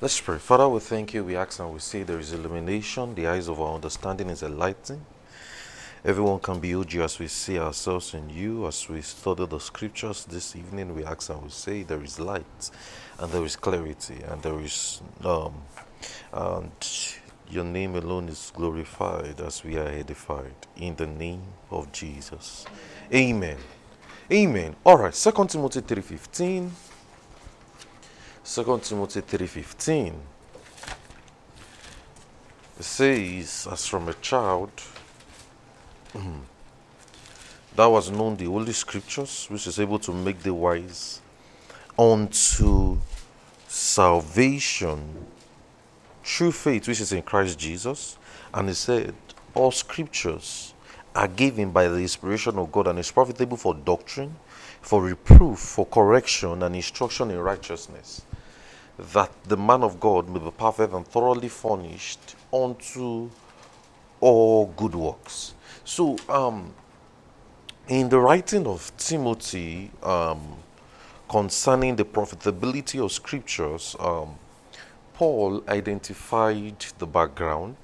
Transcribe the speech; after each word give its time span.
Let's 0.00 0.20
pray. 0.20 0.38
Father, 0.38 0.68
we 0.68 0.78
thank 0.78 1.12
you. 1.12 1.24
We 1.24 1.34
ask 1.34 1.58
and 1.58 1.72
we 1.72 1.80
say 1.80 2.04
there 2.04 2.20
is 2.20 2.32
illumination. 2.32 3.16
The 3.16 3.26
eyes 3.26 3.48
of 3.48 3.60
our 3.60 3.74
understanding 3.74 4.30
is 4.30 4.44
enlightened. 4.44 5.04
Everyone 6.04 6.38
can 6.38 6.60
behold 6.60 6.92
you 6.92 7.02
as 7.02 7.18
we 7.18 7.26
see 7.26 7.58
ourselves 7.58 8.14
in 8.14 8.30
you. 8.30 8.68
As 8.68 8.88
we 8.88 9.02
study 9.02 9.44
the 9.44 9.58
scriptures 9.58 10.24
this 10.24 10.54
evening, 10.54 10.94
we 10.94 11.04
ask 11.04 11.30
and 11.30 11.42
we 11.42 11.50
say 11.50 11.82
there 11.82 12.00
is 12.00 12.20
light 12.20 12.70
and 13.18 13.32
there 13.32 13.44
is 13.44 13.56
clarity 13.56 14.22
and 14.28 14.40
there 14.40 14.60
is 14.60 15.02
um 15.24 15.54
and 16.32 17.16
your 17.50 17.64
name 17.64 17.96
alone 17.96 18.28
is 18.28 18.52
glorified 18.54 19.40
as 19.40 19.64
we 19.64 19.78
are 19.78 19.88
edified 19.88 20.54
in 20.76 20.94
the 20.94 21.08
name 21.08 21.42
of 21.72 21.90
Jesus. 21.90 22.66
Amen. 23.12 23.56
Amen. 24.30 24.76
All 24.86 24.98
right, 24.98 25.12
2 25.12 25.48
Timothy 25.48 25.80
3:15. 25.80 26.87
2 28.48 28.80
Timothy 28.82 29.20
3:15. 29.20 30.14
It 32.78 32.82
says, 32.82 33.68
as 33.70 33.86
from 33.86 34.08
a 34.08 34.14
child 34.14 34.70
hmm, 36.14 36.38
that 37.76 37.84
was 37.84 38.10
known 38.10 38.36
the 38.36 38.46
holy 38.46 38.72
scriptures, 38.72 39.48
which 39.50 39.66
is 39.66 39.78
able 39.78 39.98
to 39.98 40.14
make 40.14 40.42
the 40.42 40.54
wise 40.54 41.20
unto 41.98 42.96
salvation 43.66 45.26
through 46.24 46.52
faith 46.52 46.88
which 46.88 47.02
is 47.02 47.12
in 47.12 47.22
Christ 47.22 47.58
Jesus. 47.58 48.16
And 48.54 48.68
he 48.68 48.74
said, 48.74 49.14
All 49.54 49.72
scriptures 49.72 50.72
are 51.14 51.28
given 51.28 51.70
by 51.70 51.88
the 51.88 51.98
inspiration 51.98 52.58
of 52.58 52.72
God 52.72 52.86
and 52.86 52.98
is 52.98 53.10
profitable 53.12 53.58
for 53.58 53.74
doctrine, 53.74 54.36
for 54.80 55.02
reproof, 55.02 55.58
for 55.58 55.84
correction, 55.84 56.62
and 56.62 56.74
instruction 56.74 57.30
in 57.30 57.38
righteousness, 57.40 58.22
that 58.98 59.30
the 59.44 59.56
man 59.56 59.82
of 59.82 60.00
God 60.00 60.28
may 60.28 60.40
be 60.40 60.50
perfect 60.50 60.92
and 60.92 61.06
thoroughly 61.06 61.48
furnished 61.48 62.34
unto 62.52 63.30
all 64.20 64.66
good 64.76 64.94
works. 64.94 65.54
So, 65.84 66.16
um, 66.28 66.74
in 67.88 68.08
the 68.08 68.18
writing 68.18 68.66
of 68.66 68.92
Timothy 68.98 69.90
um, 70.02 70.56
concerning 71.28 71.96
the 71.96 72.04
profitability 72.04 73.02
of 73.02 73.12
scriptures, 73.12 73.96
um, 74.00 74.36
Paul 75.14 75.62
identified 75.68 76.84
the 76.98 77.06
background 77.06 77.76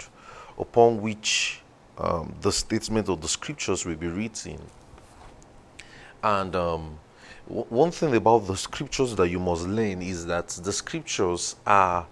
upon 0.59 1.01
which 1.01 1.61
um, 1.97 2.35
the 2.41 2.51
statement 2.51 3.09
of 3.09 3.21
the 3.21 3.27
scriptures 3.27 3.85
will 3.85 3.95
be 3.95 4.07
written. 4.07 4.59
And 6.23 6.55
um, 6.55 6.99
one 7.47 7.91
thing 7.91 8.15
about 8.15 8.47
the 8.47 8.57
scriptures 8.57 9.15
that 9.15 9.29
you 9.29 9.39
must 9.39 9.67
learn 9.67 10.01
is 10.01 10.25
that 10.25 10.47
the 10.47 10.73
scriptures 10.73 11.55
are 11.65 12.07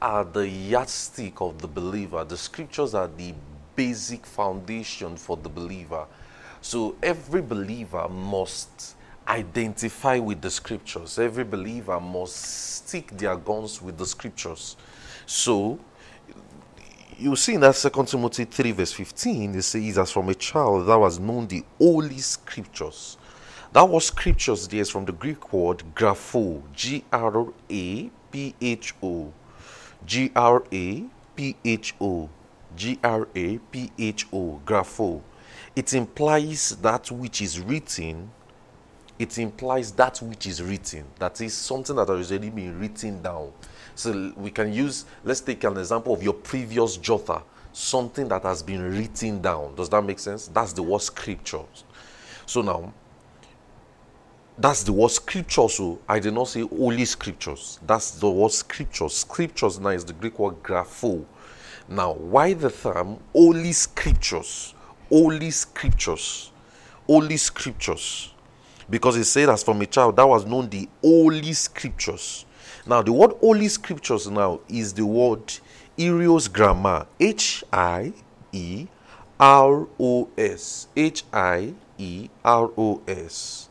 are 0.00 0.24
the 0.24 0.48
yardstick 0.48 1.40
of 1.40 1.60
the 1.60 1.66
believer. 1.66 2.24
The 2.24 2.36
scriptures 2.36 2.94
are 2.94 3.08
the 3.08 3.34
basic 3.74 4.24
foundation 4.24 5.16
for 5.16 5.36
the 5.36 5.48
believer. 5.48 6.06
So 6.60 6.96
every 7.02 7.42
believer 7.42 8.08
must 8.08 8.94
identify 9.26 10.18
with 10.18 10.40
the 10.40 10.50
scriptures. 10.50 11.18
Every 11.18 11.44
believer 11.44 12.00
must 12.00 12.36
stick 12.36 13.10
their 13.18 13.36
guns 13.36 13.82
with 13.82 13.98
the 13.98 14.06
scriptures. 14.06 14.76
So 15.26 15.78
you 17.18 17.36
see 17.36 17.54
in 17.54 17.60
that 17.60 17.74
second 17.74 18.06
Timothy 18.06 18.44
3, 18.44 18.70
verse 18.72 18.92
15, 18.92 19.56
it 19.56 19.62
says, 19.62 19.98
As 19.98 20.12
from 20.12 20.28
a 20.28 20.34
child 20.34 20.86
thou 20.86 21.04
hast 21.04 21.20
known 21.20 21.48
the 21.48 21.64
holy 21.76 22.18
scriptures. 22.18 23.17
That 23.72 23.88
was 23.88 24.06
scriptures 24.06 24.66
there 24.66 24.80
is 24.80 24.90
from 24.90 25.04
the 25.04 25.12
Greek 25.12 25.52
word 25.52 25.82
grapho, 25.94 26.62
G 26.72 27.04
R 27.12 27.46
A 27.70 28.10
P 28.30 28.54
H 28.60 28.94
O. 29.02 29.32
G 30.06 30.32
R 30.34 30.64
A 30.72 31.04
P 31.36 31.56
H 31.64 31.94
O. 32.00 32.28
G 32.76 32.98
R 33.04 33.28
A 33.34 33.58
P 33.58 33.92
H 33.98 34.26
O. 34.32 34.60
Grapho. 34.64 35.20
It 35.76 35.92
implies 35.94 36.76
that 36.82 37.10
which 37.10 37.42
is 37.42 37.60
written 37.60 38.30
it 39.18 39.36
implies 39.38 39.90
that 39.92 40.18
which 40.22 40.46
is 40.46 40.62
written. 40.62 41.04
That 41.18 41.40
is 41.40 41.52
something 41.52 41.96
that 41.96 42.08
has 42.08 42.30
already 42.30 42.50
been 42.50 42.78
written 42.78 43.20
down. 43.20 43.52
So 43.94 44.32
we 44.36 44.50
can 44.50 44.72
use, 44.72 45.06
let's 45.24 45.40
take 45.40 45.64
an 45.64 45.76
example 45.76 46.14
of 46.14 46.22
your 46.22 46.34
previous 46.34 46.96
jota, 46.96 47.42
something 47.72 48.28
that 48.28 48.44
has 48.44 48.62
been 48.62 48.82
written 48.96 49.42
down. 49.42 49.74
Does 49.74 49.88
that 49.88 50.04
make 50.04 50.20
sense? 50.20 50.46
That's 50.46 50.72
the 50.72 50.84
word 50.84 51.02
scriptures. 51.02 51.84
So 52.46 52.62
now, 52.62 52.92
that's 54.58 54.82
the 54.82 54.92
word 54.92 55.10
scriptures. 55.10 55.74
So 55.74 55.98
I 56.08 56.18
did 56.18 56.34
not 56.34 56.48
say 56.48 56.60
holy 56.60 57.04
scriptures. 57.04 57.78
That's 57.86 58.12
the 58.12 58.30
word 58.30 58.52
scriptures. 58.52 59.14
Scriptures 59.14 59.78
now 59.78 59.90
is 59.90 60.04
the 60.04 60.12
Greek 60.12 60.38
word 60.38 60.62
grapho. 60.62 61.24
Now, 61.88 62.12
why 62.12 62.52
the 62.52 62.70
term 62.70 63.18
holy 63.32 63.72
scriptures? 63.72 64.74
Holy 65.08 65.50
scriptures. 65.50 66.52
Holy 67.06 67.36
scriptures 67.36 68.34
because 68.90 69.16
it 69.16 69.24
said 69.24 69.48
as 69.48 69.62
from 69.62 69.80
a 69.82 69.86
child 69.86 70.16
that 70.16 70.26
was 70.26 70.46
known 70.46 70.68
the 70.68 70.88
holy 71.02 71.52
scriptures 71.52 72.46
now 72.86 73.02
the 73.02 73.12
word 73.12 73.32
holy 73.40 73.68
scriptures 73.68 74.28
now 74.28 74.60
is 74.68 74.92
the 74.94 75.04
word 75.04 75.46
Hieros 75.96 76.48
gramma 76.48 77.06
H 77.18 77.64
I 77.72 78.12
E 78.52 78.86
R 79.38 79.86
O 79.98 80.28
S 80.38 80.88
H 80.96 81.24
I 81.32 81.74
E 81.98 82.28
R 82.44 82.70
O 82.76 83.02
S 83.06 83.67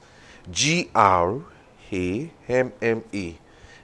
G 0.51 0.89
R 0.93 1.41
A 1.91 2.31
M 2.47 2.73
M 2.81 3.03
A 3.13 3.37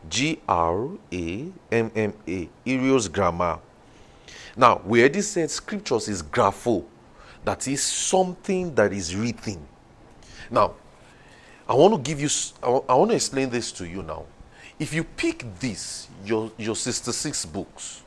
G 0.09 0.40
R 0.47 0.90
A 1.12 1.47
M 1.72 1.91
M 1.96 2.13
A 2.28 2.50
Hieros 2.66 3.09
gramma 3.09 3.59
now 4.56 4.81
we 4.85 5.00
already 5.00 5.22
said 5.22 5.50
scriptures 5.50 6.07
is 6.07 6.22
grapho 6.22 6.84
that 7.44 7.68
is 7.68 7.81
something 7.81 8.73
that 8.75 8.94
is 8.94 9.16
written 9.16 9.59
now 10.50 10.73
I 11.68 11.75
want 11.75 11.94
to 11.94 12.00
give 12.00 12.19
you, 12.19 12.29
I 12.62 12.94
want 12.96 13.12
to 13.12 13.16
explain 13.16 13.50
this 13.50 13.72
to 13.73 13.88
you 13.88 14.03
now. 14.03 14.25
If 14.79 14.94
you 14.94 15.03
pick 15.03 15.46
this, 15.59 16.07
your, 16.25 16.52
your 16.57 16.75
66 16.75 17.46
books, 17.46 18.03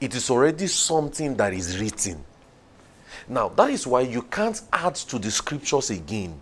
it 0.00 0.14
is 0.14 0.30
already 0.30 0.66
something 0.66 1.36
that 1.36 1.52
is 1.52 1.78
written. 1.78 2.24
Now, 3.28 3.48
that 3.50 3.70
is 3.70 3.86
why 3.86 4.00
you 4.02 4.22
can't 4.22 4.60
add 4.72 4.94
to 4.96 5.18
the 5.18 5.30
scriptures 5.30 5.90
again. 5.90 6.40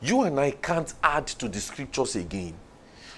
You 0.00 0.22
and 0.22 0.38
I 0.38 0.50
can't 0.50 0.92
add 1.02 1.26
to 1.28 1.48
the 1.48 1.60
scriptures 1.60 2.16
again. 2.16 2.54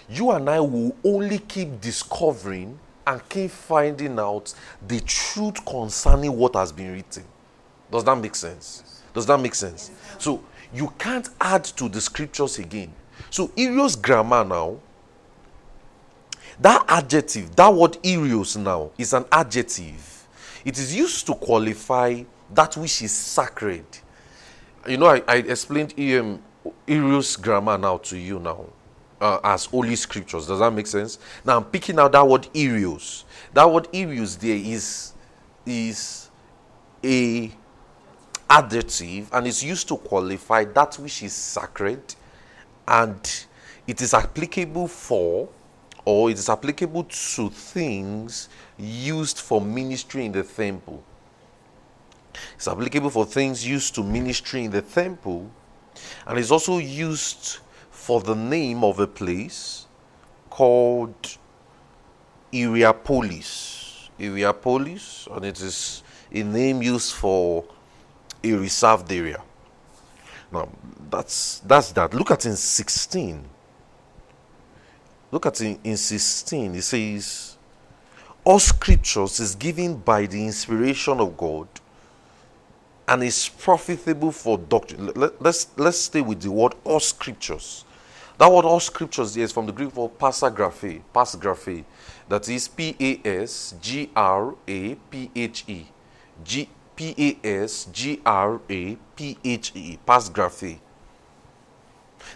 You 0.09 0.31
and 0.31 0.49
I 0.49 0.61
will 0.61 0.97
only 1.05 1.39
keep 1.39 1.81
discovering 1.81 2.79
and 3.07 3.29
keep 3.29 3.51
finding 3.51 4.19
out 4.19 4.55
the 4.87 5.01
truth 5.01 5.65
concerning 5.65 6.37
what 6.37 6.55
has 6.55 6.73
been 6.73 6.93
written. 6.93 7.25
Does 7.91 8.05
that 8.05 8.17
make 8.17 8.35
sense? 8.35 9.03
Does 9.15 9.27
that 9.27 9.41
make 9.41 9.55
sense? 9.55 9.91
So, 10.19 10.45
you 10.73 10.93
can't 10.99 11.29
add 11.41 11.65
to 11.65 11.89
the 11.89 12.01
scriptures 12.01 12.59
again. 12.59 12.93
So, 13.31 13.49
Hieros 13.49 13.97
gramma 14.01 14.47
now, 14.47 14.79
that 16.61 16.85
adjective, 16.89 17.55
that 17.57 17.73
word 17.73 17.93
Hieros 18.03 18.57
now, 18.57 18.91
is 18.99 19.13
an 19.13 19.25
adjective. 19.33 20.27
It 20.65 20.79
is 20.79 20.95
used 20.95 21.27
to 21.27 21.35
qualify 21.35 22.23
that 22.53 22.77
which 22.77 23.03
is 23.03 23.13
sacred. 23.13 23.85
You 24.87 24.99
know, 24.99 25.07
I, 25.07 25.23
I 25.27 25.37
explained 25.37 25.95
um, 25.99 26.43
Hieros 26.87 27.39
gramma 27.41 27.79
now 27.79 27.99
to 27.99 28.17
you 28.17 28.39
now 28.39 28.67
uh, 29.21 29.41
as 29.43 29.67
holy 29.67 29.97
scriptures. 29.97 30.47
Does 30.47 30.59
that 30.59 30.71
make 30.73 30.87
sense? 30.87 31.19
Now 31.45 31.57
I'm 31.57 31.65
picking 31.65 31.99
out 31.99 32.13
that 32.13 32.27
word 32.27 32.49
Hieros. 32.55 33.25
That 33.53 33.71
word 33.71 33.89
Hieros 33.93 34.39
there 34.39 34.57
is 34.57 35.13
is 35.67 36.31
a 37.05 37.53
adjective 38.49 39.29
and 39.33 39.47
it's 39.47 39.63
used 39.63 39.89
to 39.89 39.97
qualify 39.97 40.65
that 40.65 40.95
which 40.95 41.23
is 41.23 41.35
sacred 41.35 42.15
and 42.87 43.45
it 43.87 44.01
is 44.01 44.15
applicable 44.15 44.89
for 44.89 45.49
or 46.05 46.31
it 46.31 46.39
is 46.39 46.49
applicable 46.49 47.05
to 47.05 47.51
things 47.51 48.49
used 48.79 49.39
for 49.39 49.61
ministry 49.61 50.25
in 50.25 50.33
the 50.33 50.43
temple. 50.43 51.03
It's 52.55 52.67
applicable 52.69 53.11
for 53.11 53.27
things 53.27 53.67
used 53.67 53.95
to 53.97 54.03
ministry 54.03 54.65
in 54.65 54.71
the 54.71 54.83
temple 54.83 55.51
and 56.27 56.39
is 56.39 56.51
also 56.51 56.79
used 56.79 57.59
for 57.91 58.21
the 58.21 58.35
name 58.35 58.85
of 58.85 59.01
a 59.01 59.07
place 59.07 59.87
called 60.51 61.39
Iriapolis. 62.53 64.09
Hierapolis, 64.19 65.29
and 65.35 65.45
it 65.45 65.61
is 65.61 66.03
a 66.33 66.43
name 66.43 66.83
used 66.83 67.15
for 67.15 67.65
a 68.43 68.53
reserved 68.53 69.11
area. 69.13 69.43
Now, 70.51 70.69
that's 71.11 71.61
that's 71.61 71.93
that. 71.93 72.15
Look 72.15 72.31
at 72.31 72.47
in 72.47 72.57
16. 72.57 73.45
Look 75.31 75.47
at 75.47 75.61
in, 75.61 75.79
in 75.85 75.97
16. 75.97 76.75
It 76.75 76.83
says, 76.83 77.57
All 78.45 78.59
scriptures 78.59 79.41
is 79.41 79.55
given 79.55 79.97
by 79.97 80.27
the 80.27 80.45
inspiration 80.45 81.21
of 81.21 81.37
God 81.37 81.69
and 83.09 83.23
is 83.23 83.49
profitable 83.49 84.31
for 84.31 84.59
doctrine. 84.59 85.07
Let, 85.17 85.41
let's 85.41 85.67
let's 85.77 85.99
stay 85.99 86.21
with 86.21 86.43
the 86.43 86.51
word 86.53 86.75
all 86.85 87.01
scriptures. 87.01 87.85
That 88.37 88.53
word 88.53 88.65
all 88.67 88.79
scriptures 88.79 89.37
is 89.37 89.51
from 89.51 89.67
the 89.67 89.73
Greek 89.73 89.97
word 89.97 90.19
passagraphe, 90.19 91.03
passagraphe. 91.13 91.85
That 92.29 92.49
is 92.49 92.69
P 92.69 92.95
A 93.01 93.21
S 93.27 93.75
G 93.81 94.11
R 94.15 94.55
A 94.69 94.95
P 94.95 95.31
H 95.35 95.65
E. 95.67 95.87
G 96.45 96.69
P 96.95 97.15
A 97.43 97.47
S 97.65 97.87
G 97.87 98.21
R 98.25 98.61
A 98.69 98.97
P 99.17 99.39
H 99.43 99.73
E. 99.75 99.99
Passagraphe. 100.07 100.79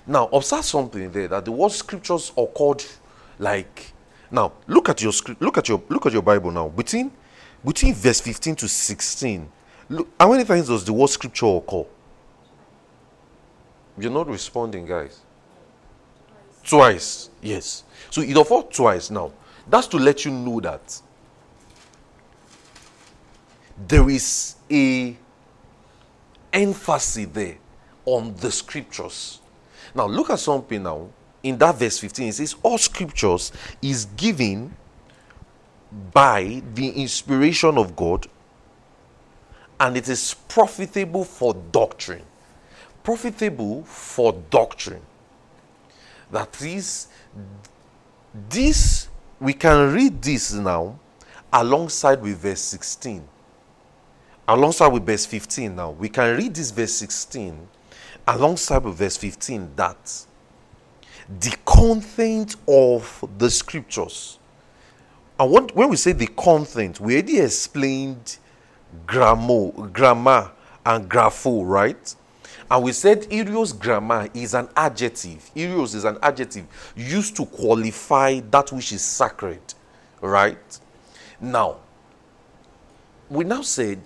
Now 0.07 0.29
observe 0.33 0.65
something 0.65 1.13
there 1.13 1.29
that 1.29 1.45
the 1.45 1.53
word 1.53 1.73
scriptures 1.73 2.33
occurred 2.37 2.83
like 3.39 3.93
now 4.31 4.53
look 4.67 4.89
at 4.89 5.03
your 5.03 5.13
script 5.13 5.43
look 5.43 5.59
at 5.59 5.69
your 5.69 5.83
look 5.91 6.07
at 6.07 6.13
your 6.15 6.23
Bible 6.23 6.51
now. 6.51 6.69
Between 6.69 7.13
between 7.65 7.95
verse 7.95 8.21
15 8.21 8.57
to 8.57 8.69
16. 8.69 9.49
Look, 9.93 10.09
how 10.19 10.31
many 10.33 10.45
times 10.45 10.69
does 10.69 10.87
the 10.87 10.93
word 10.95 11.11
scripture 11.11 11.45
occur? 11.45 11.85
You're 13.99 14.11
not 14.11 14.27
responding, 14.27 14.87
guys. 14.87 15.21
Twice. 16.65 17.29
Yes. 17.43 17.85
So 18.09 18.23
it 18.23 18.35
occurred 18.35 18.71
twice 18.73 19.11
now. 19.11 19.33
That's 19.69 19.87
to 19.89 19.99
let 19.99 20.25
you 20.25 20.31
know 20.31 20.61
that 20.61 21.03
there 23.87 24.09
is 24.09 24.57
a 24.71 25.15
emphasis 26.55 27.27
there 27.31 27.59
on 28.07 28.35
the 28.37 28.51
scriptures. 28.51 29.43
Now 29.95 30.07
look 30.07 30.31
at 30.31 30.39
something 30.39 30.83
now. 30.83 31.11
In 31.43 31.59
that 31.59 31.75
verse 31.77 31.99
15, 31.99 32.29
it 32.29 32.33
says, 32.33 32.57
All 32.63 32.79
scriptures 32.79 33.53
is 33.83 34.07
given 34.07 34.75
by 36.15 36.63
the 36.73 36.89
inspiration 36.89 37.77
of 37.77 37.95
God 37.95 38.27
and 39.83 39.97
it 39.97 40.09
is 40.09 40.35
profitable 40.47 41.25
for 41.25 41.55
doctrine. 41.73 42.23
Profitable 43.03 43.83
for 43.83 44.33
doctrine. 44.49 45.03
That 46.31 46.63
is, 46.63 47.09
this, 48.49 49.09
we 49.41 49.55
can 49.55 49.93
read 49.93 50.23
this 50.23 50.53
now 50.53 51.01
alongside 51.53 52.23
with 52.23 52.39
verse 52.39 52.61
16. 52.61 53.27
Alongside 54.47 54.87
with 54.87 55.05
verse 55.05 55.27
15 55.27 55.75
now. 55.75 55.91
We 55.91 56.09
can 56.09 56.37
read 56.37 56.55
this 56.55 56.71
verse 56.71 56.95
16 56.95 57.67
alongside 58.29 58.85
with 58.85 58.95
verse 58.95 59.17
15 59.17 59.73
that 59.75 60.27
the 61.41 61.57
content 61.65 62.55
of 62.69 63.29
the 63.37 63.51
scriptures. 63.51 64.39
And 65.41 65.51
when 65.75 65.89
we 65.89 65.97
say 65.97 66.13
the 66.13 66.29
content, 66.29 67.01
we 67.01 67.15
already 67.15 67.41
explained 67.41 68.39
grammar, 69.07 69.71
grammar 69.93 70.51
and 70.85 71.09
grapho, 71.09 71.67
right? 71.67 72.15
And 72.71 72.85
we 72.85 72.93
said 72.93 73.23
Hieros 73.23 73.75
gramma 73.75 74.31
is 74.35 74.55
an 74.55 74.69
adjective. 74.77 75.51
Hieros 75.55 75.95
is 75.95 76.05
an 76.05 76.19
adjective 76.23 76.67
used 76.97 77.37
to 77.37 77.45
qualify 77.45 78.41
that 78.51 78.73
which 78.73 78.93
is 78.93 79.03
sacred, 79.03 79.61
right? 80.21 80.79
Now, 81.41 81.77
we 83.29 83.45
now 83.45 83.63
said 83.63 84.01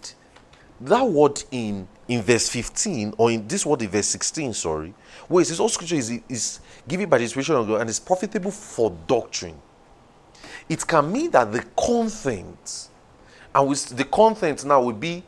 that 0.80 1.02
word 1.06 1.42
in 1.50 1.88
in 2.08 2.22
verse 2.22 2.48
15 2.48 3.14
or 3.18 3.30
in 3.30 3.46
this 3.48 3.66
word 3.66 3.82
in 3.82 3.88
verse 3.88 4.06
16 4.06 4.52
sorry 4.52 4.94
where 5.26 5.42
it 5.42 5.46
says 5.46 5.58
all 5.58 5.68
scripture 5.68 5.96
is, 5.96 6.20
is 6.28 6.60
given 6.86 7.08
by 7.08 7.18
the 7.18 7.24
inspiration 7.24 7.56
of 7.56 7.66
god 7.66 7.80
and 7.80 7.90
is 7.90 7.98
profitable 7.98 8.50
for 8.50 8.96
doctrine 9.08 9.56
it 10.68 10.86
can 10.86 11.10
mean 11.10 11.30
that 11.30 11.50
the 11.50 11.64
content 11.76 12.88
and 13.56 13.68
with 13.68 13.96
the 13.96 14.04
content 14.04 14.64
now 14.64 14.80
will 14.80 14.92
be 14.92 15.24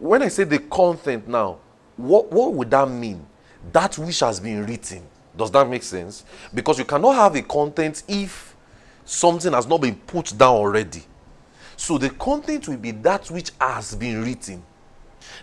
when 0.00 0.22
i 0.22 0.28
say 0.28 0.42
the 0.42 0.58
content 0.58 1.28
now 1.28 1.58
what, 1.96 2.30
what 2.30 2.52
would 2.52 2.70
that 2.70 2.88
mean? 2.88 3.26
That 3.72 3.98
which 3.98 4.20
has 4.20 4.38
been 4.38 4.64
written. 4.66 5.02
Does 5.36 5.50
that 5.50 5.68
make 5.68 5.82
sense? 5.82 6.24
Because 6.52 6.78
you 6.78 6.84
cannot 6.84 7.14
have 7.14 7.34
a 7.34 7.42
content 7.42 8.02
if 8.08 8.54
something 9.04 9.52
has 9.52 9.66
not 9.66 9.80
been 9.80 9.96
put 9.96 10.36
down 10.36 10.54
already. 10.54 11.02
So 11.76 11.98
the 11.98 12.10
content 12.10 12.68
will 12.68 12.76
be 12.78 12.90
that 12.92 13.30
which 13.30 13.50
has 13.60 13.94
been 13.94 14.22
written. 14.22 14.62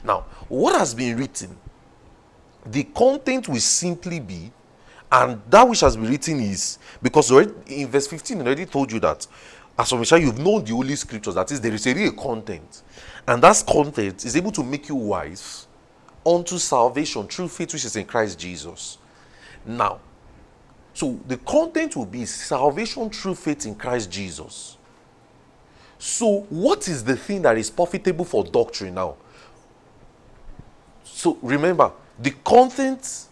Now, 0.03 0.25
what 0.47 0.77
has 0.79 0.93
been 0.93 1.17
written, 1.17 1.55
the 2.65 2.83
content 2.85 3.47
will 3.47 3.59
simply 3.59 4.19
be, 4.19 4.51
and 5.11 5.41
that 5.49 5.67
which 5.67 5.81
has 5.81 5.95
been 5.95 6.09
written 6.09 6.39
is 6.39 6.79
because 7.01 7.31
already 7.31 7.53
in 7.67 7.87
verse 7.87 8.07
15, 8.07 8.37
I 8.37 8.45
already 8.45 8.65
told 8.65 8.91
you 8.91 8.99
that 9.01 9.27
as 9.77 9.89
for 9.89 9.97
Michelle, 9.97 10.19
you've 10.19 10.39
known 10.39 10.63
the 10.63 10.71
Holy 10.71 10.95
Scriptures, 10.95 11.35
that 11.35 11.51
is, 11.51 11.59
there 11.59 11.73
is 11.73 11.87
a 11.87 11.93
real 11.93 12.11
content, 12.11 12.83
and 13.27 13.41
that 13.41 13.63
content 13.67 14.23
is 14.25 14.35
able 14.35 14.51
to 14.51 14.63
make 14.63 14.89
you 14.89 14.95
wise 14.95 15.67
unto 16.25 16.57
salvation 16.57 17.27
through 17.27 17.47
faith 17.47 17.73
which 17.73 17.85
is 17.85 17.95
in 17.95 18.05
Christ 18.05 18.39
Jesus. 18.39 18.97
Now, 19.65 19.99
so 20.93 21.19
the 21.27 21.37
content 21.37 21.95
will 21.95 22.05
be 22.05 22.25
salvation 22.25 23.09
through 23.09 23.35
faith 23.35 23.65
in 23.65 23.75
Christ 23.75 24.11
Jesus. 24.11 24.77
So, 25.97 26.41
what 26.49 26.87
is 26.87 27.03
the 27.03 27.15
thing 27.15 27.41
that 27.43 27.57
is 27.57 27.69
profitable 27.69 28.25
for 28.25 28.43
doctrine 28.43 28.95
now? 28.95 29.15
So 31.03 31.37
remember, 31.41 31.91
the 32.19 32.31
content 32.43 33.27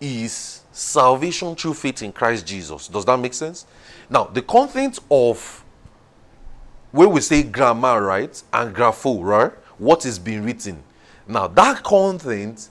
is 0.00 0.62
salvation 0.70 1.54
through 1.56 1.74
faith 1.74 2.02
in 2.02 2.12
Christ 2.12 2.46
Jesus. 2.46 2.88
Does 2.88 3.04
that 3.04 3.18
make 3.18 3.34
sense? 3.34 3.66
Now, 4.08 4.24
the 4.24 4.42
content 4.42 5.00
of 5.10 5.61
where 6.92 7.08
we 7.08 7.20
say 7.20 7.42
grammar, 7.42 8.02
right, 8.02 8.42
and 8.52 8.74
grapho, 8.74 9.22
right, 9.22 9.52
what 9.78 10.06
is 10.06 10.18
being 10.18 10.44
written. 10.44 10.82
Now, 11.26 11.48
that 11.48 11.82
content, 11.82 12.68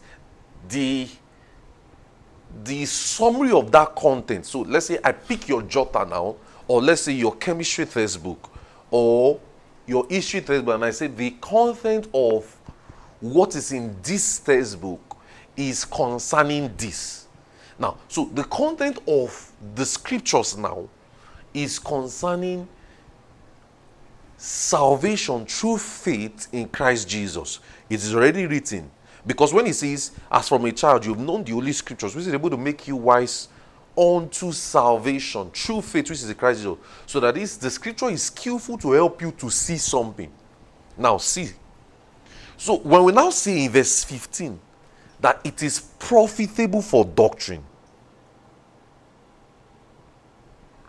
the 0.70 1.08
the 2.64 2.86
summary 2.86 3.52
of 3.52 3.72
that 3.72 3.96
content. 3.96 4.46
So 4.46 4.62
let's 4.62 4.88
say 4.88 5.00
I 5.04 5.14
pick 5.14 5.48
your 5.48 5.62
jota 5.64 6.06
now, 6.06 6.36
or 6.68 6.82
let's 6.82 7.02
say 7.04 7.14
your 7.14 7.36
chemistry 7.36 7.86
textbook, 7.86 8.52
or 8.90 9.40
your 9.88 10.06
history 10.10 10.42
textbook, 10.42 10.76
and 10.76 10.86
I 10.86 10.92
say 10.92 11.08
the 11.08 11.32
content 11.42 12.08
of 12.14 12.46
what 13.20 13.56
is 13.56 13.72
in 13.72 13.96
this 14.04 14.40
textbook 14.40 15.18
is 15.56 15.86
concerning 15.86 16.74
this. 16.76 17.28
Now, 17.80 17.98
so 18.08 18.26
the 18.34 18.44
content 18.44 19.00
of 19.08 19.52
the 19.76 19.86
scriptures 19.86 20.58
now 20.58 20.88
is 21.54 21.80
concerning 21.80 22.68
salvation 24.42 25.46
through 25.46 25.78
faith 25.78 26.48
in 26.52 26.68
Christ 26.68 27.08
Jesus. 27.08 27.60
It 27.88 27.96
is 27.96 28.16
already 28.16 28.48
written. 28.48 28.90
Because 29.26 29.54
when 29.54 29.68
he 29.68 29.74
says, 29.74 30.14
as 30.32 30.50
from 30.50 30.66
a 30.66 30.72
child, 30.72 31.06
you've 31.06 31.20
known 31.20 31.44
the 31.44 31.52
Holy 31.52 31.72
Scriptures, 31.74 32.16
which 32.16 32.26
is 32.26 32.34
able 32.34 32.50
to 32.50 32.58
make 32.58 32.88
you 32.88 32.96
wise 32.96 33.50
unto 33.96 34.52
salvation 34.52 35.52
through 35.52 35.84
faith, 35.84 36.10
which 36.10 36.24
is 36.24 36.30
in 36.30 36.36
Christ 36.36 36.62
Jesus. 36.62 36.78
So 37.06 37.20
that 37.20 37.38
is 37.38 37.58
the 37.58 37.70
scripture 37.70 38.10
is 38.10 38.24
skillful 38.24 38.80
to 38.80 38.94
help 38.94 39.22
you 39.22 39.32
to 39.34 39.50
see 39.52 39.78
something. 39.78 40.32
Now, 40.98 41.18
see, 41.18 41.52
so 42.58 42.78
when 42.78 43.04
we 43.04 43.12
now 43.12 43.30
see 43.30 43.66
in 43.66 43.72
verse 43.72 44.04
15 44.04 44.60
that 45.20 45.40
it 45.44 45.62
is 45.62 45.80
profitable 46.00 46.82
for 46.82 47.06
doctrine. 47.06 47.64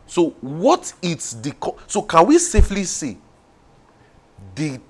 So 0.07 0.31
what 0.41 0.93
it's 1.03 1.35
the 1.35 1.55
so 1.87 2.03
can 2.03 2.27
we 2.27 2.39
safely 2.39 2.85
say 2.85 3.19
the 4.55 4.81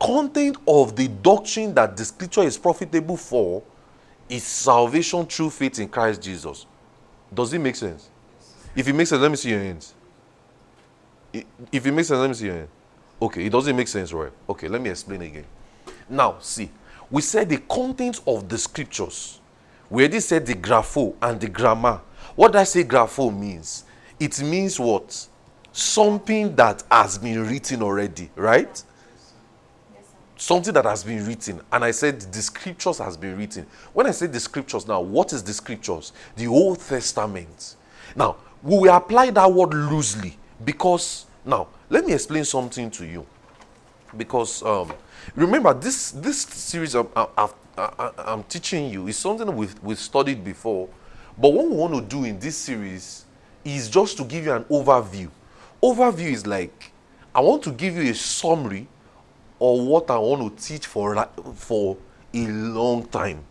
content 0.00 0.56
of 0.66 0.96
the 0.96 1.08
doctrine 1.08 1.74
that 1.74 1.96
the 1.96 2.04
scripture 2.04 2.42
is 2.42 2.56
profitable 2.56 3.16
for 3.16 3.62
is 4.28 4.44
salvation 4.44 5.26
through 5.26 5.50
faith 5.50 5.78
in 5.78 5.88
Christ 5.88 6.22
Jesus. 6.22 6.66
Does 7.32 7.52
it 7.52 7.58
make 7.58 7.76
sense? 7.76 8.08
If 8.74 8.88
it 8.88 8.92
makes 8.92 9.10
sense, 9.10 9.20
let 9.20 9.30
me 9.30 9.36
see 9.36 9.50
your 9.50 9.60
hands. 9.60 9.94
If 11.32 11.86
it 11.86 11.92
makes 11.92 12.08
sense, 12.08 12.20
let 12.20 12.28
me 12.28 12.34
see 12.34 12.46
your 12.46 12.54
hand. 12.54 12.68
Okay, 13.20 13.44
it 13.44 13.50
doesn't 13.50 13.76
make 13.76 13.88
sense, 13.88 14.12
right? 14.12 14.32
Okay, 14.48 14.68
let 14.68 14.80
me 14.80 14.90
explain 14.90 15.22
again. 15.22 15.44
Now, 16.08 16.38
see, 16.40 16.70
we 17.10 17.22
said 17.22 17.48
the 17.48 17.58
content 17.58 18.20
of 18.26 18.48
the 18.48 18.56
scriptures. 18.56 19.40
We 19.90 20.04
already 20.04 20.20
said 20.20 20.46
the 20.46 20.54
grapho 20.54 21.14
and 21.20 21.40
the 21.40 21.48
grammar. 21.48 22.00
What 22.36 22.56
I 22.56 22.64
say 22.64 22.84
grapho 22.84 23.36
means? 23.36 23.84
It 24.18 24.40
means 24.42 24.78
what? 24.78 25.26
Something 25.72 26.54
that 26.56 26.82
has 26.90 27.18
been 27.18 27.46
written 27.46 27.82
already, 27.82 28.30
right? 28.36 28.82
Something 30.40 30.72
that 30.72 30.86
has 30.86 31.04
been 31.04 31.26
written. 31.26 31.60
And 31.70 31.84
I 31.84 31.90
said 31.90 32.18
the 32.18 32.40
scriptures 32.40 32.96
has 32.96 33.14
been 33.14 33.36
written. 33.36 33.66
When 33.92 34.06
I 34.06 34.10
say 34.10 34.26
the 34.26 34.40
scriptures 34.40 34.88
now, 34.88 35.02
what 35.02 35.34
is 35.34 35.42
the 35.42 35.52
scriptures? 35.52 36.14
The 36.34 36.46
Old 36.46 36.80
Testament. 36.80 37.76
Now, 38.16 38.36
we 38.62 38.78
will 38.78 38.94
apply 38.94 39.30
that 39.32 39.52
word 39.52 39.74
loosely 39.74 40.38
because 40.64 41.26
now 41.44 41.68
let 41.90 42.06
me 42.06 42.14
explain 42.14 42.46
something 42.46 42.90
to 42.92 43.04
you. 43.04 43.26
Because 44.16 44.62
um, 44.62 44.94
Remember, 45.36 45.74
this, 45.74 46.12
this 46.12 46.40
series 46.40 46.94
I'm, 46.94 47.08
I'm, 47.14 47.50
I'm 48.16 48.42
teaching 48.44 48.88
you 48.88 49.08
is 49.08 49.18
something 49.18 49.54
we've, 49.54 49.78
we've 49.82 49.98
studied 49.98 50.42
before. 50.42 50.88
But 51.36 51.50
what 51.50 51.68
we 51.68 51.76
want 51.76 51.92
to 51.94 52.00
do 52.00 52.24
in 52.24 52.38
this 52.38 52.56
series 52.56 53.26
is 53.62 53.90
just 53.90 54.16
to 54.16 54.24
give 54.24 54.46
you 54.46 54.54
an 54.54 54.64
overview. 54.64 55.28
Overview 55.82 56.30
is 56.30 56.46
like, 56.46 56.92
I 57.34 57.40
want 57.40 57.62
to 57.64 57.72
give 57.72 57.94
you 57.96 58.10
a 58.10 58.14
summary 58.14 58.88
of 59.60 59.80
what 59.80 60.10
I 60.10 60.18
want 60.18 60.56
to 60.56 60.64
teach 60.64 60.86
for, 60.86 61.28
for 61.54 61.96
a 62.32 62.46
long 62.46 63.06
time. 63.06 63.44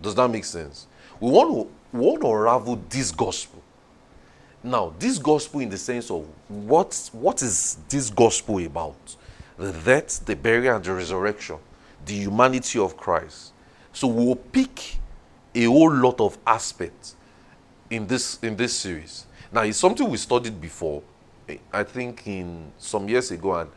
Does 0.00 0.14
that 0.14 0.28
make 0.28 0.44
sense? 0.44 0.86
We 1.18 1.30
want 1.30 1.50
to 1.50 1.70
we 1.92 2.00
want 2.00 2.20
to 2.20 2.28
unravel 2.28 2.80
this 2.88 3.10
gospel. 3.10 3.62
Now, 4.62 4.92
this 4.98 5.18
gospel 5.18 5.60
in 5.60 5.70
the 5.70 5.78
sense 5.78 6.10
of 6.10 6.26
what, 6.48 7.10
what 7.12 7.42
is 7.42 7.78
this 7.88 8.10
gospel 8.10 8.64
about? 8.64 9.16
The 9.56 9.72
death, 9.72 10.24
the 10.24 10.36
burial, 10.36 10.76
and 10.76 10.84
the 10.84 10.92
resurrection, 10.92 11.56
the 12.04 12.14
humanity 12.14 12.78
of 12.78 12.96
Christ. 12.96 13.52
So 13.92 14.06
we'll 14.06 14.36
pick 14.36 14.98
a 15.54 15.64
whole 15.64 15.92
lot 15.92 16.20
of 16.20 16.38
aspects 16.46 17.16
in 17.88 18.06
this 18.06 18.38
in 18.42 18.56
this 18.56 18.74
series. 18.74 19.26
Now, 19.50 19.62
it's 19.62 19.78
something 19.78 20.08
we 20.08 20.16
studied 20.16 20.60
before, 20.60 21.02
I 21.72 21.82
think 21.82 22.26
in 22.26 22.70
some 22.78 23.08
years 23.08 23.32
ago, 23.32 23.54
and 23.56 23.70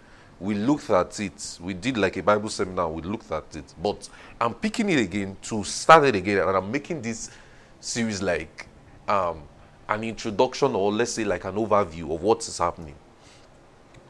we 0.43 0.55
looked 0.55 0.89
at 0.89 1.17
it. 1.21 1.57
We 1.61 1.73
did 1.73 1.95
like 1.95 2.17
a 2.17 2.21
Bible 2.21 2.49
seminar, 2.49 2.89
we 2.89 3.01
looked 3.01 3.31
at 3.31 3.55
it. 3.55 3.73
But 3.81 4.09
I'm 4.41 4.53
picking 4.53 4.89
it 4.89 4.99
again 4.99 5.37
to 5.43 5.63
start 5.63 6.03
it 6.03 6.15
again, 6.15 6.39
and 6.39 6.57
I'm 6.57 6.69
making 6.69 7.01
this 7.01 7.31
series 7.79 8.21
like 8.21 8.67
um, 9.07 9.43
an 9.87 10.03
introduction 10.03 10.75
or 10.75 10.91
let's 10.91 11.13
say 11.13 11.23
like 11.23 11.45
an 11.45 11.55
overview 11.55 12.13
of 12.13 12.21
what 12.21 12.45
is 12.45 12.57
happening. 12.57 12.95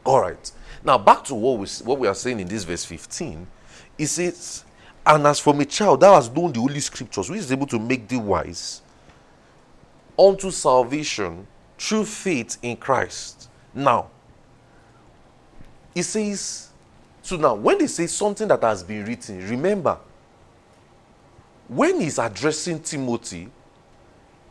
All 0.04 0.20
right. 0.20 0.50
Now 0.82 0.98
back 0.98 1.22
to 1.26 1.36
what 1.36 1.60
we 1.60 1.68
what 1.84 2.00
we 2.00 2.08
are 2.08 2.14
saying 2.14 2.40
in 2.40 2.48
this 2.48 2.64
verse 2.64 2.84
15. 2.84 3.46
It 3.96 4.06
says, 4.08 4.64
And 5.06 5.24
as 5.28 5.38
from 5.38 5.60
a 5.60 5.64
child 5.64 6.00
thou 6.00 6.14
hast 6.14 6.34
known 6.34 6.52
the 6.52 6.58
holy 6.58 6.80
scriptures, 6.80 7.30
which 7.30 7.40
is 7.40 7.52
able 7.52 7.68
to 7.68 7.78
make 7.78 8.08
thee 8.08 8.16
wise 8.16 8.82
unto 10.18 10.50
salvation 10.50 11.46
through 11.78 12.06
faith 12.06 12.58
in 12.60 12.76
Christ. 12.76 13.48
Now, 13.72 14.10
it 15.94 16.02
says, 16.02 16.68
so 17.22 17.36
now 17.36 17.54
when 17.54 17.78
they 17.78 17.86
say 17.86 18.06
something 18.06 18.48
that 18.48 18.62
has 18.62 18.82
been 18.82 19.04
written, 19.04 19.48
remember, 19.48 19.98
when 21.68 22.00
he's 22.00 22.18
addressing 22.18 22.80
Timothy, 22.80 23.48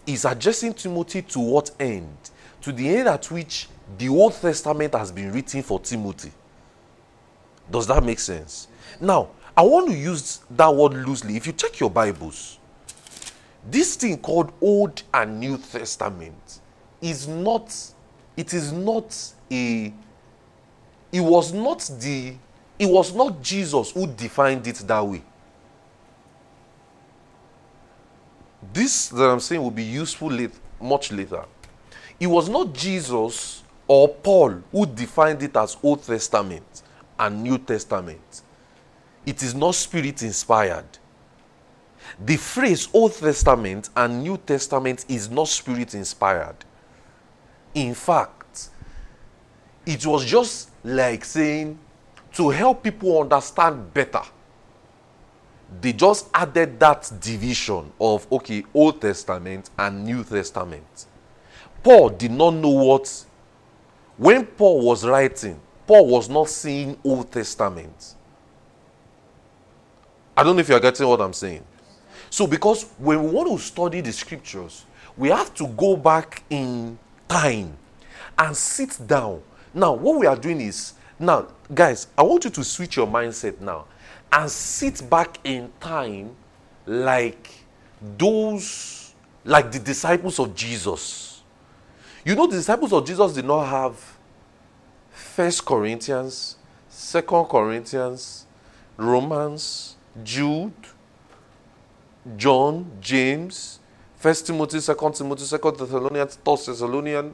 he's 0.06 0.26
addressing 0.26 0.74
Timothy 0.74 1.22
to 1.22 1.40
what 1.40 1.72
end? 1.80 2.18
To 2.62 2.72
the 2.72 2.88
end 2.90 3.08
at 3.08 3.30
which 3.30 3.68
the 3.98 4.10
Old 4.10 4.34
Testament 4.34 4.94
has 4.96 5.12
been 5.12 5.32
written 5.32 5.62
for 5.62 5.80
Timothy. 5.80 6.32
Does 7.70 7.88
that 7.88 8.04
make 8.04 8.20
sense? 8.20 8.68
Now, 9.00 9.30
I 9.56 9.62
want 9.62 9.90
to 9.90 9.96
use 9.96 10.42
that 10.52 10.74
word 10.74 10.94
loosely. 10.94 11.36
If 11.38 11.46
you 11.46 11.54
check 11.54 11.80
your 11.80 11.90
Bibles, 11.90 12.58
this 13.70 13.96
thing 13.96 14.18
called 14.18 14.52
Old 14.60 15.04
and 15.14 15.40
New 15.40 15.58
Testament 15.58 16.60
is 17.02 17.28
not, 17.28 17.76
it 18.36 18.54
is 18.54 18.72
not 18.72 19.16
a, 19.52 19.94
it 21.14 21.22
was 21.22 21.54
not 21.54 21.80
the, 22.00 22.34
it 22.80 22.88
was 22.88 23.14
not 23.14 23.40
Jesus 23.40 23.92
who 23.92 24.08
defined 24.08 24.66
it 24.66 24.78
that 24.78 25.06
way. 25.06 25.22
This 28.74 29.10
that 29.10 29.30
I'm 29.30 29.40
saying 29.40 29.62
will 29.62 29.70
be 29.70 29.84
useful 29.84 30.32
late, 30.32 30.56
much 30.82 31.12
later. 31.12 31.46
It 32.20 32.26
was 32.26 32.50
not 32.50 32.74
Jesus 32.74 33.62
or 33.88 34.08
Paul 34.08 34.64
who 34.72 34.88
defined 34.88 35.44
it 35.44 35.56
as 35.56 35.78
Old 35.84 36.02
Testament 36.02 36.82
and 37.20 37.44
New 37.44 37.60
Testament. 37.60 38.42
It 39.24 39.44
is 39.44 39.54
not 39.54 39.76
spirit 39.76 40.24
inspired. 40.24 40.98
The 42.26 42.38
phrase 42.38 42.90
Old 42.92 43.14
Testament 43.14 43.92
and 43.96 44.24
New 44.24 44.38
Testament 44.38 45.06
is 45.08 45.30
not 45.30 45.48
spirit 45.48 45.94
inspired. 45.94 46.58
In 47.76 47.94
fact, 47.94 48.70
it 49.86 50.06
was 50.08 50.26
just 50.26 50.70
like 50.84 51.24
saying 51.24 51.78
to 52.34 52.50
help 52.50 52.84
people 52.84 53.22
understand 53.22 53.94
better, 53.94 54.22
they 55.82 55.94
just 55.94 56.30
added 56.34 56.80
that 56.80 57.12
division 57.20 57.92
of, 58.00 58.32
okay, 58.32 58.64
Old 58.74 59.02
Testament 59.02 59.70
and 59.78 60.04
New 60.06 60.24
Testament. 60.24 61.06
Paul 61.82 62.10
did 62.10 62.32
not 62.32 62.52
know 62.52 62.70
what, 62.70 63.26
when 64.18 64.46
Paul 64.46 64.86
was 64.86 65.06
writing, 65.06 65.60
Paul 65.88 66.08
was 66.08 66.30
not 66.30 66.50
seeing 66.50 66.98
Old 67.04 67.32
Testament. 67.32 68.16
I 70.36 70.44
don't 70.44 70.56
know 70.56 70.62
if 70.62 70.70
you're 70.70 70.80
getting 70.80 71.08
what 71.08 71.22
I'm 71.22 71.34
saying. 71.34 71.64
So, 72.30 72.48
because 72.48 72.86
when 72.98 73.24
we 73.24 73.30
want 73.30 73.50
to 73.50 73.64
study 73.64 74.02
the 74.02 74.12
scriptures, 74.12 74.86
we 75.16 75.30
have 75.30 75.54
to 75.56 75.68
go 75.68 75.96
back 75.96 76.44
in 76.50 76.98
time 77.28 77.78
and 78.38 78.56
sit 78.58 78.98
down. 79.06 79.42
Now, 79.74 79.94
what 79.94 80.20
we 80.20 80.28
are 80.28 80.36
doing 80.36 80.62
is, 80.62 80.94
now, 81.20 81.48
guys, 81.74 82.08
I 82.18 82.24
want 82.24 82.44
you 82.44 82.50
to 82.52 82.64
switch 82.64 82.98
your 82.98 83.08
mindset 83.08 83.60
now 83.60 83.86
and 84.32 84.50
sit 84.50 85.08
back 85.10 85.40
in 85.44 85.72
time 85.80 86.36
like 86.86 87.50
those, 88.18 89.14
like 89.46 89.72
the 89.72 89.80
disciples 89.80 90.40
of 90.40 90.54
Jesus. 90.56 91.42
You 92.26 92.36
know, 92.36 92.48
the 92.48 92.58
disciples 92.58 92.94
of 92.94 93.06
Jesus 93.06 93.34
did 93.34 93.46
not 93.46 93.66
have 93.66 94.18
First 95.12 95.66
Corinthians, 95.66 96.58
Second 96.90 97.46
Corinthians, 97.46 98.46
Romans, 98.98 99.96
Jude, 100.24 100.74
John, 102.38 102.92
James, 103.02 103.80
First 104.18 104.48
Timothy, 104.48 104.80
Second 104.80 105.14
Timothy, 105.14 105.44
Second 105.44 105.78
Thessalonians, 105.78 106.36
Third 106.36 106.60
Thessalonian, 106.60 107.34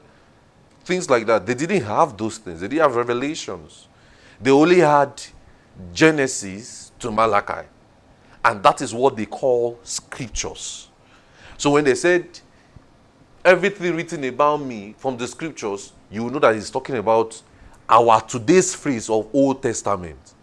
things 0.89 1.07
like 1.07 1.27
that. 1.27 1.45
They 1.45 1.53
didn't 1.53 1.83
have 1.83 2.17
those 2.17 2.39
things. 2.39 2.61
They 2.61 2.67
didn't 2.67 2.81
have 2.81 2.95
revelations. 2.95 3.87
They 4.41 4.49
only 4.49 4.79
had 4.79 5.21
Genesis 5.93 6.91
to 6.97 7.11
Malachi. 7.11 7.67
And 8.43 8.63
that 8.63 8.81
is 8.81 8.91
what 8.91 9.15
they 9.15 9.27
call 9.27 9.79
scriptures. 9.83 10.89
So 11.57 11.71
when 11.71 11.83
they 11.83 11.93
said 11.93 12.27
everything 13.45 13.95
written 13.95 14.23
about 14.23 14.57
me 14.61 14.95
from 14.97 15.15
the 15.15 15.27
scriptures, 15.27 15.93
you 16.09 16.27
know 16.27 16.39
that 16.39 16.55
he's 16.55 16.71
talking 16.71 16.95
about 16.95 17.39
our 17.87 18.19
today's 18.21 18.73
phrase 18.73 19.11
of 19.11 19.27
Old 19.31 19.61
Testament. 19.61 20.33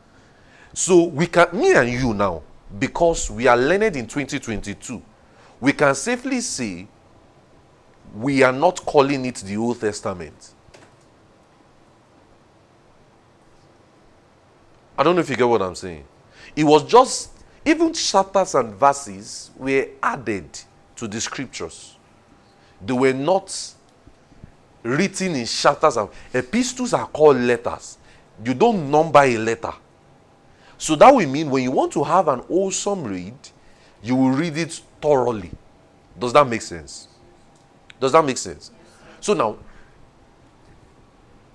So 0.72 1.04
we 1.06 1.26
can, 1.26 1.48
me 1.52 1.74
and 1.74 1.90
you 1.90 2.14
now, 2.14 2.42
because 2.78 3.30
we 3.32 3.48
are 3.48 3.56
learned 3.56 3.96
in 3.96 4.06
2022, 4.06 5.02
we 5.60 5.72
can 5.72 5.94
safely 5.96 6.40
say 6.40 6.86
we 8.14 8.42
are 8.42 8.52
not 8.52 8.84
calling 8.84 9.24
it 9.24 9.36
the 9.36 9.56
Old 9.56 9.80
Testament. 9.80 10.52
I 14.98 15.02
don't 15.02 15.14
know 15.14 15.20
if 15.20 15.28
you 15.28 15.36
get 15.36 15.48
what 15.48 15.60
I'm 15.62 15.74
saying. 15.74 16.04
It 16.54 16.64
was 16.64 16.84
just, 16.84 17.30
even 17.64 17.92
chapters 17.92 18.54
and 18.54 18.74
verses 18.74 19.50
were 19.56 19.88
added 20.02 20.48
to 20.96 21.06
the 21.06 21.20
scriptures. 21.20 21.96
They 22.84 22.92
were 22.94 23.12
not 23.12 23.74
written 24.82 25.34
in 25.34 25.46
chapters 25.46 25.98
epistles 26.32 26.92
are 26.92 27.06
called 27.06 27.38
letters. 27.38 27.98
You 28.44 28.54
don't 28.54 28.90
number 28.90 29.20
a 29.20 29.36
letter. 29.36 29.72
So 30.78 30.94
that 30.96 31.12
will 31.12 31.28
mean 31.28 31.50
when 31.50 31.62
you 31.62 31.70
want 31.70 31.92
to 31.94 32.04
have 32.04 32.28
an 32.28 32.40
awesome 32.48 33.04
read, 33.04 33.34
you 34.02 34.14
will 34.14 34.30
read 34.30 34.56
it 34.56 34.80
thoroughly. 35.00 35.50
Does 36.18 36.32
that 36.32 36.46
make 36.46 36.62
sense? 36.62 37.08
Does 38.00 38.12
that 38.12 38.24
make 38.24 38.38
sense? 38.38 38.70
So 39.20 39.34
now, 39.34 39.56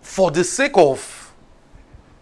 for 0.01 0.31
the 0.31 0.43
sake 0.43 0.75
of 0.75 1.33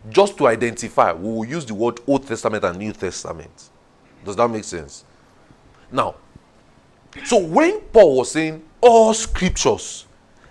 just 0.09 0.37
to 0.37 0.47
identify, 0.47 1.11
we 1.13 1.29
will 1.29 1.45
use 1.45 1.65
the 1.65 1.73
word 1.73 1.99
Old 2.07 2.27
Testament 2.27 2.63
and 2.63 2.77
New 2.77 2.93
Testament. 2.93 3.69
Does 4.23 4.35
that 4.35 4.47
make 4.47 4.63
sense? 4.63 5.03
Now, 5.91 6.15
so 7.25 7.37
when 7.37 7.81
Paul 7.81 8.17
was 8.17 8.31
saying 8.31 8.63
all 8.81 9.13
scriptures, 9.13 10.05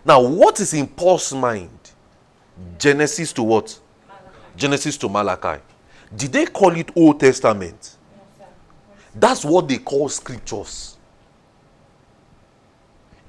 now 0.04 0.20
what 0.20 0.60
is 0.60 0.74
in 0.74 0.86
Paul's 0.86 1.32
mind? 1.32 1.70
Genesis 2.78 3.32
to 3.34 3.42
what? 3.42 3.78
Genesis 4.56 4.96
to 4.98 5.08
Malachi. 5.08 5.62
Did 6.14 6.32
they 6.32 6.46
call 6.46 6.74
it 6.76 6.90
Old 6.96 7.20
Testament? 7.20 7.96
That's 9.14 9.44
what 9.44 9.68
they 9.68 9.78
call 9.78 10.08
scriptures. 10.08 10.97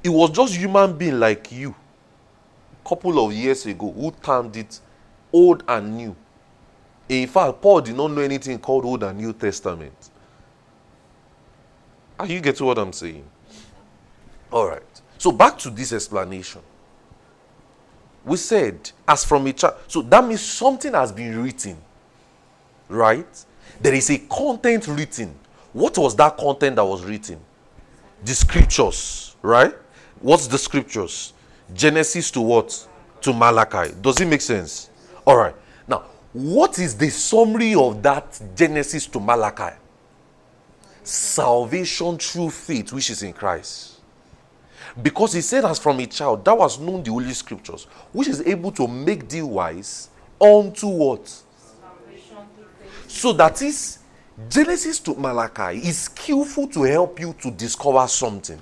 It 0.03 0.09
was 0.09 0.31
just 0.31 0.55
human 0.55 0.97
being 0.97 1.19
like 1.19 1.51
you, 1.51 1.75
a 2.83 2.89
couple 2.89 3.23
of 3.25 3.33
years 3.33 3.65
ago, 3.65 3.91
who 3.91 4.11
termed 4.11 4.55
it 4.55 4.79
Old 5.31 5.63
and 5.67 5.97
New. 5.97 6.15
In 7.07 7.27
fact, 7.27 7.61
Paul 7.61 7.81
did 7.81 7.95
not 7.95 8.11
know 8.11 8.21
anything 8.21 8.59
called 8.59 8.85
Old 8.85 9.03
and 9.03 9.17
New 9.17 9.33
Testament. 9.33 10.09
Are 12.17 12.25
you 12.25 12.39
getting 12.39 12.65
what 12.65 12.77
I'm 12.77 12.93
saying? 12.93 13.25
All 14.51 14.67
right. 14.67 15.01
So 15.17 15.31
back 15.31 15.57
to 15.59 15.69
this 15.69 15.93
explanation. 15.93 16.61
We 18.25 18.37
said, 18.37 18.91
as 19.07 19.25
from 19.25 19.47
a 19.47 19.53
child, 19.53 19.75
so 19.87 20.01
that 20.03 20.25
means 20.25 20.41
something 20.41 20.93
has 20.93 21.11
been 21.11 21.41
written 21.41 21.77
right? 22.89 23.45
There 23.79 23.93
is 23.93 24.09
a 24.09 24.17
content 24.17 24.87
written. 24.87 25.33
What 25.71 25.97
was 25.97 26.15
that 26.17 26.35
content 26.35 26.75
that 26.75 26.85
was 26.85 27.05
written? 27.05 27.39
The 28.25 28.33
scriptures, 28.33 29.35
right? 29.41 29.73
What's 30.21 30.47
the 30.47 30.57
scriptures? 30.57 31.33
Genesis 31.73 32.31
to 32.31 32.41
what? 32.41 32.87
To 33.21 33.33
Malachi. 33.33 33.93
Does 34.01 34.19
it 34.19 34.25
make 34.25 34.41
sense? 34.41 34.89
All 35.25 35.37
right. 35.37 35.55
Now, 35.87 36.05
what 36.33 36.79
is 36.79 36.95
the 36.95 37.09
summary 37.09 37.73
of 37.75 38.01
that 38.03 38.39
Genesis 38.55 39.07
to 39.07 39.19
Malachi? 39.19 39.75
Salvation 41.03 42.17
through 42.17 42.49
faith, 42.49 42.91
which 42.93 43.09
is 43.09 43.23
in 43.23 43.33
Christ. 43.33 44.01
Because 45.01 45.33
he 45.33 45.41
said, 45.41 45.65
as 45.65 45.79
from 45.79 45.99
a 45.99 46.05
child, 46.05 46.43
thou 46.43 46.59
hast 46.59 46.81
known 46.81 47.03
the 47.03 47.11
holy 47.11 47.33
scriptures, 47.33 47.85
which 48.11 48.27
is 48.27 48.41
able 48.41 48.71
to 48.71 48.87
make 48.87 49.29
thee 49.29 49.41
wise 49.41 50.09
unto 50.41 50.87
what? 50.87 51.43
So 53.07 53.33
that 53.33 53.61
is 53.61 53.99
Genesis 54.49 54.99
to 54.99 55.15
Malachi 55.15 55.79
is 55.79 55.99
skillful 56.03 56.67
to 56.67 56.83
help 56.83 57.19
you 57.19 57.33
to 57.41 57.51
discover 57.51 58.07
something. 58.07 58.61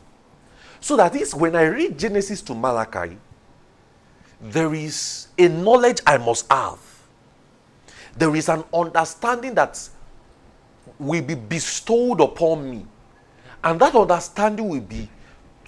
So 0.87 0.95
that 0.95 1.13
is 1.17 1.35
when 1.35 1.53
I 1.53 1.63
read 1.63 1.99
Genesis 1.99 2.41
to 2.43 2.55
Malachi, 2.55 3.17
there 4.39 4.73
is 4.73 5.27
a 5.37 5.49
knowledge 5.49 5.99
I 6.07 6.17
must 6.17 6.49
have. 6.49 6.79
There 8.15 8.33
is 8.33 8.47
an 8.47 8.63
understanding 8.73 9.53
that 9.55 9.77
will 10.97 11.21
be 11.23 11.35
bestowed 11.35 12.21
upon 12.21 12.71
me. 12.71 12.85
And 13.65 13.81
that 13.81 13.95
understanding 13.95 14.69
will 14.69 14.79
be 14.79 15.09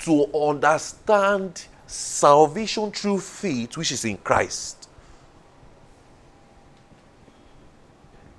to 0.04 0.26
understand 0.34 1.66
salvation 1.86 2.90
through 2.90 3.20
faith, 3.20 3.76
which 3.76 3.92
is 3.92 4.06
in 4.06 4.16
Christ. 4.20 4.88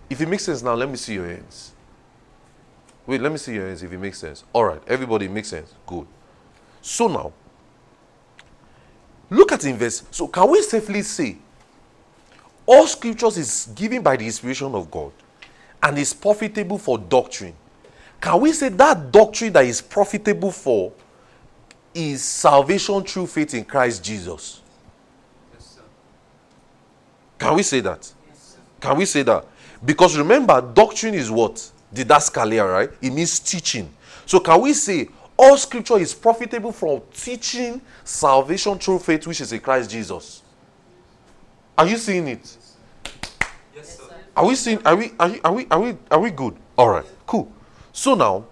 If 0.09 0.19
it 0.23 0.29
makes 0.31 0.45
sense 0.45 0.63
now, 0.63 0.73
let 0.73 0.89
me 0.89 0.97
see 0.97 1.13
your 1.13 1.27
hands. 1.27 1.73
Wait, 3.07 3.21
let 3.21 3.31
me 3.31 3.37
see 3.37 3.53
your 3.53 3.67
hands 3.67 3.83
if 3.83 3.93
it 3.93 3.99
makes 3.99 4.19
sense. 4.19 4.45
All 4.55 4.65
right, 4.65 4.81
everybody 4.87 5.29
makes 5.29 5.49
sense. 5.49 5.75
Good. 5.87 6.07
So 6.83 7.09
now, 7.09 7.33
look 9.29 9.53
at 9.53 9.61
the 9.61 9.73
verse. 9.73 10.05
So 10.11 10.27
can 10.27 10.51
we 10.51 10.63
safely 10.63 11.03
say 11.03 11.37
all 12.67 12.87
scriptures 12.87 13.37
is 13.37 13.69
given 13.75 14.03
by 14.03 14.17
the 14.17 14.25
inspiration 14.25 14.75
of 14.75 14.91
God 14.91 15.13
and 15.83 15.99
is 15.99 16.13
profitable 16.15 16.79
for 16.79 16.99
doctrine? 16.99 17.55
Can 18.21 18.41
we 18.41 18.53
say 18.53 18.69
that 18.69 19.11
doctrine 19.11 19.53
that 19.55 19.65
is 19.65 19.81
profitable 19.81 20.51
for 20.51 20.93
is 21.95 22.23
salvation 22.23 23.03
through 23.03 23.27
faith 23.27 23.55
in 23.55 23.65
Christ 23.65 24.05
Jesus? 24.05 24.61
Yes, 25.55 25.67
sir. 25.77 25.81
Can 27.39 27.57
we 27.57 27.63
say 27.63 27.81
that? 27.81 28.13
Yes, 28.29 28.57
Can 28.81 28.97
we 28.99 29.05
say 29.07 29.23
that? 29.23 29.47
Because 29.85 30.19
remember, 30.19 30.61
doctrine 30.61 31.15
is 31.15 31.31
what? 31.31 31.71
Didaskalia, 31.95 32.71
right? 32.71 32.91
It 33.01 33.11
means 33.11 33.41
teaching. 33.41 33.91
So 34.27 34.39
can 34.39 34.61
we 34.61 34.75
say 34.75 35.09
all 35.41 35.57
scripture 35.57 35.97
is 35.97 36.13
profitable 36.13 36.71
for 36.71 37.03
teaching 37.15 37.81
salvation 38.05 38.79
through 38.79 38.99
faith, 38.99 39.27
which 39.27 39.41
is 39.41 39.51
in 39.55 39.61
Christ 39.61 39.91
Jesus? 39.91 40.43
Are 41.79 41.87
you 41.87 41.97
seeing 41.97 42.29
it? 42.29 42.57
Yes, 43.75 43.99
sir. 43.99 44.15
Are 44.37 44.47
we 44.47 44.55
seeing? 44.55 44.87
Are 44.87 44.95
we? 44.95 45.13
Are, 45.19 45.29
you, 45.31 45.41
are 45.43 45.53
we? 45.53 45.67
Are 45.71 45.81
we? 45.81 45.97
Are 46.11 46.21
we 46.21 46.31
good? 46.31 46.57
All 46.77 46.91
right. 46.91 47.07
Cool. 47.27 47.51
So 47.91 48.15
now, 48.15 48.45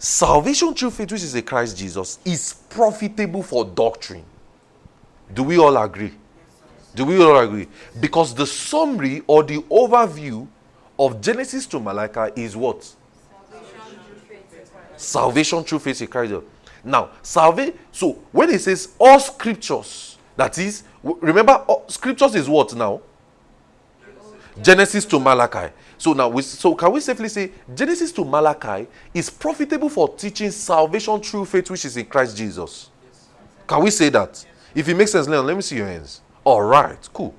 salvation 0.00 0.74
through 0.74 0.90
faith, 0.90 1.12
which 1.12 1.22
is 1.22 1.32
in 1.36 1.44
Christ 1.44 1.78
Jesus, 1.78 2.18
is 2.24 2.54
profitable 2.68 3.44
for 3.44 3.64
doctrine. 3.64 4.24
Do 5.32 5.44
we 5.44 5.58
all 5.58 5.76
agree? 5.76 6.12
Do 6.96 7.04
we 7.04 7.22
all 7.22 7.38
agree? 7.38 7.68
Because 8.00 8.34
the 8.34 8.46
summary 8.48 9.22
or 9.28 9.44
the 9.44 9.58
overview 9.70 10.48
of 10.98 11.20
Genesis 11.20 11.66
to 11.66 11.78
Malachi 11.78 12.32
is 12.42 12.56
what? 12.56 12.92
Salvation 15.02 15.64
through 15.64 15.80
faith 15.80 16.00
in 16.00 16.08
Christ. 16.08 16.34
Now, 16.84 17.10
salvation. 17.22 17.78
So 17.90 18.12
when 18.32 18.50
it 18.50 18.60
says 18.60 18.94
all 18.98 19.20
scriptures, 19.20 20.18
that 20.36 20.56
is, 20.58 20.84
remember, 21.02 21.52
all, 21.52 21.84
scriptures 21.88 22.34
is 22.34 22.48
what 22.48 22.74
now? 22.74 23.00
Genesis 24.60 25.04
to 25.06 25.18
Malachi. 25.18 25.72
So 25.96 26.12
now, 26.12 26.28
we, 26.28 26.42
so 26.42 26.74
can 26.74 26.92
we 26.92 27.00
safely 27.00 27.28
say 27.28 27.52
Genesis 27.74 28.12
to 28.12 28.24
Malachi 28.24 28.86
is 29.14 29.30
profitable 29.30 29.88
for 29.88 30.14
teaching 30.16 30.50
salvation 30.50 31.20
through 31.20 31.46
faith, 31.46 31.70
which 31.70 31.84
is 31.84 31.96
in 31.96 32.06
Christ 32.06 32.36
Jesus? 32.36 32.90
Can 33.66 33.82
we 33.82 33.90
say 33.90 34.08
that? 34.10 34.44
If 34.74 34.88
it 34.88 34.94
makes 34.94 35.12
sense, 35.12 35.28
Leon, 35.28 35.46
let 35.46 35.56
me 35.56 35.62
see 35.62 35.76
your 35.76 35.86
hands. 35.86 36.20
All 36.44 36.62
right, 36.62 37.08
cool. 37.12 37.34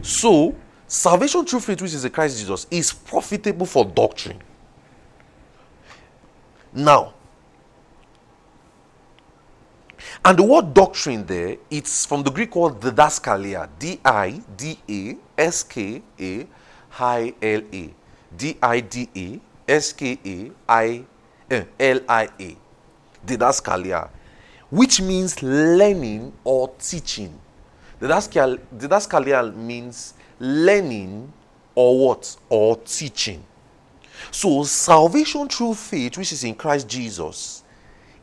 So 0.00 0.54
Salvation 0.88 1.44
through 1.44 1.60
faith, 1.60 1.82
which 1.82 1.92
is 1.92 2.06
in 2.06 2.10
Christ 2.10 2.38
Jesus, 2.38 2.66
is 2.70 2.94
profitable 2.94 3.66
for 3.66 3.84
doctrine. 3.84 4.40
Now, 6.72 7.14
and 10.24 10.38
the 10.38 10.42
word 10.42 10.74
doctrine 10.74 11.24
there, 11.26 11.56
it's 11.70 12.04
from 12.04 12.22
the 12.22 12.30
Greek 12.30 12.54
word 12.54 12.80
didaskalia, 12.80 13.68
D 13.78 14.00
I 14.04 14.42
D 14.56 14.78
A 14.88 15.16
S 15.40 15.62
K 15.62 16.02
A 16.20 16.46
I 16.98 17.34
L 17.40 17.62
A. 17.72 17.94
D 18.36 18.56
I 18.62 18.80
D 18.80 19.08
A 19.16 19.40
S 19.70 19.92
K 19.92 20.18
A 20.24 20.50
I 20.68 21.04
L 21.80 22.00
I 22.08 22.28
A. 22.38 22.56
Didaskalia, 23.26 24.10
which 24.70 25.00
means 25.00 25.42
learning 25.42 26.32
or 26.44 26.70
teaching. 26.78 27.38
Didaskalia 28.00 29.54
means 29.54 30.14
learning 30.38 31.32
or 31.74 32.08
what? 32.08 32.36
Or 32.48 32.76
teaching. 32.76 33.42
So, 34.30 34.64
salvation 34.64 35.48
through 35.48 35.74
faith, 35.74 36.18
which 36.18 36.32
is 36.32 36.44
in 36.44 36.54
Christ 36.54 36.88
Jesus, 36.88 37.64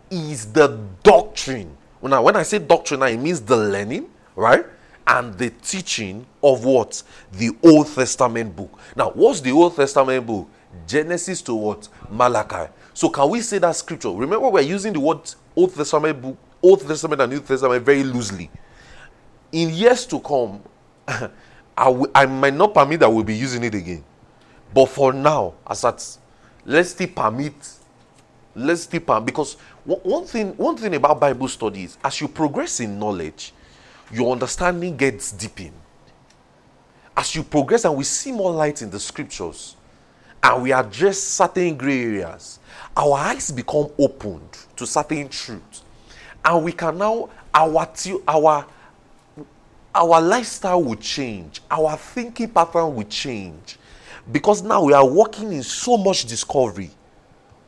is 0.10 0.52
the 0.52 0.80
doctrine. 1.04 1.76
Now, 2.02 2.22
when 2.22 2.36
I 2.36 2.44
say 2.44 2.60
doctrine, 2.60 3.02
it 3.04 3.18
means 3.18 3.42
the 3.42 3.58
learning, 3.58 4.10
right? 4.36 4.66
And 5.08 5.36
the 5.38 5.50
teaching 5.50 6.26
of 6.44 6.64
what? 6.64 7.02
The 7.34 7.52
Old 7.64 7.88
Testament 7.88 8.56
book. 8.56 8.80
Now, 8.96 9.12
what's 9.12 9.42
the 9.42 9.52
Old 9.52 9.76
Testament 9.76 10.26
book? 10.26 10.50
Genesis 10.88 11.42
to 11.44 11.56
what? 11.56 11.88
Malachi. 12.10 12.72
So, 12.94 13.10
can 13.10 13.30
we 13.30 13.42
say 13.42 13.58
that 13.60 13.76
scripture? 13.76 14.10
Remember, 14.10 14.50
we're 14.50 14.62
using 14.62 14.94
the 14.94 15.00
word 15.00 15.20
Old 15.56 15.74
Testament 15.74 16.22
book, 16.22 16.38
Old 16.62 16.82
Testament 16.82 17.22
and 17.22 17.32
New 17.32 17.40
Testament 17.40 17.84
very 17.84 18.04
loosely. 18.04 18.50
In 19.52 19.70
years 19.70 20.06
to 20.08 20.20
come, 20.20 20.62
I 21.78 22.26
might 22.26 22.54
not 22.54 22.74
permit 22.74 23.00
that 23.02 23.12
we'll 23.12 23.24
be 23.24 23.36
using 23.36 23.64
it 23.64 23.76
again. 23.76 24.04
But 24.76 24.88
for 24.88 25.14
now, 25.14 25.54
as 25.66 25.86
at 25.86 26.18
let's 26.66 26.90
still 26.90 27.08
permit, 27.08 27.54
let's 28.54 28.82
still 28.82 29.00
permit 29.00 29.28
because 29.28 29.54
one 29.86 30.26
thing, 30.26 30.50
one 30.58 30.76
thing 30.76 30.94
about 30.94 31.18
Bible 31.18 31.48
studies, 31.48 31.98
as 32.04 32.20
you 32.20 32.28
progress 32.28 32.82
in 32.82 33.00
knowledge, 33.00 33.54
your 34.12 34.34
understanding 34.34 34.98
gets 34.98 35.32
deepened. 35.32 35.72
As 37.16 37.34
you 37.34 37.44
progress 37.44 37.86
and 37.86 37.96
we 37.96 38.04
see 38.04 38.34
more 38.34 38.52
light 38.52 38.82
in 38.82 38.90
the 38.90 39.00
scriptures, 39.00 39.78
and 40.44 40.62
we 40.62 40.74
address 40.74 41.20
certain 41.20 41.78
gray 41.78 42.04
areas, 42.04 42.60
our 42.98 43.14
eyes 43.14 43.52
become 43.52 43.88
opened 43.98 44.58
to 44.76 44.86
certain 44.86 45.30
truths, 45.30 45.84
and 46.44 46.66
we 46.66 46.74
can 46.74 46.98
now 46.98 47.30
our 47.54 47.90
our 48.28 48.66
our 49.96 50.22
lifestyle 50.22 50.84
will 50.84 50.96
change, 50.96 51.62
our 51.72 51.96
thinking 51.96 52.50
pattern 52.50 52.94
will 52.94 53.06
change. 53.06 53.78
Because 54.32 54.64
now 54.64 54.84
we 54.84 54.94
are 54.94 55.06
working 55.08 55.54
in 55.54 55.64
so 55.64 55.98
much 55.98 56.26
discovery 56.26 56.90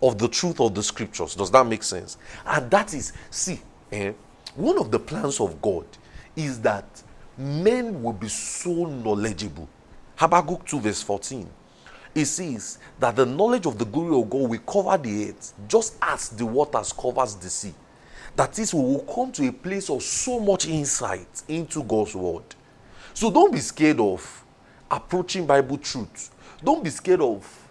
of 0.01 0.17
the 0.17 0.27
truth 0.27 0.59
of 0.59 0.73
the 0.73 0.83
scriptures. 0.83 1.35
Does 1.35 1.51
that 1.51 1.65
make 1.65 1.83
sense? 1.83 2.17
And 2.45 2.69
that 2.71 2.93
is, 2.93 3.13
see, 3.29 3.59
eh, 3.91 4.13
one 4.55 4.79
of 4.79 4.91
the 4.91 4.99
plans 4.99 5.39
of 5.39 5.61
God 5.61 5.85
is 6.35 6.59
that 6.61 6.85
men 7.37 8.01
will 8.01 8.13
be 8.13 8.27
so 8.27 8.85
knowledgeable. 8.85 9.67
Habakkuk 10.15 10.65
2, 10.65 10.79
verse 10.79 11.01
14. 11.03 11.47
It 12.15 12.25
says 12.25 12.79
that 12.99 13.15
the 13.15 13.25
knowledge 13.25 13.67
of 13.67 13.77
the 13.77 13.85
glory 13.85 14.19
of 14.19 14.29
God 14.29 14.49
will 14.49 14.59
cover 14.59 14.97
the 14.97 15.29
earth 15.29 15.53
just 15.67 15.95
as 16.01 16.29
the 16.29 16.45
waters 16.45 16.91
covers 16.91 17.35
the 17.35 17.49
sea. 17.49 17.73
That 18.35 18.57
is, 18.57 18.73
we 18.73 18.81
will 18.81 19.05
come 19.13 19.31
to 19.33 19.47
a 19.47 19.51
place 19.51 19.89
of 19.89 20.01
so 20.01 20.39
much 20.39 20.67
insight 20.67 21.43
into 21.47 21.83
God's 21.83 22.15
word. 22.15 22.43
So 23.13 23.31
don't 23.31 23.51
be 23.51 23.59
scared 23.59 23.99
of 23.99 24.43
approaching 24.89 25.45
Bible 25.45 25.77
truth. 25.77 26.31
Don't 26.63 26.83
be 26.83 26.89
scared 26.89 27.21
of 27.21 27.67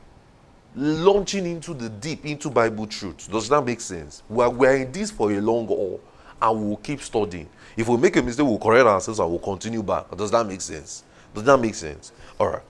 launching 0.75 1.47
into 1.47 1.75
the 1.75 1.89
deep 1.89 2.25
into 2.25 2.51
Bible 2.51 2.87
truth. 2.87 3.31
Does 3.31 3.49
that 3.49 3.65
make 3.65 3.81
sense? 3.81 4.23
We 4.29 4.45
are, 4.45 4.51
we 4.51 4.67
are 4.67 4.77
in 4.77 4.93
this 4.93 5.11
for 5.11 5.33
a 5.33 5.41
long 5.41 5.67
haul 5.67 6.01
and 6.41 6.61
we 6.61 6.67
will 6.69 6.77
keep 6.77 7.01
studying. 7.01 7.49
If 7.77 7.89
we 7.89 7.97
make 7.97 8.17
a 8.17 8.23
mistake, 8.23 8.47
we'll 8.47 8.59
correct 8.59 8.87
ourselves 8.87 9.19
and 9.19 9.29
we'll 9.31 9.39
continue 9.39 9.83
back. 9.83 10.15
Does 10.17 10.31
that 10.31 10.47
make 10.47 10.61
sense? 10.61 11.03
Does 11.35 11.45
that 11.45 11.59
make 11.59 11.75
sense? 11.75 12.13
All 12.39 12.49
right. 12.49 12.63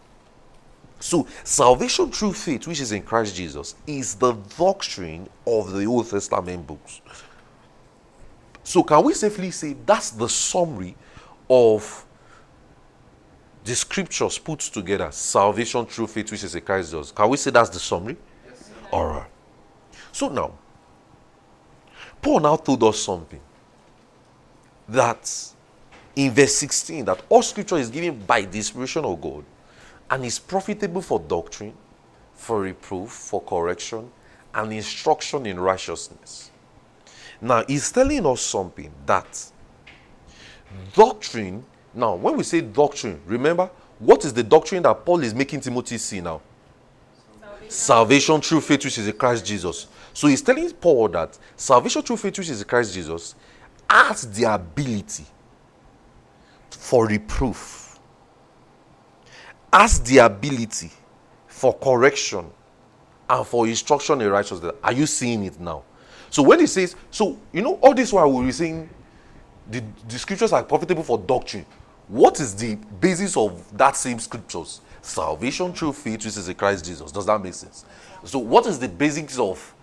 So, 0.98 1.26
salvation 1.44 2.10
through 2.10 2.32
faith, 2.32 2.66
which 2.66 2.80
is 2.80 2.92
in 2.92 3.02
Christ 3.02 3.36
Jesus, 3.36 3.74
is 3.86 4.14
the 4.14 4.32
doctrine 4.32 5.28
of 5.46 5.72
the 5.72 5.84
Old 5.84 6.08
Testament 6.08 6.66
books. 6.66 7.02
So, 8.64 8.82
can 8.82 9.04
we 9.04 9.12
safely 9.12 9.50
say 9.50 9.76
that's 9.84 10.10
the 10.10 10.28
summary 10.28 10.96
of 11.50 12.05
the 13.66 13.74
scriptures 13.74 14.38
put 14.38 14.60
together? 14.60 15.10
Salvation 15.12 15.84
through 15.86 16.06
faith, 16.06 16.30
which 16.30 16.44
is 16.44 16.54
a 16.54 16.60
Christ 16.60 16.92
Jesus. 16.92 17.12
Can 17.12 17.28
we 17.28 17.36
say 17.36 17.50
that's 17.50 17.70
the 17.70 17.78
summary? 17.78 18.16
Yes, 18.46 18.70
All 18.92 19.06
right. 19.06 19.30
So 20.12 20.28
now, 20.28 20.52
Paul 22.22 22.40
now 22.40 22.56
told 22.56 22.82
us 22.84 23.00
something 23.00 23.40
that 24.88 25.52
in 26.14 26.32
verse 26.32 26.54
16 26.56 27.04
that 27.04 27.22
all 27.28 27.42
scripture 27.42 27.76
is 27.76 27.90
given 27.90 28.18
by 28.20 28.42
the 28.42 28.56
inspiration 28.56 29.04
of 29.04 29.20
God 29.20 29.44
and 30.10 30.24
is 30.24 30.38
profitable 30.38 31.02
for 31.02 31.20
doctrine, 31.20 31.74
for 32.34 32.62
reproof, 32.62 33.10
for 33.10 33.42
correction, 33.42 34.10
and 34.54 34.72
instruction 34.72 35.44
in 35.46 35.60
righteousness 35.60 36.50
Now, 37.40 37.64
he's 37.66 37.92
telling 37.92 38.24
us 38.26 38.40
something 38.40 38.90
that 39.04 39.50
doctrine, 40.94 41.64
now, 41.96 42.14
when 42.14 42.36
we 42.36 42.44
say 42.44 42.60
doctrine, 42.60 43.20
remember, 43.26 43.70
what 43.98 44.24
is 44.24 44.32
the 44.32 44.42
doctrine 44.42 44.82
that 44.82 45.04
Paul 45.04 45.22
is 45.22 45.34
making 45.34 45.60
Timothy 45.60 45.96
see 45.96 46.20
now? 46.20 46.42
Salvation, 47.68 47.70
salvation 47.70 48.40
through 48.42 48.60
faith, 48.60 48.84
which 48.84 48.98
is 48.98 49.08
in 49.08 49.16
Christ 49.16 49.44
Jesus. 49.44 49.86
So 50.12 50.28
he's 50.28 50.42
telling 50.42 50.70
Paul 50.72 51.08
that 51.08 51.38
salvation 51.56 52.02
through 52.02 52.18
faith, 52.18 52.38
which 52.38 52.50
is 52.50 52.60
in 52.60 52.68
Christ 52.68 52.92
Jesus, 52.94 53.34
has 53.88 54.30
the 54.30 54.44
ability 54.44 55.24
for 56.70 57.06
reproof, 57.06 57.98
has 59.72 60.00
the 60.00 60.18
ability 60.18 60.90
for 61.46 61.72
correction, 61.72 62.50
and 63.28 63.46
for 63.46 63.66
instruction 63.66 64.20
in 64.20 64.30
righteousness. 64.30 64.72
Are 64.84 64.92
you 64.92 65.06
seeing 65.06 65.44
it 65.44 65.58
now? 65.58 65.82
So 66.30 66.42
when 66.42 66.60
he 66.60 66.66
says, 66.66 66.94
so 67.10 67.38
you 67.52 67.62
know, 67.62 67.74
all 67.76 67.94
this 67.94 68.12
while 68.12 68.30
we're 68.30 68.52
saying 68.52 68.88
the, 69.70 69.82
the 70.08 70.18
scriptures 70.18 70.52
are 70.52 70.62
profitable 70.62 71.02
for 71.02 71.18
doctrine. 71.18 71.66
What 72.08 72.38
is 72.40 72.54
the 72.54 72.76
basis 73.00 73.36
of 73.36 73.76
that 73.76 73.96
same 73.96 74.18
scriptures? 74.18 74.80
Salvation 75.02 75.72
through 75.72 75.92
faith, 75.92 76.24
which 76.24 76.26
is 76.26 76.48
in 76.48 76.54
Christ 76.54 76.84
Jesus. 76.84 77.10
Does 77.12 77.26
that 77.26 77.42
make 77.42 77.54
sense? 77.54 77.84
So, 78.24 78.38
what 78.38 78.66
is 78.66 78.78
the 78.78 78.88
basics 78.88 79.38
of 79.38 79.74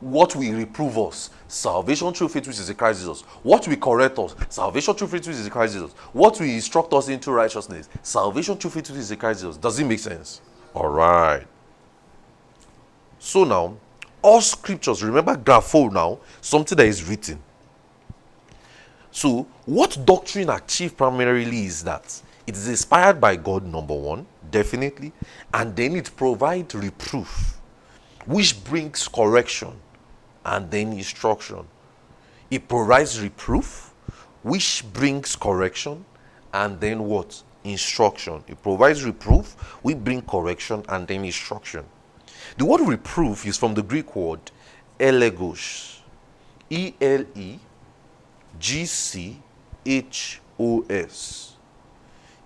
what 0.00 0.36
we 0.36 0.52
reprove 0.52 0.98
us? 0.98 1.30
Salvation 1.48 2.12
through 2.12 2.28
faith, 2.28 2.46
which 2.46 2.58
is 2.58 2.68
in 2.68 2.76
Christ 2.76 3.00
Jesus. 3.00 3.22
What 3.42 3.66
we 3.66 3.76
correct 3.76 4.18
us? 4.18 4.34
Salvation 4.48 4.94
through 4.94 5.08
faith, 5.08 5.26
which 5.26 5.36
is 5.36 5.46
in 5.46 5.50
Christ 5.50 5.74
Jesus. 5.74 5.92
What 6.12 6.38
we 6.40 6.54
instruct 6.54 6.92
us 6.92 7.08
into 7.08 7.32
righteousness? 7.32 7.88
Salvation 8.02 8.56
through 8.56 8.70
faith, 8.70 8.90
which 8.90 8.98
is 8.98 9.10
in 9.10 9.18
Christ 9.18 9.40
Jesus. 9.40 9.56
Does 9.56 9.78
it 9.78 9.84
make 9.84 10.00
sense? 10.00 10.40
All 10.74 10.88
right. 10.88 11.46
So 13.18 13.44
now, 13.44 13.76
all 14.22 14.40
scriptures, 14.40 15.02
remember 15.02 15.36
grapho 15.36 15.92
now, 15.92 16.18
something 16.40 16.76
that 16.76 16.86
is 16.86 17.08
written. 17.08 17.40
So, 19.16 19.46
what 19.64 19.96
doctrine 20.04 20.50
achieved 20.50 20.98
primarily 20.98 21.64
is 21.64 21.82
that 21.84 22.20
it 22.46 22.54
is 22.54 22.68
inspired 22.68 23.18
by 23.18 23.36
God, 23.36 23.64
number 23.64 23.94
one, 23.94 24.26
definitely, 24.50 25.10
and 25.54 25.74
then 25.74 25.96
it 25.96 26.14
provides 26.14 26.74
reproof, 26.74 27.58
which 28.26 28.62
brings 28.62 29.08
correction 29.08 29.72
and 30.44 30.70
then 30.70 30.92
instruction. 30.92 31.64
It 32.50 32.68
provides 32.68 33.18
reproof, 33.18 33.94
which 34.42 34.84
brings 34.92 35.34
correction, 35.34 36.04
and 36.52 36.78
then 36.78 37.02
what? 37.02 37.42
Instruction. 37.64 38.44
It 38.46 38.62
provides 38.62 39.02
reproof, 39.02 39.56
we 39.82 39.94
bring 39.94 40.20
correction, 40.20 40.84
and 40.90 41.08
then 41.08 41.24
instruction. 41.24 41.86
The 42.58 42.66
word 42.66 42.82
reproof 42.82 43.46
is 43.46 43.56
from 43.56 43.72
the 43.72 43.82
Greek 43.82 44.14
word 44.14 44.50
elegos. 45.00 46.02
E 46.68 46.92
L 47.00 47.24
E 47.34 47.58
G 48.58 48.84
C 48.86 49.40
H 49.84 50.40
O 50.58 50.84
S. 50.88 51.56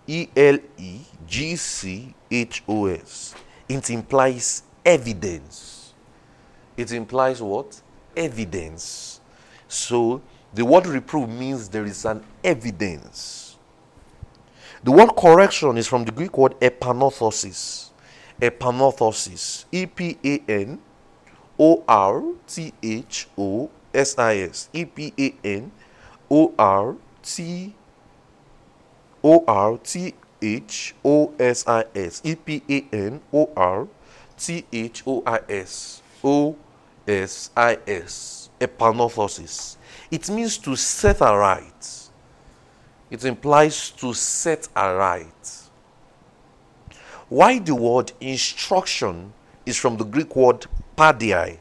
E 0.07 0.29
L 0.37 0.59
E 0.77 1.01
G 1.27 1.57
C 1.57 2.15
H 2.31 2.63
O 2.69 2.87
S. 2.87 3.35
It 3.69 3.91
implies 3.91 4.65
evidence. 4.85 5.95
It 6.77 6.93
implies 6.93 7.41
what? 7.41 7.81
Evidence. 8.17 9.21
So 9.69 10.21
the 10.53 10.65
word 10.65 10.87
reprove 10.87 11.29
means 11.29 11.69
there 11.69 11.85
is 11.85 12.05
an 12.05 12.25
evidence. 12.43 13.57
The 14.83 14.91
word 14.91 15.15
correction 15.17 15.77
is 15.77 15.87
from 15.87 16.05
the 16.05 16.11
Greek 16.11 16.37
word 16.37 16.59
epanorthosis. 16.61 17.91
Epanorthosis. 18.41 19.67
E 19.71 19.87
P 19.87 20.19
A 20.25 20.43
N 20.49 20.81
O 21.59 21.85
R 21.87 22.23
T 22.47 22.73
H 22.83 23.29
O 23.37 23.71
S 23.95 24.19
I 24.19 24.39
S. 24.39 24.71
E 24.73 24.85
P 24.87 25.13
A 25.19 25.35
N 25.45 25.71
O 26.31 26.55
R 26.59 26.97
T 27.23 27.75
O 29.25 29.45
R 29.47 29.79
T 29.79 30.15
H 30.41 30.95
O 31.05 31.35
S 31.39 31.67
I 31.67 31.85
S 31.95 32.23
E 32.25 32.35
P 32.37 32.63
A 32.69 32.85
N 32.95 33.21
O 33.33 33.51
R 33.57 33.89
T 34.39 34.65
H 34.73 35.03
O 35.07 35.23
I 35.27 35.41
S 35.49 36.03
O 36.23 36.57
S 37.07 37.51
I 37.57 37.79
S 37.87 38.49
epanorthosis. 38.61 39.77
It 40.11 40.31
means 40.31 40.57
to 40.59 40.77
set 40.77 41.21
aright. 41.21 42.11
It 43.11 43.25
implies 43.25 43.91
to 43.91 44.15
set 44.15 44.69
aright. 44.77 45.69
Why 47.29 47.59
the 47.59 47.75
word 47.75 48.13
instruction 48.21 49.33
is 49.67 49.77
from 49.77 49.97
the 49.97 50.05
Greek 50.05 50.35
word 50.37 50.67
paideia, 50.97 51.59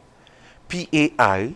P 0.67 0.87
A 0.93 1.13
I 1.17 1.55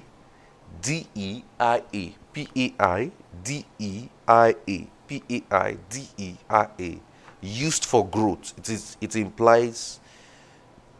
D 0.81 1.07
E 1.13 1.43
I 1.59 1.83
A. 1.93 2.15
P 2.33 2.47
A 2.55 2.83
I 2.83 3.11
D 3.43 3.65
E 3.79 4.09
I 4.27 4.55
A. 4.67 4.87
P 5.07 5.23
A 5.29 5.55
I 5.55 5.77
D 5.89 6.07
E 6.17 6.35
I 6.49 6.67
A. 6.79 6.99
Used 7.41 7.85
for 7.85 8.07
growth. 8.07 8.53
It 8.57 8.69
is. 8.69 8.97
It 8.99 9.15
implies. 9.15 9.99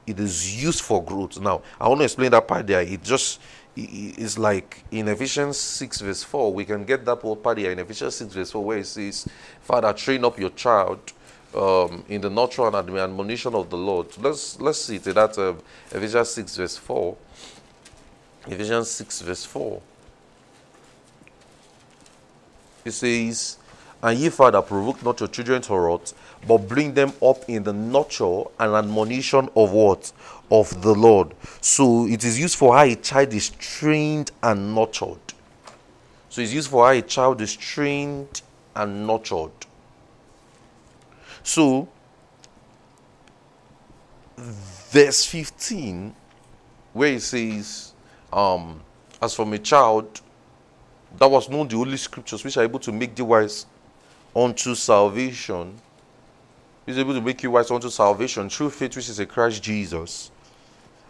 It 0.05 0.19
is 0.19 0.61
used 0.61 0.81
for 0.81 1.03
growth. 1.03 1.39
Now, 1.39 1.61
I 1.79 1.87
want 1.87 2.01
to 2.01 2.05
explain 2.05 2.31
that 2.31 2.47
part 2.47 2.67
there. 2.67 2.81
It 2.81 3.03
just 3.03 3.39
it's 3.75 4.37
like 4.37 4.83
in 4.91 5.07
Ephesians 5.07 5.57
6 5.57 6.01
verse 6.01 6.23
4, 6.23 6.53
we 6.53 6.65
can 6.65 6.85
get 6.85 7.03
that 7.05 7.23
word 7.23 7.41
part 7.41 7.57
there 7.57 7.71
in 7.71 7.79
Ephesians 7.79 8.15
6 8.15 8.33
verse 8.33 8.51
4 8.51 8.63
where 8.63 8.77
it 8.77 8.85
says, 8.85 9.27
Father, 9.61 9.91
train 9.93 10.23
up 10.23 10.37
your 10.37 10.51
child 10.51 10.99
um, 11.55 12.03
in 12.07 12.21
the 12.21 12.29
nurture 12.29 12.67
and 12.67 12.75
admonition 12.75 13.55
of 13.55 13.69
the 13.69 13.77
Lord. 13.77 14.07
Let's 14.19 14.59
let's 14.59 14.79
see. 14.79 14.97
That 14.97 15.37
uh, 15.37 15.53
Ephesians 15.91 16.29
6 16.29 16.57
verse 16.57 16.77
4. 16.77 17.17
Ephesians 18.47 18.89
6 18.89 19.21
verse 19.21 19.45
4. 19.45 19.81
He 22.83 22.91
says, 22.91 23.57
And 24.01 24.17
ye, 24.19 24.29
Father, 24.29 24.61
provoke 24.61 25.03
not 25.03 25.19
your 25.19 25.29
children 25.29 25.61
to 25.63 25.77
wrath, 25.77 26.13
but 26.47 26.67
bring 26.67 26.93
them 26.93 27.13
up 27.21 27.47
in 27.47 27.63
the 27.63 27.73
nurture 27.73 28.43
and 28.59 28.73
admonition 28.73 29.49
of 29.55 29.71
what? 29.71 30.11
Of 30.51 30.81
the 30.81 30.93
Lord. 30.93 31.33
So 31.61 32.05
it 32.07 32.23
is 32.23 32.39
used 32.39 32.57
for 32.57 32.75
how 32.75 32.83
a 32.83 32.95
child 32.95 33.33
is 33.33 33.49
trained 33.49 34.31
and 34.41 34.75
nurtured. 34.75 35.19
So 36.29 36.41
it's 36.41 36.53
used 36.53 36.69
for 36.69 36.85
how 36.85 36.91
a 36.91 37.01
child 37.01 37.41
is 37.41 37.55
trained 37.55 38.41
and 38.75 39.07
nurtured. 39.07 39.51
So, 41.43 41.87
verse 44.37 45.25
15, 45.25 46.15
where 46.93 47.13
it 47.13 47.21
says, 47.21 47.93
um, 48.31 48.81
As 49.21 49.35
from 49.35 49.53
a 49.53 49.59
child, 49.59 50.21
that 51.17 51.29
was 51.29 51.49
known 51.49 51.67
the 51.67 51.75
Holy 51.75 51.97
Scriptures, 51.97 52.43
which 52.43 52.57
are 52.57 52.63
able 52.63 52.79
to 52.79 52.91
make 52.91 53.15
thee 53.15 53.23
wise 53.23 53.65
unto 54.35 54.75
salvation. 54.75 55.79
Is 56.85 56.97
able 56.97 57.13
to 57.13 57.21
make 57.21 57.41
you 57.43 57.51
wise 57.51 57.71
unto 57.71 57.89
salvation 57.89 58.49
through 58.49 58.71
faith, 58.71 58.95
which 58.95 59.07
is 59.07 59.19
in 59.19 59.27
Christ 59.27 59.63
Jesus. 59.63 60.31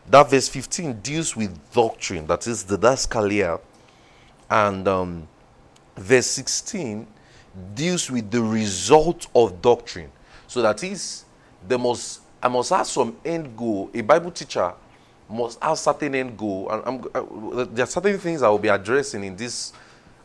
That 0.07 0.29
verse 0.29 0.47
15 0.47 0.99
deals 1.01 1.35
with 1.35 1.57
doctrine, 1.71 2.27
that 2.27 2.45
is 2.45 2.63
the 2.63 2.77
didaskalia. 2.77 3.59
And 4.49 4.87
um, 4.87 5.27
verse 5.95 6.27
16 6.27 7.07
deals 7.73 8.11
with 8.11 8.29
the 8.29 8.41
result 8.41 9.27
of 9.33 9.61
doctrine. 9.61 10.11
So 10.47 10.61
that 10.61 10.83
is, 10.83 11.25
there 11.67 11.79
must 11.79 12.21
I 12.43 12.49
must 12.49 12.71
have 12.71 12.85
some 12.87 13.15
end 13.23 13.55
goal. 13.55 13.89
A 13.93 14.01
Bible 14.01 14.29
teacher 14.29 14.73
must 15.29 15.63
have 15.63 15.79
certain 15.79 16.13
end 16.13 16.37
goal, 16.37 16.69
and 16.69 16.83
I'm, 16.85 17.05
I, 17.15 17.19
uh, 17.19 17.65
there 17.71 17.83
are 17.85 17.87
certain 17.87 18.19
things 18.19 18.41
I 18.41 18.49
will 18.49 18.59
be 18.59 18.67
addressing 18.67 19.23
in 19.23 19.37
this 19.37 19.71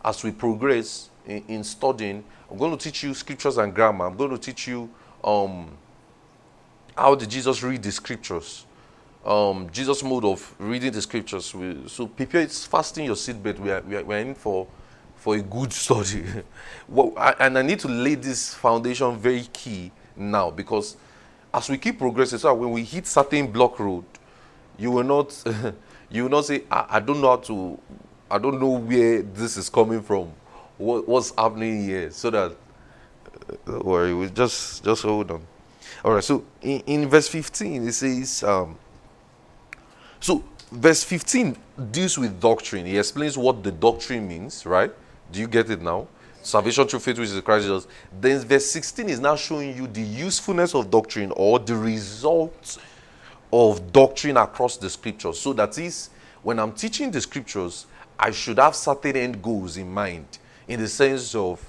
as 0.05 0.23
we 0.25 0.31
progress 0.31 1.11
in, 1.27 1.45
in, 1.49 1.65
studying, 1.65 2.25
I'm 2.51 2.57
going 2.57 2.77
to 2.77 2.83
teach 2.83 3.03
you 3.03 3.15
scriptures 3.15 3.59
and 3.59 3.75
grammar. 3.75 4.07
I'm 4.07 4.17
going 4.17 4.31
to 4.31 4.39
teach 4.39 4.69
you 4.69 4.89
um, 5.23 5.77
how 6.97 7.15
did 7.15 7.31
Jesus 7.31 7.63
read 7.63 7.83
the 7.83 7.93
scriptures, 7.93 8.67
um, 9.25 9.69
Jesus' 9.71 10.03
mode 10.03 10.25
of 10.25 10.55
reading 10.59 10.93
the 10.93 11.03
scriptures. 11.03 11.55
We, 11.55 11.87
so 11.87 12.07
prepare, 12.07 12.47
fasten 12.49 13.05
your 13.05 13.15
seatbelt. 13.15 13.59
We 13.59 13.71
are, 13.71 13.81
we 13.83 13.97
are, 13.97 14.05
we 14.05 14.15
are 14.15 14.19
in 14.19 14.35
for, 14.35 14.67
for 15.17 15.37
a 15.37 15.43
good 15.43 15.73
study. 15.73 16.25
well, 16.89 17.13
I, 17.17 17.35
and 17.41 17.59
I 17.59 17.63
need 17.63 17.81
to 17.81 17.89
lay 17.89 18.15
this 18.15 18.55
foundation 18.55 19.17
very 19.17 19.47
key 19.53 19.93
now 20.17 20.51
because 20.51 20.97
as 21.53 21.69
we 21.69 21.79
keep 21.79 21.99
progressing, 21.99 22.39
so 22.39 22.55
when 22.55 22.71
we 22.71 22.85
hit 22.85 23.07
certain 23.07 23.47
block 23.51 23.79
road, 23.79 24.05
you 24.79 24.91
will 24.91 25.05
not, 25.05 25.45
you 26.11 26.23
will 26.25 26.31
not 26.31 26.45
say, 26.45 26.65
I, 26.71 26.87
I 26.91 27.01
don't 27.01 27.21
know 27.21 27.31
how 27.31 27.37
to 27.37 27.79
I 28.31 28.39
don't 28.39 28.61
know 28.61 28.79
where 28.79 29.23
this 29.23 29.57
is 29.57 29.69
coming 29.71 30.03
from, 30.03 30.33
what, 30.77 31.09
what's 31.09 31.33
happening 31.37 31.85
here, 31.85 32.11
so 32.11 32.31
that 32.31 32.57
uh, 33.67 33.79
worry, 33.81 34.15
we 34.15 34.29
just 34.29 34.85
just 34.85 35.03
hold 35.03 35.31
on. 35.31 35.43
All 36.05 36.13
right, 36.13 36.25
so 36.25 36.45
in, 36.63 36.81
in 36.87 37.09
verse 37.09 37.29
15 37.29 37.89
it 37.89 37.93
says, 37.93 38.43
um, 38.45 38.79
so 40.21 40.45
verse 40.71 41.03
15 41.05 41.57
deals 41.91 42.19
with 42.19 42.41
doctrine. 42.41 42.87
He 42.87 42.99
explains 42.99 43.39
what 43.39 43.63
the 43.63 43.73
doctrine 43.73 44.29
means, 44.29 44.67
right? 44.67 44.93
Do 45.33 45.41
you 45.41 45.49
get 45.49 45.71
it 45.71 45.81
now? 45.81 46.09
Salvation 46.43 46.87
through 46.87 47.01
faith, 47.01 47.19
which 47.19 47.31
is 47.31 47.41
Christ 47.41 47.65
Jesus. 47.65 47.87
Then 48.21 48.41
verse 48.41 48.67
16 48.71 49.09
is 49.09 49.21
now 49.21 49.37
showing 49.37 49.77
you 49.77 49.87
the 49.87 50.03
usefulness 50.03 50.75
of 50.75 50.91
doctrine 50.91 51.33
or 51.37 51.59
the 51.59 51.77
result 51.77 52.79
of 53.53 53.93
doctrine 53.93 54.37
across 54.37 54.77
the 54.77 54.89
scriptures. 54.89 55.39
So 55.39 55.53
that 55.55 55.77
is, 55.79 56.11
when 56.43 56.59
I'm 56.59 56.73
teaching 56.73 57.11
the 57.11 57.21
scriptures, 57.21 57.87
I 58.19 58.31
should 58.31 58.59
have 58.59 58.75
certain 58.75 59.17
end 59.17 59.43
goals 59.43 59.77
in 59.77 59.93
mind 59.93 60.27
in 60.67 60.81
the 60.81 60.89
sense 60.89 61.35
of 61.35 61.65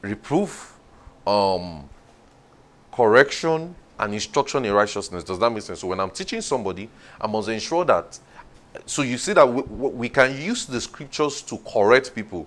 reproof, 0.00 0.78
um, 1.26 1.88
correction, 2.92 3.74
and 3.98 4.14
instruction 4.14 4.64
in 4.64 4.72
righteousness. 4.72 5.24
Does 5.24 5.38
that 5.38 5.50
make 5.50 5.62
sense? 5.62 5.80
So 5.80 5.88
when 5.88 6.00
I'm 6.00 6.10
teaching 6.10 6.40
somebody, 6.40 6.88
I 7.20 7.26
must 7.26 7.48
ensure 7.48 7.84
that. 7.84 8.18
So 8.86 9.02
you 9.02 9.18
see 9.18 9.32
that 9.32 9.48
we, 9.48 9.62
we 9.62 10.08
can 10.08 10.40
use 10.40 10.66
the 10.66 10.80
scriptures 10.80 11.42
to 11.42 11.58
correct 11.58 12.14
people 12.14 12.46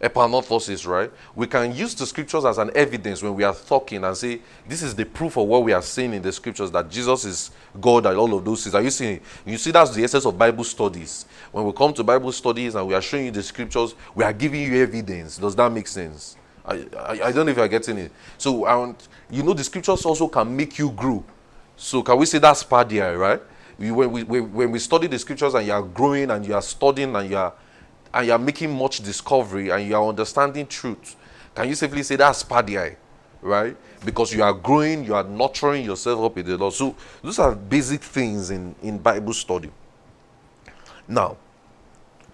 epanorthosis, 0.00 0.86
right? 0.86 1.10
We 1.34 1.46
can 1.46 1.74
use 1.74 1.94
the 1.94 2.06
scriptures 2.06 2.44
as 2.44 2.58
an 2.58 2.70
evidence 2.74 3.22
when 3.22 3.34
we 3.34 3.44
are 3.44 3.54
talking 3.54 4.02
and 4.02 4.16
say, 4.16 4.40
this 4.66 4.82
is 4.82 4.94
the 4.94 5.04
proof 5.04 5.36
of 5.36 5.46
what 5.46 5.62
we 5.62 5.72
are 5.72 5.82
saying 5.82 6.14
in 6.14 6.22
the 6.22 6.32
scriptures 6.32 6.70
that 6.70 6.90
Jesus 6.90 7.24
is 7.24 7.50
God 7.78 8.06
and 8.06 8.16
all 8.16 8.32
of 8.34 8.44
those 8.44 8.62
things. 8.62 8.74
Are 8.74 8.82
you 8.82 8.90
seeing? 8.90 9.20
You 9.44 9.58
see, 9.58 9.70
that's 9.70 9.94
the 9.94 10.02
essence 10.02 10.24
of 10.24 10.38
Bible 10.38 10.64
studies. 10.64 11.26
When 11.52 11.66
we 11.66 11.72
come 11.72 11.92
to 11.94 12.02
Bible 12.02 12.32
studies 12.32 12.74
and 12.74 12.86
we 12.86 12.94
are 12.94 13.02
showing 13.02 13.26
you 13.26 13.30
the 13.30 13.42
scriptures, 13.42 13.94
we 14.14 14.24
are 14.24 14.32
giving 14.32 14.62
you 14.62 14.82
evidence. 14.82 15.36
Does 15.36 15.54
that 15.56 15.70
make 15.70 15.86
sense? 15.86 16.36
I, 16.64 16.86
I, 16.96 17.10
I 17.24 17.32
don't 17.32 17.46
know 17.46 17.52
if 17.52 17.58
you're 17.58 17.68
getting 17.68 17.98
it. 17.98 18.12
So, 18.38 18.52
want, 18.52 19.08
you 19.30 19.42
know, 19.42 19.52
the 19.52 19.64
scriptures 19.64 20.04
also 20.04 20.28
can 20.28 20.56
make 20.56 20.78
you 20.78 20.90
grow. 20.90 21.22
So, 21.76 22.02
can 22.02 22.16
we 22.18 22.26
say 22.26 22.38
that's 22.38 22.62
part 22.62 22.88
spardia, 22.88 23.18
right? 23.18 23.40
We, 23.78 23.90
when, 23.90 24.12
we, 24.12 24.40
when 24.40 24.70
we 24.70 24.78
study 24.78 25.06
the 25.06 25.18
scriptures 25.18 25.54
and 25.54 25.66
you 25.66 25.72
are 25.72 25.82
growing 25.82 26.30
and 26.30 26.46
you 26.46 26.54
are 26.54 26.62
studying 26.62 27.14
and 27.16 27.30
you 27.30 27.36
are 27.36 27.54
and 28.12 28.26
you 28.26 28.32
are 28.32 28.38
making 28.38 28.76
much 28.76 29.00
discovery 29.00 29.70
and 29.70 29.86
you 29.86 29.94
are 29.94 30.06
understanding 30.08 30.66
truth, 30.66 31.16
can 31.54 31.68
you 31.68 31.74
safely 31.74 32.02
say 32.02 32.16
that's 32.16 32.42
spadii, 32.42 32.96
right? 33.42 33.76
Because 34.04 34.32
you 34.32 34.42
are 34.42 34.52
growing, 34.52 35.04
you 35.04 35.14
are 35.14 35.24
nurturing 35.24 35.84
yourself 35.84 36.20
up 36.24 36.38
in 36.38 36.46
the 36.46 36.56
Lord. 36.56 36.74
So 36.74 36.96
those 37.22 37.38
are 37.38 37.54
basic 37.54 38.02
things 38.02 38.50
in, 38.50 38.74
in 38.82 38.98
Bible 38.98 39.32
study. 39.32 39.70
Now, 41.06 41.36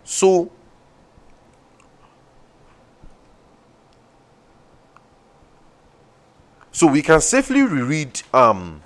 so 0.05 0.51
so 6.71 6.87
we 6.87 7.03
can 7.03 7.21
safely 7.21 7.63
reread 7.63 8.21
um 8.33 8.83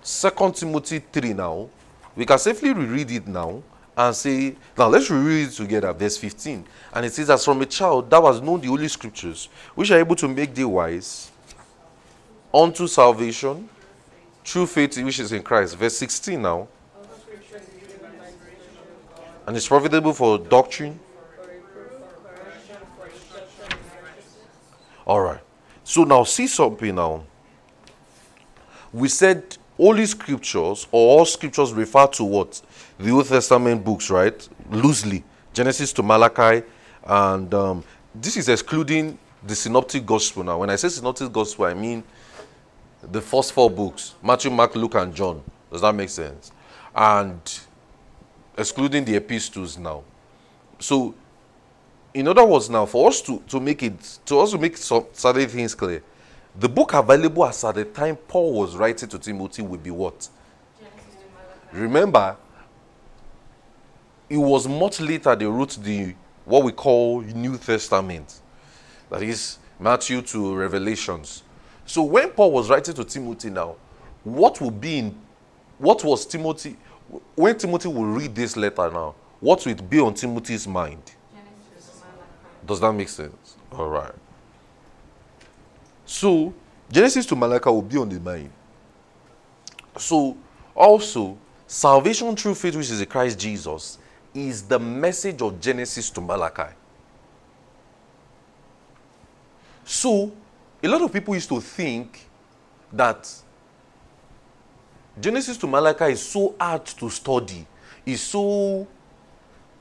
Second 0.00 0.54
Timothy 0.56 1.00
3 1.12 1.34
now. 1.34 1.68
We 2.16 2.24
can 2.24 2.38
safely 2.38 2.72
reread 2.72 3.10
it 3.10 3.28
now 3.28 3.62
and 3.98 4.14
say, 4.14 4.54
now 4.78 4.86
let's 4.86 5.10
read 5.10 5.50
together, 5.50 5.92
verse 5.92 6.16
15. 6.16 6.64
And 6.94 7.04
it 7.04 7.12
says, 7.12 7.30
As 7.30 7.44
from 7.44 7.60
a 7.62 7.66
child 7.66 8.08
that 8.10 8.22
was 8.22 8.40
known 8.40 8.60
the 8.60 8.68
Holy 8.68 8.86
Scriptures, 8.86 9.48
which 9.74 9.90
are 9.90 9.98
able 9.98 10.14
to 10.14 10.28
make 10.28 10.54
thee 10.54 10.64
wise 10.64 11.32
unto 12.54 12.86
salvation 12.86 13.68
through 14.44 14.68
faith 14.68 14.96
which 14.98 15.18
is 15.18 15.32
in 15.32 15.42
Christ. 15.42 15.76
Verse 15.76 15.96
16 15.96 16.40
now. 16.40 16.68
And 19.48 19.56
it's 19.56 19.66
profitable 19.66 20.12
for 20.12 20.38
doctrine. 20.38 21.00
All 25.04 25.22
right. 25.22 25.40
So 25.82 26.04
now 26.04 26.22
see 26.22 26.46
something 26.46 26.94
now. 26.94 27.24
We 28.92 29.08
said 29.08 29.56
Holy 29.76 30.06
Scriptures 30.06 30.86
or 30.92 31.18
all 31.18 31.24
Scriptures 31.24 31.72
refer 31.72 32.06
to 32.06 32.24
what? 32.24 32.62
The 32.98 33.10
Old 33.10 33.26
Testament 33.26 33.84
books, 33.84 34.10
right? 34.10 34.48
Loosely, 34.70 35.24
Genesis 35.52 35.92
to 35.94 36.02
Malachi, 36.02 36.66
and 37.04 37.52
um, 37.54 37.84
this 38.14 38.36
is 38.36 38.48
excluding 38.48 39.18
the 39.42 39.54
Synoptic 39.54 40.04
Gospel. 40.04 40.44
Now, 40.44 40.58
when 40.58 40.70
I 40.70 40.76
say 40.76 40.88
Synoptic 40.88 41.32
Gospel, 41.32 41.66
I 41.66 41.74
mean 41.74 42.02
the 43.02 43.20
first 43.20 43.52
four 43.52 43.70
books: 43.70 44.14
Matthew, 44.22 44.50
Mark, 44.50 44.74
Luke, 44.74 44.94
and 44.96 45.14
John. 45.14 45.42
Does 45.70 45.82
that 45.82 45.94
make 45.94 46.08
sense? 46.08 46.50
And 46.94 47.40
excluding 48.56 49.04
the 49.04 49.14
epistles 49.16 49.78
now. 49.78 50.02
So, 50.80 51.14
in 52.14 52.26
other 52.26 52.44
words, 52.44 52.68
now 52.68 52.86
for 52.86 53.08
us 53.08 53.20
to, 53.22 53.42
to 53.48 53.60
make 53.60 53.82
it 53.82 54.18
to 54.26 54.36
also 54.36 54.58
make 54.58 54.76
some 54.76 55.06
certain 55.12 55.48
things 55.48 55.74
clear, 55.74 56.02
the 56.58 56.68
book 56.68 56.94
available 56.94 57.44
as 57.44 57.62
at 57.64 57.76
the 57.76 57.84
time 57.84 58.16
Paul 58.16 58.54
was 58.54 58.76
writing 58.76 59.08
to 59.10 59.18
Timothy 59.18 59.62
would 59.62 59.82
be 59.82 59.90
what? 59.90 60.28
Remember, 61.72 62.36
it 64.28 64.36
was 64.36 64.68
much 64.68 65.00
later 65.00 65.34
they 65.34 65.46
wrote 65.46 65.78
the 65.82 66.14
what 66.44 66.64
we 66.64 66.72
call 66.72 67.20
New 67.20 67.58
Testament. 67.58 68.40
That 69.10 69.22
is 69.22 69.58
Matthew 69.78 70.22
to 70.22 70.56
Revelations. 70.56 71.42
So 71.86 72.02
when 72.02 72.30
Paul 72.30 72.52
was 72.52 72.68
writing 72.68 72.94
to 72.94 73.04
Timothy 73.04 73.50
now, 73.50 73.76
what 74.24 74.60
would 74.60 74.80
be 74.80 74.98
in 74.98 75.18
what 75.78 76.02
was 76.04 76.26
Timothy 76.26 76.76
when 77.34 77.56
Timothy 77.56 77.88
will 77.88 78.04
read 78.04 78.34
this 78.34 78.56
letter 78.56 78.90
now, 78.90 79.14
what 79.40 79.66
it 79.66 79.88
be 79.88 80.00
on 80.00 80.14
Timothy's 80.14 80.66
mind? 80.66 81.02
Does 82.66 82.80
that 82.80 82.92
make 82.92 83.08
sense? 83.08 83.56
All 83.72 83.88
right. 83.88 84.12
So 86.04 86.52
Genesis 86.90 87.24
to 87.26 87.36
Malachi 87.36 87.70
will 87.70 87.82
be 87.82 87.96
on 87.96 88.08
the 88.08 88.20
mind. 88.20 88.50
So 89.96 90.36
also 90.74 91.38
salvation 91.66 92.34
through 92.36 92.54
faith, 92.54 92.76
which 92.76 92.90
is 92.90 93.00
in 93.00 93.06
Christ 93.06 93.38
Jesus, 93.38 93.98
is 94.34 94.62
the 94.62 94.78
message 94.78 95.42
of 95.42 95.60
Genesis 95.60 96.10
to 96.10 96.20
Malachi. 96.20 96.72
So, 99.84 100.32
a 100.82 100.88
lot 100.88 101.02
of 101.02 101.12
people 101.12 101.34
used 101.34 101.48
to 101.48 101.60
think 101.60 102.28
that 102.92 103.32
Genesis 105.20 105.56
to 105.58 105.66
Malachi 105.66 106.12
is 106.12 106.22
so 106.22 106.54
hard 106.60 106.84
to 106.86 107.10
study. 107.10 107.66
Is 108.06 108.20
so 108.20 108.86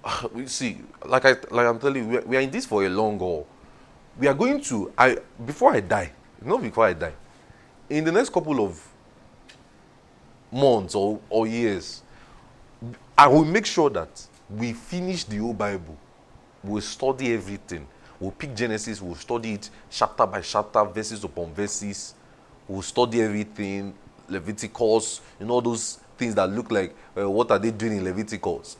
we 0.34 0.48
see, 0.48 0.78
like 1.06 1.26
I 1.26 1.36
like 1.52 1.68
I'm 1.68 1.80
telling 1.80 2.12
you, 2.12 2.24
we 2.26 2.38
are 2.38 2.42
in 2.42 2.50
this 2.50 2.66
for 2.66 2.84
a 2.86 2.90
long 2.90 3.20
haul. 3.20 3.48
We 4.18 4.28
are 4.28 4.34
going 4.34 4.62
to 4.62 4.92
I 4.98 5.18
before 5.46 5.74
I 5.74 5.82
die, 5.82 6.12
not 6.42 6.62
before 6.62 6.86
I 6.86 6.94
die, 6.94 7.14
in 7.90 8.04
the 8.04 8.12
next 8.12 8.32
couple 8.32 8.64
of 8.66 8.82
months 10.52 10.96
or, 10.96 11.20
or 11.30 11.46
years, 11.48 12.02
I 13.18 13.28
will 13.28 13.46
make 13.46 13.66
sure 13.66 13.90
that 13.90 14.26
we 14.50 14.74
finish 14.74 15.24
the 15.24 15.38
whole 15.38 15.54
Bible. 15.54 15.98
We'll 16.64 16.82
study 16.82 17.34
everything. 17.34 17.88
We'll 18.20 18.32
pick 18.32 18.56
Genesis, 18.56 19.02
we'll 19.02 19.16
study 19.16 19.54
it 19.54 19.70
chapter 19.90 20.26
by 20.26 20.42
chapter, 20.42 20.84
verses 20.86 21.24
upon 21.24 21.54
verses. 21.54 22.16
We'll 22.68 22.82
study 22.82 23.22
everything, 23.22 23.94
Leviticus, 24.28 25.22
you 25.40 25.46
know, 25.46 25.62
those 25.62 26.00
things 26.18 26.34
that 26.36 26.50
look 26.50 26.72
like 26.72 26.96
uh, 27.18 27.30
what 27.30 27.52
are 27.52 27.60
they 27.60 27.72
doing 27.72 27.98
in 27.98 28.04
Leviticus. 28.04 28.78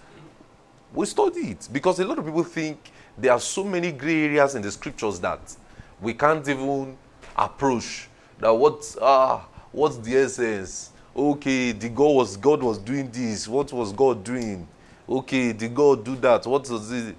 We 0.94 1.06
study 1.06 1.52
it 1.52 1.70
because 1.72 2.00
a 2.00 2.06
lot 2.06 2.18
of 2.18 2.26
people 2.26 2.44
think 2.44 2.92
there 3.18 3.32
are 3.32 3.40
so 3.40 3.64
many 3.64 3.92
gray 3.92 4.26
areas 4.26 4.56
in 4.56 4.62
the 4.62 4.72
scriptures 4.72 5.20
that 5.20 5.56
we 6.02 6.14
can't 6.14 6.48
even 6.48 6.98
approach. 7.36 8.10
That 8.40 8.52
what 8.52 8.96
ah 9.02 9.48
what's 9.72 9.98
the 9.98 10.18
essence? 10.18 10.92
Okay, 11.16 11.72
the 11.74 11.90
God 11.90 12.16
was 12.16 12.38
God 12.38 12.64
was 12.64 12.78
doing 12.78 13.10
this. 13.12 13.48
What 13.48 13.72
was 13.72 13.92
God 13.92 14.24
doing? 14.24 14.68
Okay, 15.08 15.54
did 15.54 15.74
God 15.74 16.04
do 16.04 16.16
that? 16.18 16.46
What 16.46 16.64
does 16.64 16.92
it? 16.92 17.16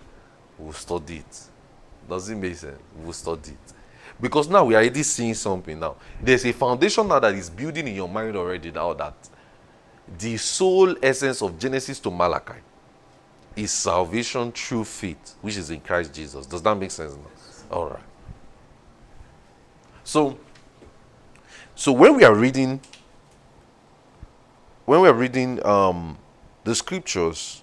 We'll 0.58 0.72
study 0.72 1.18
it. 1.18 1.40
Does 2.08 2.28
it 2.28 2.36
make 2.36 2.56
sense? 2.56 2.78
We'll 2.96 3.12
study 3.12 3.52
it. 3.52 3.72
Because 4.20 4.48
now 4.48 4.64
we 4.64 4.74
are 4.74 4.78
already 4.78 5.02
seeing 5.02 5.34
something 5.34 5.78
now. 5.78 5.96
There's 6.20 6.44
a 6.44 6.52
foundation 6.52 7.06
now 7.06 7.20
that 7.20 7.34
is 7.34 7.48
building 7.48 7.86
in 7.86 7.94
your 7.94 8.08
mind 8.08 8.36
already 8.36 8.70
now 8.70 8.92
that 8.94 9.14
the 10.18 10.36
sole 10.36 10.96
essence 11.02 11.42
of 11.42 11.58
Genesis 11.58 12.00
to 12.00 12.10
Malachi 12.10 12.60
is 13.54 13.70
salvation 13.70 14.50
through 14.52 14.84
faith, 14.84 15.34
which 15.40 15.56
is 15.56 15.70
in 15.70 15.80
Christ 15.80 16.14
Jesus. 16.14 16.46
Does 16.46 16.62
that 16.62 16.74
make 16.76 16.90
sense 16.90 17.14
now? 17.14 17.76
All 17.76 17.90
right. 17.90 18.02
So, 20.04 20.38
so 21.74 21.92
when 21.92 22.16
we 22.16 22.24
are 22.24 22.34
reading, 22.34 22.80
when 24.86 25.02
we 25.02 25.08
are 25.08 25.14
reading 25.14 25.64
um, 25.66 26.16
the 26.64 26.74
scriptures, 26.74 27.62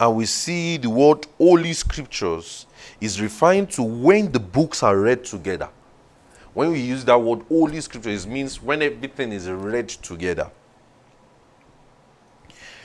and 0.00 0.16
we 0.16 0.24
see 0.24 0.78
the 0.78 0.88
word 0.88 1.26
holy 1.36 1.74
scriptures 1.74 2.66
is 3.02 3.20
referring 3.20 3.66
to 3.66 3.82
when 3.82 4.32
the 4.32 4.40
books 4.40 4.82
are 4.82 4.98
read 4.98 5.22
together. 5.24 5.68
When 6.54 6.72
we 6.72 6.80
use 6.80 7.04
that 7.04 7.18
word 7.20 7.42
holy 7.48 7.80
scriptures, 7.82 8.24
it 8.24 8.28
means 8.30 8.62
when 8.62 8.80
everything 8.80 9.30
is 9.30 9.48
read 9.48 9.90
together. 9.90 10.50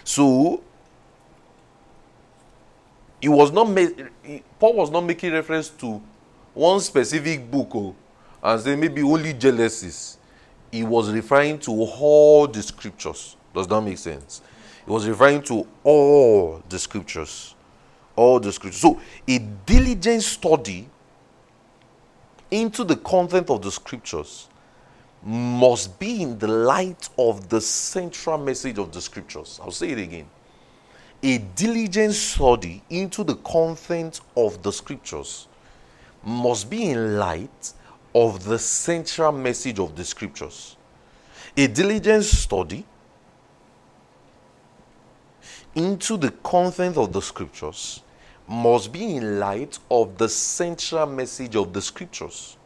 So 0.04 0.62
he 3.22 3.30
was 3.30 3.52
not 3.52 3.74
Paul 4.60 4.74
was 4.74 4.92
not 4.92 5.02
making 5.02 5.32
reference 5.32 5.70
to 5.70 6.02
one 6.54 6.80
specific 6.82 7.50
book 7.50 7.72
oh, 7.74 7.96
and 8.44 8.62
say 8.62 8.76
maybe 8.76 9.02
only 9.02 9.34
Genesis. 9.34 10.18
He 10.70 10.84
was 10.84 11.10
referring 11.10 11.60
to 11.60 11.72
all 11.72 12.46
the 12.48 12.62
scriptures. 12.62 13.38
Does 13.54 13.68
that 13.68 13.82
make 13.82 13.98
sense? 13.98 14.42
He 14.86 14.92
was 14.92 15.08
referring 15.08 15.42
to 15.44 15.68
all 15.84 16.62
the 16.70 16.80
scriptures. 16.80 17.56
All 18.16 18.40
the 18.40 18.52
scriptures. 18.52 18.82
So, 18.82 19.02
a 19.28 19.40
diligent 19.40 20.24
study 20.24 20.88
into 22.52 22.84
the 22.84 22.96
content 22.98 23.50
of 23.50 23.62
the 23.62 23.72
scriptures 23.72 24.48
must 25.24 25.98
be 26.00 26.22
in 26.22 26.38
the 26.38 26.48
light 26.48 27.10
of 27.18 27.50
the 27.50 27.60
central 27.60 28.38
message 28.38 28.78
of 28.78 28.92
the 28.92 29.02
scriptures. 29.02 29.60
I'll 29.62 29.72
say 29.72 29.90
it 29.90 30.00
again. 30.00 30.28
a 31.24 31.40
diligent 31.56 32.14
study 32.14 32.84
into 32.90 33.24
the 33.24 33.36
content 33.38 34.22
of 34.38 34.62
the 34.62 34.72
scriptures 34.72 35.48
must 36.24 36.70
be 36.70 36.92
in 36.92 37.18
light 37.18 37.74
of 38.14 38.44
the 38.44 38.60
central 38.60 39.32
message 39.32 39.80
of 39.80 39.96
the 39.96 40.04
scriptures. 40.06 40.78
A 41.58 41.68
diligent 41.68 42.24
study 42.24 42.86
into 45.76 46.18
the 46.18 46.32
content 46.32 46.98
of 46.98 47.12
the 47.14 47.22
scriptures 47.22 48.02
must 48.48 48.92
be 48.92 49.16
in 49.16 49.40
light 49.40 49.78
of 49.92 50.18
the 50.18 50.30
central 50.30 51.06
message 51.06 51.56
of 51.56 51.74
the 51.74 51.82
scriptures. 51.82 52.58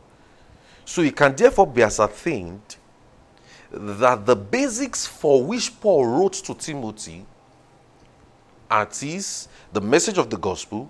So 0.86 1.02
it 1.02 1.16
can 1.16 1.36
therefore 1.36 1.68
be 1.68 1.84
ascertained 1.84 2.78
that 3.72 4.26
the 4.26 4.36
basics 4.36 5.06
for 5.06 5.44
which 5.44 5.80
Paul 5.80 6.06
wrote 6.06 6.34
to 6.34 6.54
Timothy, 6.54 7.26
at 8.70 9.02
is 9.04 9.48
the 9.72 9.82
message 9.82 10.18
of 10.18 10.30
the 10.30 10.38
gospel, 10.38 10.90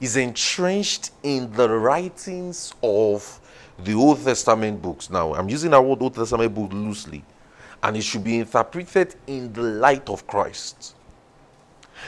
is 0.00 0.16
entrenched 0.16 1.10
in 1.22 1.50
the 1.52 1.68
writings 1.68 2.74
of 2.82 3.40
the 3.82 3.94
Old 3.94 4.22
Testament 4.22 4.80
books. 4.80 5.10
Now, 5.10 5.34
I'm 5.34 5.48
using 5.48 5.74
our 5.74 5.82
word 5.82 6.02
Old 6.02 6.14
Testament 6.14 6.54
book 6.54 6.72
loosely, 6.72 7.24
and 7.82 7.96
it 7.96 8.02
should 8.02 8.24
be 8.24 8.38
interpreted 8.38 9.14
in 9.26 9.52
the 9.52 9.62
light 9.62 10.08
of 10.08 10.26
Christ. 10.26 10.94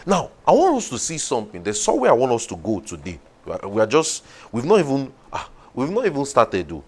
Now, 0.07 0.31
I 0.47 0.53
want 0.53 0.77
us 0.77 0.89
to 0.91 0.99
see 0.99 1.19
something. 1.19 1.63
There's 1.63 1.83
somewhere 1.83 2.11
I 2.11 2.15
want 2.15 2.33
us 2.33 2.47
to 2.47 2.57
go 2.57 2.81
today. 2.81 3.19
We 3.65 3.81
are 3.81 3.87
just, 3.87 4.25
we've 4.53 4.65
not 4.65 4.81
even, 4.81 5.13
ah, 5.33 5.49
not 5.75 6.07
even 6.07 6.25
started 6.25 6.69
though. 6.69 6.85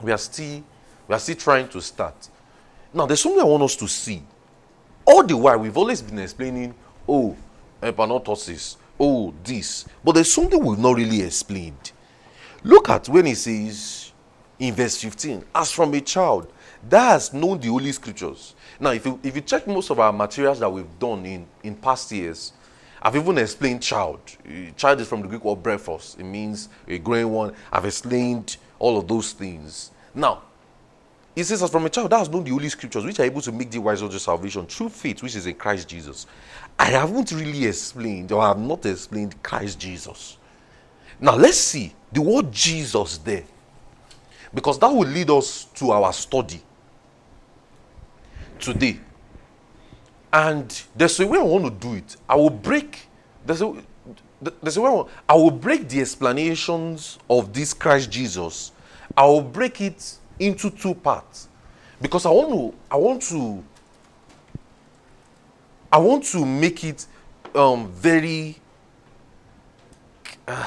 We 0.00 0.10
are 0.12 0.18
still, 0.18 0.62
we 1.06 1.14
are 1.14 1.18
still 1.18 1.36
trying 1.36 1.68
to 1.68 1.80
start. 1.80 2.28
Now, 2.94 3.06
there's 3.06 3.20
something 3.20 3.40
I 3.40 3.44
want 3.44 3.62
us 3.62 3.76
to 3.76 3.88
see. 3.88 4.22
All 5.04 5.24
the 5.24 5.36
while, 5.36 5.58
we've 5.58 5.76
always 5.76 6.02
been 6.02 6.18
explaining, 6.18 6.74
oh, 7.08 7.36
epanorthosis, 7.82 8.76
oh, 8.98 9.34
this. 9.42 9.86
But 10.04 10.12
there's 10.12 10.32
something 10.32 10.62
we've 10.62 10.78
not 10.78 10.96
really 10.96 11.22
explained. 11.22 11.92
Look 12.62 12.88
at 12.88 13.08
when 13.08 13.26
he 13.26 13.34
says 13.34 14.12
in 14.58 14.74
verse 14.74 15.00
15, 15.00 15.44
as 15.54 15.72
from 15.72 15.92
a 15.94 16.00
child, 16.00 16.52
that 16.88 17.08
has 17.12 17.32
known 17.32 17.58
the 17.58 17.68
Holy 17.68 17.92
Scriptures. 17.92 18.54
Now, 18.82 18.90
if 18.90 19.06
you, 19.06 19.20
if 19.22 19.36
you 19.36 19.42
check 19.42 19.68
most 19.68 19.90
of 19.90 20.00
our 20.00 20.12
materials 20.12 20.58
that 20.58 20.68
we've 20.68 20.98
done 20.98 21.24
in, 21.24 21.46
in 21.62 21.76
past 21.76 22.10
years, 22.10 22.52
I've 23.00 23.14
even 23.14 23.38
explained 23.38 23.80
child. 23.80 24.18
Child 24.76 25.00
is 25.00 25.06
from 25.06 25.22
the 25.22 25.28
Greek 25.28 25.44
word 25.44 25.62
brephos. 25.62 26.18
It 26.18 26.24
means 26.24 26.68
a 26.88 26.98
growing 26.98 27.30
one. 27.30 27.54
I've 27.70 27.84
explained 27.84 28.56
all 28.80 28.98
of 28.98 29.06
those 29.06 29.34
things. 29.34 29.92
Now, 30.12 30.42
it 31.36 31.44
says, 31.44 31.62
as 31.62 31.70
from 31.70 31.86
a 31.86 31.90
child 31.90 32.10
that 32.10 32.18
has 32.18 32.28
known 32.28 32.42
the 32.42 32.50
Holy 32.50 32.68
Scriptures, 32.68 33.04
which 33.04 33.20
are 33.20 33.24
able 33.24 33.40
to 33.42 33.52
make 33.52 33.70
the 33.70 33.78
wise 33.78 34.02
unto 34.02 34.18
salvation 34.18 34.66
through 34.66 34.88
faith, 34.88 35.22
which 35.22 35.36
is 35.36 35.46
in 35.46 35.54
Christ 35.54 35.88
Jesus. 35.88 36.26
I 36.76 36.86
haven't 36.86 37.30
really 37.30 37.64
explained, 37.64 38.32
or 38.32 38.42
I 38.42 38.48
have 38.48 38.58
not 38.58 38.84
explained 38.84 39.40
Christ 39.44 39.78
Jesus. 39.78 40.38
Now, 41.20 41.36
let's 41.36 41.56
see 41.56 41.94
the 42.10 42.20
word 42.20 42.50
Jesus 42.50 43.18
there, 43.18 43.44
because 44.52 44.76
that 44.80 44.92
will 44.92 45.06
lead 45.06 45.30
us 45.30 45.66
to 45.76 45.92
our 45.92 46.12
study 46.12 46.60
today. 48.62 48.98
And 50.32 50.82
there's 50.96 51.20
a 51.20 51.26
way 51.26 51.38
I 51.38 51.42
want 51.42 51.64
to 51.64 51.70
do 51.70 51.94
it. 51.94 52.16
I 52.26 52.36
will 52.36 52.50
break. 52.50 53.06
There's 53.44 53.60
a, 53.60 53.74
there's 54.62 54.78
a 54.78 54.80
way 54.80 54.90
I, 54.90 55.34
I 55.34 55.36
will 55.36 55.50
break 55.50 55.88
the 55.88 56.00
explanations 56.00 57.18
of 57.28 57.52
this 57.52 57.74
Christ 57.74 58.10
Jesus. 58.10 58.72
I 59.14 59.26
will 59.26 59.42
break 59.42 59.80
it 59.82 60.16
into 60.38 60.70
two 60.70 60.94
parts 60.94 61.48
because 62.00 62.24
I 62.24 62.30
want 62.30 62.50
to. 62.50 62.78
I 62.90 62.96
want 62.96 63.22
to. 63.22 63.62
I 65.92 65.98
want 65.98 66.24
to 66.24 66.46
make 66.46 66.84
it 66.84 67.06
um, 67.54 67.88
very. 67.92 68.56
Uh, 70.48 70.66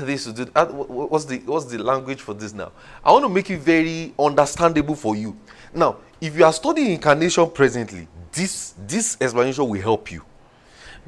this 0.00 0.26
do, 0.26 0.46
uh, 0.54 0.66
what's 0.66 1.24
the 1.24 1.38
what's 1.40 1.66
the 1.66 1.78
language 1.78 2.20
for 2.20 2.34
this 2.34 2.52
now? 2.52 2.72
I 3.04 3.12
want 3.12 3.24
to 3.24 3.28
make 3.28 3.50
it 3.50 3.60
very 3.60 4.12
understandable 4.18 4.94
for 4.94 5.14
you. 5.14 5.36
Now, 5.74 5.96
if 6.20 6.36
you 6.36 6.44
are 6.44 6.52
studying 6.52 6.92
incarnation 6.92 7.50
presently, 7.50 8.06
this 8.32 8.74
this 8.86 9.16
explanation 9.20 9.68
will 9.68 9.80
help 9.80 10.10
you 10.10 10.22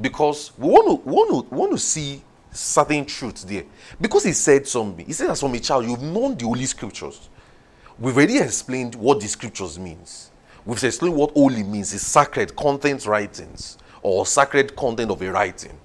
because 0.01 0.53
we 0.59 0.69
want 0.69 1.05
to 1.05 1.09
want 1.09 1.49
to 1.49 1.55
want 1.55 1.73
to 1.73 1.79
see 1.79 2.23
certain 2.51 3.05
truths 3.05 3.45
there. 3.45 3.65
Because 4.01 4.25
he 4.25 4.33
said 4.33 4.67
something, 4.67 5.07
he 5.07 5.13
said 5.13 5.31
as 5.31 5.41
from 5.41 5.55
a 5.55 5.61
child 5.61 5.87
you've 5.87 6.03
known 6.03 6.37
the 6.37 6.45
holy 6.45 6.67
scriptures. 6.67 7.29
We've 7.99 8.17
already 8.17 8.39
explained 8.39 8.95
what 8.95 9.21
the 9.21 9.29
scriptures 9.29 9.79
means. 9.79 10.31
We've 10.65 10.83
explained 10.83 11.15
what 11.15 11.31
holy 11.33 11.63
means 11.63 11.93
is 11.93 12.03
sacred 12.05 12.55
content 12.57 13.07
writings 13.07 13.79
or 14.03 14.27
sacred 14.27 14.75
content 14.77 15.11
of 15.11 15.23
a 15.23 15.31
writing, 15.31 15.79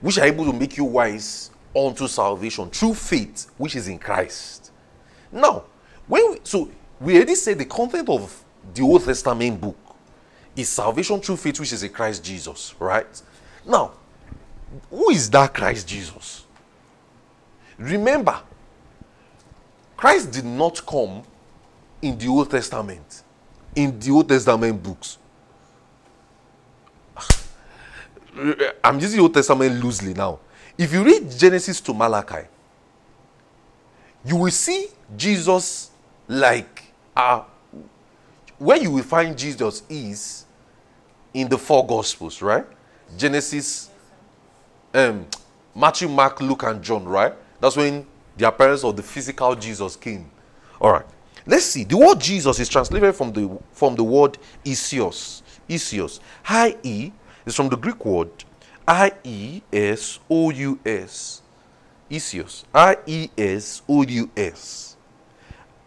which 0.00 0.18
are 0.18 0.24
able 0.24 0.44
to 0.44 0.52
make 0.52 0.76
you 0.76 0.84
wise 0.84 1.50
unto 1.74 2.06
salvation 2.06 2.70
through 2.70 2.94
faith, 2.94 3.50
which 3.58 3.76
is 3.76 3.88
in 3.88 3.98
Christ. 3.98 4.70
Now, 5.30 5.64
when 6.06 6.30
we, 6.32 6.38
so 6.44 6.70
we 7.02 7.16
already 7.16 7.34
said 7.34 7.58
the 7.58 7.64
content 7.64 8.08
of 8.08 8.44
the 8.72 8.82
Old 8.82 9.04
Testament 9.04 9.60
book 9.60 9.76
is 10.54 10.68
salvation 10.68 11.20
through 11.20 11.36
faith, 11.36 11.58
which 11.58 11.72
is 11.72 11.82
in 11.82 11.90
Christ 11.90 12.22
Jesus, 12.22 12.74
right? 12.78 13.22
Now, 13.66 13.92
who 14.88 15.10
is 15.10 15.28
that 15.30 15.52
Christ 15.52 15.88
Jesus? 15.88 16.46
Remember, 17.76 18.40
Christ 19.96 20.30
did 20.30 20.44
not 20.44 20.84
come 20.86 21.22
in 22.00 22.16
the 22.16 22.28
Old 22.28 22.50
Testament, 22.50 23.22
in 23.74 23.98
the 23.98 24.10
Old 24.12 24.28
Testament 24.28 24.80
books. 24.82 25.18
I'm 28.84 29.00
using 29.00 29.20
Old 29.20 29.34
Testament 29.34 29.82
loosely 29.82 30.14
now. 30.14 30.38
If 30.78 30.92
you 30.92 31.02
read 31.04 31.30
Genesis 31.30 31.80
to 31.82 31.92
Malachi, 31.92 32.46
you 34.24 34.36
will 34.36 34.50
see 34.52 34.86
Jesus 35.16 35.90
like 36.28 36.71
uh, 37.16 37.42
where 38.58 38.76
you 38.76 38.90
will 38.90 39.02
find 39.02 39.36
Jesus 39.36 39.82
is 39.88 40.46
in 41.34 41.48
the 41.48 41.58
four 41.58 41.86
gospels, 41.86 42.42
right? 42.42 42.64
Genesis, 43.16 43.90
um, 44.94 45.26
Matthew, 45.74 46.08
Mark, 46.08 46.40
Luke, 46.40 46.62
and 46.64 46.82
John, 46.82 47.04
right? 47.04 47.34
That's 47.60 47.76
when 47.76 48.06
the 48.36 48.48
appearance 48.48 48.84
of 48.84 48.96
the 48.96 49.02
physical 49.02 49.54
Jesus 49.54 49.96
came. 49.96 50.30
All 50.80 50.92
right. 50.92 51.06
Let's 51.46 51.64
see. 51.64 51.84
The 51.84 51.96
word 51.96 52.20
Jesus 52.20 52.60
is 52.60 52.68
translated 52.68 53.14
from 53.14 53.32
the 53.32 53.58
from 53.72 53.96
the 53.96 54.04
word 54.04 54.38
Iesous. 54.64 55.42
Iesous. 55.68 56.20
Hi 56.44 56.76
E 56.82 57.12
is 57.44 57.56
from 57.56 57.68
the 57.68 57.76
Greek 57.76 58.04
word 58.04 58.30
I 58.86 59.12
E 59.24 59.60
S 59.72 60.20
O 60.30 60.50
U 60.50 60.78
S. 60.84 61.42
Iesous. 62.10 62.64
I 62.72 62.96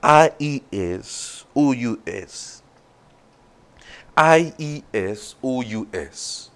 I 0.07 0.31
E 0.37 0.61
S 0.71 1.45
O 1.55 1.71
U 1.71 1.99
S. 2.05 2.61
I 4.15 4.53
E 4.59 4.83
S 4.93 5.33
O 5.43 5.61
U 5.61 5.87
S. 5.91 6.51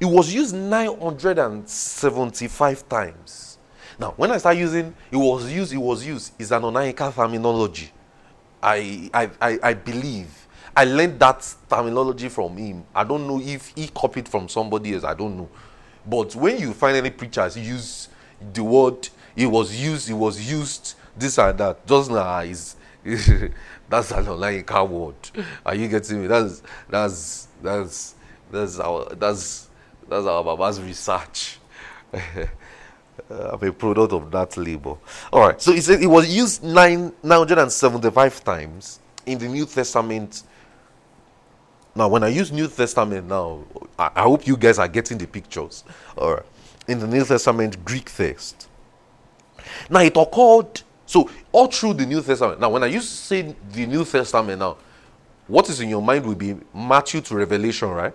It 0.00 0.06
was 0.06 0.34
used 0.34 0.52
975 0.52 2.88
times. 2.88 3.58
Now, 4.00 4.14
when 4.16 4.32
I 4.32 4.38
start 4.38 4.56
using 4.56 4.92
it 5.12 5.16
was 5.16 5.52
used, 5.52 5.72
it 5.72 5.76
was 5.76 6.04
used 6.04 6.32
is 6.40 6.50
an 6.50 6.62
Onayika 6.62 7.14
terminology. 7.14 7.92
I, 8.60 9.10
I, 9.14 9.30
I, 9.40 9.58
I 9.62 9.74
believe. 9.74 10.48
I 10.74 10.86
learned 10.86 11.20
that 11.20 11.54
terminology 11.70 12.28
from 12.28 12.56
him. 12.56 12.84
I 12.92 13.04
don't 13.04 13.28
know 13.28 13.40
if 13.40 13.68
he 13.76 13.86
copied 13.86 14.28
from 14.28 14.48
somebody 14.48 14.94
else. 14.94 15.04
I 15.04 15.14
don't 15.14 15.36
know. 15.36 15.48
But 16.04 16.34
when 16.34 16.58
you 16.58 16.72
finally 16.72 17.10
preachers 17.10 17.56
use 17.56 18.08
the 18.52 18.64
word, 18.64 19.08
it 19.36 19.46
was 19.46 19.80
used, 19.80 20.10
it 20.10 20.14
was 20.14 20.50
used, 20.50 20.96
this 21.16 21.38
and 21.38 21.58
that. 21.58 21.86
Just 21.86 22.10
now 22.10 22.18
ah, 22.18 22.40
is 22.40 22.76
that's 23.88 24.10
an 24.10 24.28
online 24.28 24.64
car 24.64 24.84
word. 24.84 25.14
Are 25.64 25.74
you 25.74 25.88
getting 25.88 26.22
me? 26.22 26.26
That's 26.26 26.62
that's 26.88 27.48
that's 27.62 28.14
that's 28.50 28.78
our 28.80 29.14
that's 29.14 29.68
that's 30.08 30.26
our 30.26 30.42
Baba's 30.44 30.80
research. 30.80 31.58
Uh, 33.30 33.56
I'm 33.60 33.68
a 33.68 33.72
product 33.72 34.12
of 34.12 34.30
that 34.30 34.56
label. 34.58 35.00
All 35.32 35.40
right. 35.40 35.60
So 35.60 35.72
he 35.72 35.80
said 35.80 36.02
it 36.02 36.06
was 36.06 36.28
used 36.28 36.62
nine 36.62 37.12
hundred 37.24 37.58
and 37.58 37.72
seventy 37.72 38.10
five 38.10 38.44
times 38.44 39.00
in 39.24 39.38
the 39.38 39.48
New 39.48 39.64
Testament. 39.66 40.42
Now, 41.94 42.08
when 42.08 42.22
I 42.22 42.28
use 42.28 42.52
New 42.52 42.68
Testament 42.68 43.26
now, 43.26 43.64
I, 43.98 44.10
I 44.16 44.22
hope 44.22 44.46
you 44.46 44.56
guys 44.56 44.78
are 44.78 44.86
getting 44.86 45.16
the 45.16 45.26
pictures. 45.26 45.82
All 46.16 46.34
right. 46.34 46.44
In 46.86 46.98
the 46.98 47.06
New 47.06 47.24
Testament 47.24 47.82
Greek 47.84 48.14
text. 48.14 48.68
Now 49.90 50.00
it 50.00 50.16
occurred 50.16 50.82
so 51.06 51.30
all 51.52 51.68
through 51.68 51.94
the 51.94 52.04
New 52.04 52.20
Testament. 52.20 52.60
Now, 52.60 52.68
when 52.70 52.82
I 52.82 52.86
use 52.86 53.08
to 53.08 53.16
say 53.16 53.54
the 53.72 53.86
New 53.86 54.04
Testament 54.04 54.58
now, 54.58 54.76
what 55.46 55.70
is 55.70 55.80
in 55.80 55.88
your 55.88 56.02
mind 56.02 56.26
will 56.26 56.34
be 56.34 56.56
Matthew 56.74 57.20
to 57.22 57.36
Revelation, 57.36 57.88
right? 57.88 58.14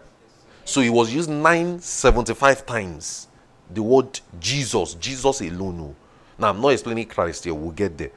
So 0.65 0.81
it 0.81 0.89
was 0.89 1.13
used 1.13 1.29
975 1.29 2.65
times. 2.65 3.27
The 3.73 3.81
word 3.81 4.19
Jesus, 4.39 4.95
Jesus 4.95 5.41
alone. 5.41 5.79
Oh. 5.79 5.95
Now 6.37 6.49
I'm 6.49 6.61
not 6.61 6.69
explaining 6.69 7.07
Christ 7.07 7.45
here, 7.45 7.53
we'll 7.53 7.71
get 7.71 7.97
there. 7.97 8.11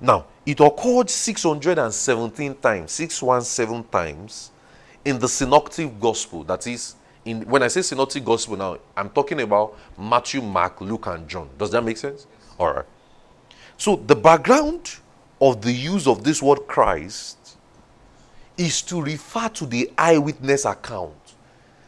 Now, 0.00 0.26
it 0.44 0.60
occurred 0.60 1.08
617 1.08 2.54
times, 2.56 2.92
617 2.92 3.84
times 3.84 4.50
in 5.06 5.18
the 5.18 5.28
synoptic 5.28 5.98
gospel, 5.98 6.44
that 6.44 6.66
is, 6.66 6.96
in, 7.24 7.42
when 7.48 7.62
I 7.62 7.68
say 7.68 7.80
synoptic 7.80 8.24
gospel 8.24 8.56
now, 8.56 8.78
I'm 8.96 9.08
talking 9.08 9.40
about 9.40 9.76
Matthew, 9.96 10.42
Mark, 10.42 10.80
Luke, 10.80 11.06
and 11.06 11.26
John. 11.28 11.48
Does 11.56 11.70
that 11.70 11.82
make 11.82 11.96
sense? 11.96 12.26
All 12.58 12.74
right. 12.74 12.84
So 13.78 13.96
the 13.96 14.16
background 14.16 14.96
of 15.40 15.62
the 15.62 15.72
use 15.72 16.06
of 16.06 16.24
this 16.24 16.42
word 16.42 16.66
Christ 16.66 17.36
is 18.56 18.80
to 18.82 19.02
refer 19.02 19.48
to 19.50 19.66
the 19.66 19.90
eyewitness 19.98 20.64
account. 20.64 21.34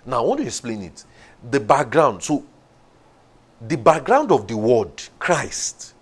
Now 0.05 0.19
I 0.19 0.27
want 0.27 0.41
to 0.41 0.47
explain 0.47 0.83
it. 0.83 1.05
The 1.51 1.61
background. 1.61 2.23
So 2.23 2.45
the 3.67 3.77
background 3.77 4.33
of 4.33 4.47
the 4.47 4.57
word 4.57 5.03
Christ. 5.19 5.95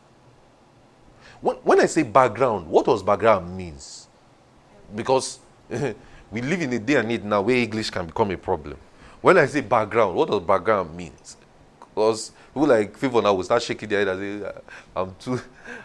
When, 1.40 1.56
when 1.56 1.80
I 1.80 1.86
say 1.86 2.02
background, 2.02 2.66
what 2.66 2.86
does 2.86 3.02
background 3.02 3.56
means? 3.56 4.08
Because 4.94 5.38
we 5.70 6.40
live 6.42 6.62
in 6.62 6.72
a 6.72 6.78
day 6.78 6.96
and 6.96 7.10
age 7.12 7.22
now 7.22 7.42
where 7.42 7.56
English 7.56 7.90
can 7.90 8.06
become 8.06 8.30
a 8.30 8.36
problem. 8.36 8.76
When 9.20 9.38
I 9.38 9.46
say 9.46 9.60
background, 9.60 10.16
what 10.16 10.28
does 10.28 10.40
background 10.40 10.96
means? 10.96 11.36
Because 11.78 12.32
people 12.56 12.68
like 12.68 12.98
people 12.98 13.20
now 13.20 13.34
will 13.34 13.44
start 13.44 13.62
shaking 13.62 13.86
their 13.86 13.98
head 13.98 14.08
and 14.08 14.42
say, 14.42 14.52
I'm 14.96 15.14
too 15.16 15.38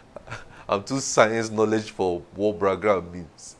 I'm 0.69 0.83
too 0.83 1.01
science 1.01 1.51
knowledge 1.51 1.91
for 1.91 2.21
what 2.33 2.57
background 2.57 3.11
means. 3.11 3.57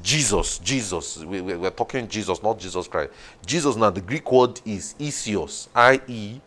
Jesus, 0.00 0.58
Jesus. 0.58 1.18
We, 1.18 1.40
we, 1.40 1.56
we're 1.56 1.70
talking 1.70 2.06
Jesus, 2.06 2.40
not 2.40 2.58
Jesus 2.58 2.86
Christ. 2.86 3.10
Jesus 3.44 3.74
now, 3.74 3.90
the 3.90 4.00
Greek 4.00 4.30
word 4.30 4.60
is 4.64 4.94
Iesous. 4.94 5.66
I 5.74 6.00
E 6.06 6.40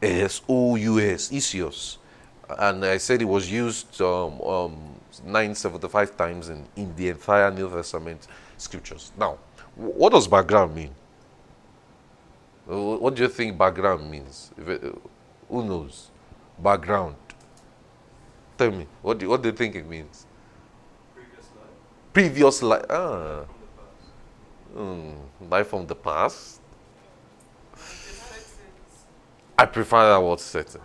S 0.00 0.40
O 0.48 0.74
U 0.74 0.98
S. 0.98 1.28
Iesous. 1.28 1.98
And 2.58 2.84
I 2.86 2.96
said 2.96 3.20
it 3.20 3.26
was 3.26 3.50
used 3.52 4.00
um, 4.00 4.40
um, 4.40 4.76
975 5.24 6.16
times 6.16 6.48
in, 6.48 6.64
in 6.74 6.96
the 6.96 7.10
entire 7.10 7.50
New 7.50 7.68
Testament 7.68 8.26
scriptures. 8.56 9.12
Now, 9.18 9.38
what 9.76 10.12
does 10.12 10.26
background 10.26 10.74
mean? 10.74 10.94
What 12.66 13.14
do 13.14 13.22
you 13.22 13.28
think 13.28 13.58
background 13.58 14.10
means? 14.10 14.50
It, 14.56 14.82
who 15.48 15.64
knows? 15.64 16.10
Background. 16.58 17.16
Tell 18.56 18.70
me, 18.70 18.86
what 19.02 19.18
do, 19.18 19.28
what 19.28 19.42
do 19.42 19.48
you 19.48 19.54
think 19.54 19.74
it 19.74 19.86
means? 19.86 20.26
Previous 21.14 21.50
life. 21.56 22.12
Previous 22.12 22.62
life. 22.62 22.84
Ah. 22.88 23.44
Mm, 24.76 25.16
life 25.50 25.68
from 25.68 25.86
the 25.86 25.94
past. 25.94 26.60
I 29.56 29.66
prefer 29.66 30.08
that 30.10 30.22
word 30.22 30.40
setting. 30.40 30.80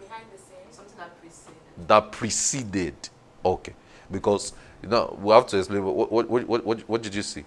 Behind 0.00 0.24
the 0.32 0.38
scenes, 0.38 0.76
something 0.76 0.96
that 0.98 1.20
preceded. 1.20 1.88
That 1.88 2.12
preceded. 2.12 3.08
Okay. 3.44 3.74
Because 4.10 4.52
you 4.82 4.88
know 4.88 5.16
we 5.20 5.32
have 5.32 5.46
to 5.48 5.58
explain 5.58 5.84
what 5.84 6.10
what 6.10 6.28
what, 6.28 6.64
what, 6.64 6.80
what 6.88 7.02
did 7.02 7.14
you 7.14 7.22
see? 7.22 7.44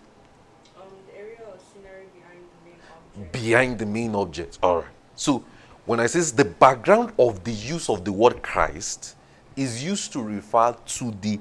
Um, 0.77 0.87
the 1.11 1.17
area 1.19 1.37
or 1.47 1.57
scenery 1.59 2.05
behind 2.13 2.39
the 2.39 2.69
main 2.69 2.79
object. 2.95 3.08
Behind 3.31 3.77
the 3.77 3.85
main 3.85 4.15
object. 4.15 4.59
Alright. 4.63 4.87
So 5.15 5.43
when 5.85 5.99
I 5.99 6.07
says 6.07 6.31
the 6.31 6.45
background 6.45 7.13
of 7.17 7.43
the 7.43 7.51
use 7.51 7.89
of 7.89 8.05
the 8.05 8.11
word 8.11 8.41
Christ 8.41 9.15
is 9.55 9.83
used 9.83 10.13
to 10.13 10.21
refer 10.21 10.75
to 10.85 11.11
the 11.21 11.39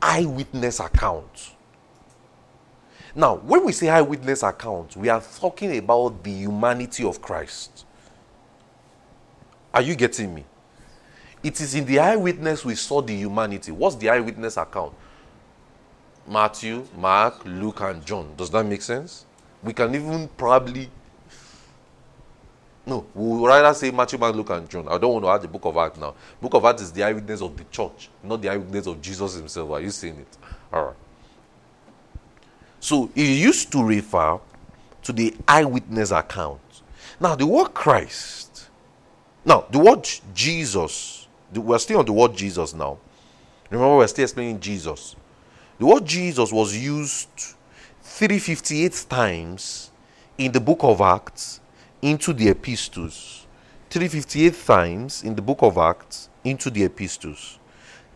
eyewitness 0.00 0.80
account. 0.80 1.52
Now, 3.14 3.36
when 3.36 3.64
we 3.64 3.72
say 3.72 3.88
eyewitness 3.88 4.42
account, 4.42 4.94
we 4.94 5.08
are 5.08 5.22
talking 5.40 5.76
about 5.78 6.22
the 6.22 6.30
humanity 6.30 7.02
of 7.02 7.22
Christ. 7.22 7.86
Are 9.72 9.80
you 9.80 9.94
getting 9.94 10.34
me? 10.34 10.44
It 11.42 11.60
is 11.60 11.74
in 11.74 11.86
the 11.86 11.98
eyewitness 11.98 12.64
we 12.64 12.74
saw 12.74 13.00
the 13.00 13.14
humanity. 13.14 13.72
What's 13.72 13.96
the 13.96 14.10
eyewitness 14.10 14.56
account? 14.58 14.94
Matthew, 16.28 16.86
Mark, 16.96 17.44
Luke, 17.44 17.80
and 17.80 18.04
John. 18.04 18.34
Does 18.36 18.50
that 18.50 18.64
make 18.64 18.82
sense? 18.82 19.24
We 19.62 19.72
can 19.72 19.94
even 19.94 20.28
probably 20.36 20.90
no, 22.86 23.04
we 23.14 23.40
would 23.40 23.48
rather 23.48 23.74
say 23.74 23.90
Matthew, 23.90 24.16
Mark, 24.16 24.36
Luke, 24.36 24.50
and 24.50 24.70
John. 24.70 24.86
I 24.86 24.96
don't 24.96 25.12
want 25.12 25.24
to 25.24 25.30
add 25.30 25.42
the 25.42 25.48
book 25.48 25.64
of 25.64 25.76
Acts 25.76 25.98
now. 25.98 26.14
Book 26.40 26.54
of 26.54 26.64
Acts 26.64 26.82
is 26.82 26.92
the 26.92 27.02
eyewitness 27.02 27.42
of 27.42 27.56
the 27.56 27.64
church, 27.64 28.08
not 28.22 28.40
the 28.40 28.48
eyewitness 28.48 28.86
of 28.86 29.02
Jesus 29.02 29.34
himself. 29.34 29.72
Are 29.72 29.80
you 29.80 29.90
seeing 29.90 30.16
it? 30.18 30.38
All 30.72 30.84
right. 30.86 30.96
So 32.78 33.10
it 33.16 33.22
used 33.22 33.72
to 33.72 33.82
refer 33.82 34.38
to 35.02 35.12
the 35.12 35.34
eyewitness 35.48 36.12
account. 36.12 36.60
Now, 37.18 37.34
the 37.34 37.46
word 37.46 37.74
Christ, 37.74 38.68
now, 39.44 39.64
the 39.70 39.80
word 39.80 40.08
Jesus, 40.32 41.26
the, 41.52 41.60
we're 41.60 41.78
still 41.78 41.98
on 41.98 42.04
the 42.04 42.12
word 42.12 42.36
Jesus 42.36 42.72
now. 42.72 42.98
Remember, 43.68 43.96
we're 43.96 44.06
still 44.06 44.24
explaining 44.24 44.60
Jesus. 44.60 45.16
The 45.80 45.86
word 45.86 46.04
Jesus 46.04 46.52
was 46.52 46.76
used 46.76 47.28
358 48.02 49.06
times 49.08 49.90
in 50.38 50.52
the 50.52 50.60
book 50.60 50.78
of 50.82 51.00
Acts 51.00 51.60
into 52.10 52.32
the 52.32 52.48
epistles. 52.48 53.46
358 53.90 54.64
times 54.64 55.24
in 55.24 55.34
the 55.34 55.42
book 55.42 55.58
of 55.62 55.76
Acts 55.76 56.28
into 56.44 56.70
the 56.70 56.84
epistles. 56.84 57.58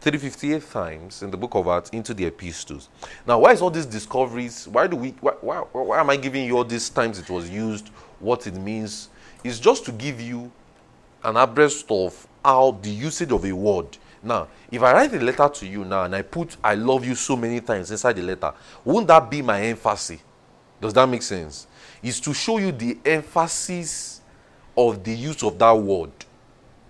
358 0.00 0.70
times 0.70 1.22
in 1.24 1.30
the 1.32 1.36
book 1.36 1.56
of 1.56 1.66
Acts 1.66 1.90
into 1.90 2.14
the 2.14 2.24
epistles. 2.24 2.88
Now, 3.26 3.40
why 3.40 3.50
is 3.50 3.60
all 3.60 3.70
these 3.70 3.86
discoveries? 3.86 4.68
Why 4.68 4.86
do 4.86 4.94
we? 4.94 5.10
Why, 5.20 5.32
why, 5.40 5.56
why 5.72 5.98
am 5.98 6.08
I 6.08 6.16
giving 6.16 6.44
you 6.44 6.56
all 6.56 6.64
these 6.64 6.88
times 6.88 7.18
it 7.18 7.28
was 7.28 7.50
used? 7.50 7.88
What 8.20 8.46
it 8.46 8.54
means? 8.54 9.08
It's 9.42 9.58
just 9.58 9.84
to 9.86 9.92
give 9.92 10.20
you 10.20 10.52
an 11.24 11.36
abreast 11.36 11.90
of 11.90 12.28
how 12.44 12.78
the 12.82 12.90
usage 12.90 13.32
of 13.32 13.44
a 13.44 13.52
word. 13.52 13.98
Now, 14.22 14.46
if 14.70 14.80
I 14.82 14.92
write 14.92 15.14
a 15.14 15.18
letter 15.18 15.48
to 15.48 15.66
you 15.66 15.84
now 15.84 16.04
and 16.04 16.14
I 16.14 16.22
put 16.22 16.56
"I 16.62 16.76
love 16.76 17.04
you" 17.04 17.16
so 17.16 17.34
many 17.34 17.60
times 17.60 17.90
inside 17.90 18.14
the 18.14 18.22
letter, 18.22 18.52
won't 18.84 19.08
that 19.08 19.28
be 19.28 19.42
my 19.42 19.60
emphasis? 19.62 20.20
Does 20.80 20.92
that 20.94 21.08
make 21.08 21.22
sense? 21.22 21.66
Is 22.02 22.20
to 22.20 22.34
show 22.34 22.58
you 22.58 22.72
the 22.72 22.98
emphasis 23.04 24.20
of 24.76 25.04
the 25.04 25.12
use 25.12 25.42
of 25.42 25.58
that 25.58 25.72
word. 25.72 26.10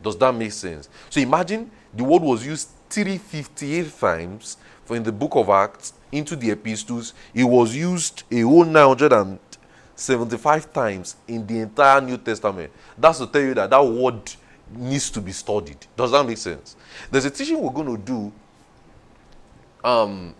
Does 0.03 0.17
that 0.19 0.35
make 0.35 0.53
sense? 0.53 0.89
So 1.09 1.21
imagine 1.21 1.71
the 1.95 2.05
word 2.05 2.23
was 2.23 2.47
used 2.47 2.69
358 2.89 3.99
times 3.99 4.57
for 4.85 4.97
in 4.97 5.03
the 5.03 5.13
book 5.13 5.37
of 5.37 5.49
Acts 5.49 5.93
into 6.11 6.37
the 6.37 6.51
epistles. 6.51 7.15
It 7.35 7.45
was 7.45 7.75
used 7.75 8.25
a 8.31 8.41
whole 8.41 8.65
975 8.65 10.73
times 10.73 11.17
in 11.29 11.47
the 11.47 11.61
entire 11.61 12.01
New 12.01 12.17
Testament. 12.19 12.73
That's 12.97 13.19
to 13.19 13.27
tell 13.27 13.43
you 13.43 13.55
that 13.55 13.71
that 13.71 13.85
word 13.85 14.33
needs 14.73 15.11
to 15.11 15.21
be 15.21 15.33
studied. 15.33 15.87
Does 15.97 16.13
that 16.13 16.25
make 16.27 16.39
sense? 16.39 16.77
There's 17.11 17.25
a 17.25 17.31
teaching 17.31 17.61
we're 17.61 17.73
going 17.73 17.97
to 17.97 18.03
do 18.03 18.33
um, 19.89 20.35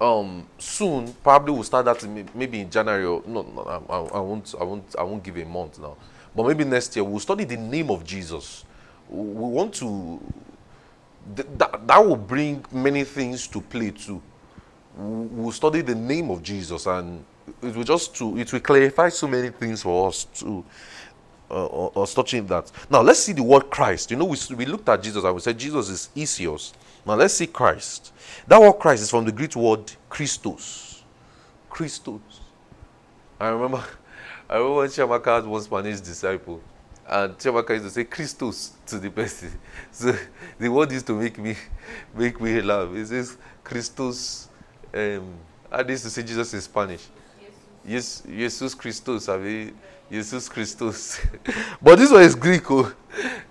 um 0.00 0.46
soon 0.58 1.12
probably 1.22 1.54
we'll 1.54 1.62
start 1.62 1.86
that 1.86 2.02
in, 2.04 2.28
maybe 2.34 2.60
in 2.60 2.70
january 2.70 3.04
or 3.04 3.22
no, 3.26 3.42
no 3.42 3.62
I, 3.62 4.18
I, 4.18 4.20
won't 4.20 4.54
i 4.60 4.64
won't 4.64 4.94
i 4.98 5.02
won't 5.02 5.22
give 5.22 5.36
a 5.38 5.44
month 5.44 5.78
now. 5.78 5.96
But 6.34 6.46
maybe 6.48 6.64
next 6.64 6.94
year 6.94 7.04
we'll 7.04 7.18
study 7.20 7.44
the 7.44 7.56
name 7.56 7.90
of 7.90 8.04
jesus. 8.04 8.64
We 9.08 9.24
want 9.24 9.72
to 9.76 10.20
th- 11.34 11.48
that, 11.56 11.86
that 11.86 12.06
will 12.06 12.16
bring 12.16 12.62
many 12.70 13.04
things 13.04 13.46
to 13.48 13.60
play 13.62 13.90
too. 13.90 14.20
We'll 14.96 15.52
study 15.52 15.80
the 15.80 15.94
name 15.94 16.30
of 16.30 16.42
jesus 16.42 16.86
and 16.86 17.24
it 17.62 17.74
will 17.74 17.84
just 17.84 18.14
to 18.16 18.36
it 18.36 18.52
will 18.52 18.60
clarify 18.60 19.08
so 19.08 19.26
many 19.26 19.48
things 19.48 19.82
for 19.82 20.08
us 20.08 20.24
to 20.40 20.62
uh, 21.50 21.86
us 21.86 22.12
touching 22.12 22.46
that. 22.48 22.70
Now 22.90 23.00
let's 23.00 23.20
see 23.20 23.32
the 23.32 23.42
word 23.42 23.70
christ. 23.70 24.10
You 24.10 24.18
know 24.18 24.26
we, 24.26 24.36
we 24.54 24.66
looked 24.66 24.90
at 24.90 25.02
jesus 25.02 25.24
and 25.24 25.34
we 25.34 25.40
said 25.40 25.56
jesus 25.56 25.88
is 25.88 26.10
Iesous 26.14 26.74
now 27.06 27.14
let's 27.14 27.34
see 27.34 27.46
Christ. 27.46 28.12
That 28.46 28.60
word 28.60 28.74
Christ 28.74 29.04
is 29.04 29.10
from 29.10 29.24
the 29.24 29.32
Greek 29.32 29.54
word 29.54 29.92
Christos. 30.08 31.04
Christos. 31.70 32.20
I 33.38 33.48
remember, 33.48 33.84
I 34.48 34.56
remember 34.56 34.76
when 34.76 34.88
Chiamaka 34.88 35.36
had 35.36 35.46
one 35.46 35.62
Spanish 35.62 36.00
disciple, 36.00 36.60
and 37.08 37.36
Chiamaka 37.38 37.70
used 37.70 37.84
to 37.84 37.90
say 37.90 38.04
Christos 38.04 38.72
to 38.86 38.98
the 38.98 39.10
person. 39.10 39.52
So 39.92 40.14
the 40.58 40.68
word 40.68 40.90
used 40.92 41.06
to 41.06 41.14
make 41.14 41.38
me, 41.38 41.56
make 42.14 42.40
me 42.40 42.60
laugh. 42.60 42.92
It 42.94 43.06
says 43.06 43.36
Christos. 43.62 44.48
Um, 44.92 45.34
I 45.70 45.82
used 45.82 46.04
to 46.04 46.10
say 46.10 46.22
Jesus 46.22 46.54
in 46.54 46.60
Spanish. 46.60 47.06
Yes, 47.84 48.22
Jesus 48.26 48.74
Christos. 48.74 49.28
I 49.28 49.36
mean, 49.36 49.78
Jesus 50.10 50.48
Christos. 50.48 51.20
but 51.82 51.98
this 51.98 52.10
one 52.10 52.22
is 52.22 52.34
Greek. 52.34 52.70
Oh. 52.70 52.92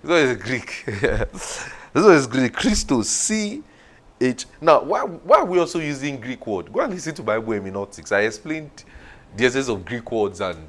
This 0.02 0.10
one 0.10 0.18
is 0.18 0.36
Greek. 0.36 0.84
This 1.92 2.04
one 2.04 2.14
is 2.14 2.26
Greek. 2.26 2.52
Christos. 2.52 3.08
C 3.08 3.62
H. 4.20 4.46
Now, 4.60 4.82
why, 4.82 5.00
why 5.02 5.38
are 5.38 5.44
we 5.44 5.58
also 5.58 5.78
using 5.78 6.20
Greek 6.20 6.46
word? 6.46 6.70
Go 6.72 6.80
and 6.80 6.92
listen 6.92 7.14
to 7.14 7.22
Bible 7.22 7.52
hermeneutics. 7.52 8.12
I 8.12 8.20
explained 8.20 8.84
the 9.36 9.46
essence 9.46 9.68
of 9.68 9.84
Greek 9.84 10.10
words 10.10 10.40
and 10.40 10.68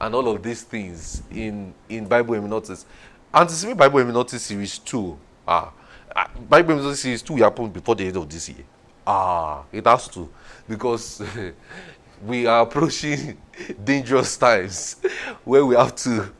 and 0.00 0.14
all 0.14 0.28
of 0.28 0.42
these 0.42 0.62
things 0.62 1.22
in 1.30 1.74
in 1.88 2.06
Bible 2.06 2.34
hermeneutics. 2.34 2.86
Anticipate 3.32 3.76
Bible 3.76 3.98
hermeneutics 3.98 4.42
series 4.42 4.78
two. 4.78 5.18
Ah, 5.46 5.72
ah 6.14 6.30
Bible 6.48 6.70
hermeneutics 6.74 7.00
series 7.00 7.22
two 7.22 7.34
will 7.34 7.42
happen 7.44 7.68
before 7.68 7.94
the 7.94 8.06
end 8.06 8.16
of 8.16 8.28
this 8.28 8.48
year. 8.48 8.64
Ah, 9.06 9.64
it 9.72 9.86
has 9.86 10.08
to 10.08 10.28
because 10.68 11.22
we 12.24 12.46
are 12.46 12.62
approaching 12.62 13.38
dangerous 13.84 14.36
times 14.36 14.96
where 15.44 15.64
we 15.64 15.74
have 15.74 15.94
to 15.96 16.30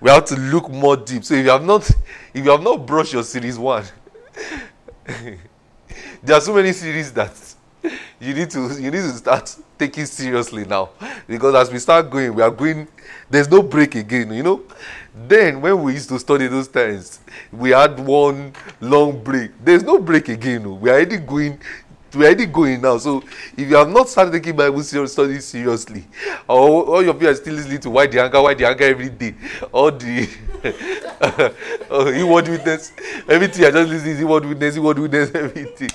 we 0.00 0.10
have 0.10 0.24
to 0.26 0.36
look 0.36 0.70
more 0.70 0.96
deep. 0.96 1.24
So 1.24 1.34
if 1.34 1.44
you 1.44 1.50
have 1.50 1.64
not 1.64 1.88
if 2.34 2.44
you 2.44 2.50
have 2.50 2.62
not 2.62 2.86
brushed 2.86 3.12
your 3.12 3.22
series 3.22 3.58
one, 3.58 3.84
there 6.22 6.36
are 6.36 6.40
so 6.40 6.54
many 6.54 6.72
series 6.72 7.12
that 7.12 7.32
you 8.20 8.34
need 8.34 8.50
to 8.50 8.60
you 8.80 8.90
need 8.90 9.02
to 9.02 9.12
start 9.12 9.54
taking 9.78 10.06
seriously 10.06 10.64
now. 10.64 10.90
Because 11.26 11.54
as 11.54 11.72
we 11.72 11.78
start 11.78 12.10
going 12.10 12.34
we 12.34 12.42
are 12.42 12.50
going 12.50 12.88
there's 13.30 13.48
no 13.48 13.62
break 13.62 13.94
again 13.94 14.32
you 14.32 14.42
know? 14.42 14.62
Then 15.14 15.60
when 15.60 15.82
we 15.82 15.94
used 15.94 16.08
to 16.10 16.18
study 16.18 16.46
those 16.46 16.68
times 16.68 17.20
we 17.52 17.70
had 17.70 17.98
one 18.00 18.52
long 18.80 19.22
break. 19.22 19.52
There's 19.62 19.82
no 19.82 19.98
break 19.98 20.28
again 20.28 20.80
we 20.80 20.90
are 20.90 20.94
already 20.94 21.18
going 21.18 21.60
we 22.14 22.24
are 22.24 22.28
already 22.28 22.46
going 22.46 22.80
now. 22.80 22.98
So 22.98 23.22
if 23.56 23.68
you 23.68 23.76
have 23.76 23.88
not 23.88 24.08
started 24.08 24.32
taking 24.32 24.56
bible 24.56 24.82
study 24.82 25.40
seriously. 25.40 26.04
Or 26.48 26.84
all 26.84 27.02
your 27.02 27.14
people 27.14 27.28
are 27.28 27.34
still 27.34 27.54
listening 27.54 27.80
to 27.80 27.90
why 27.90 28.06
the 28.06 28.22
anger 28.22 28.40
why 28.42 28.54
the 28.54 28.66
anger 28.66 28.84
every 28.84 29.08
day. 29.10 29.34
All 29.72 29.90
the 29.90 30.28
oh, 31.90 32.12
inward 32.12 32.48
witness. 32.48 32.92
Everything 33.28 33.64
i 33.66 33.70
just 33.70 33.90
listening 33.90 34.16
to 34.16 34.20
inward 34.22 34.44
witness 34.46 34.76
inward 34.76 34.98
witness 34.98 35.30
everything. 35.34 35.90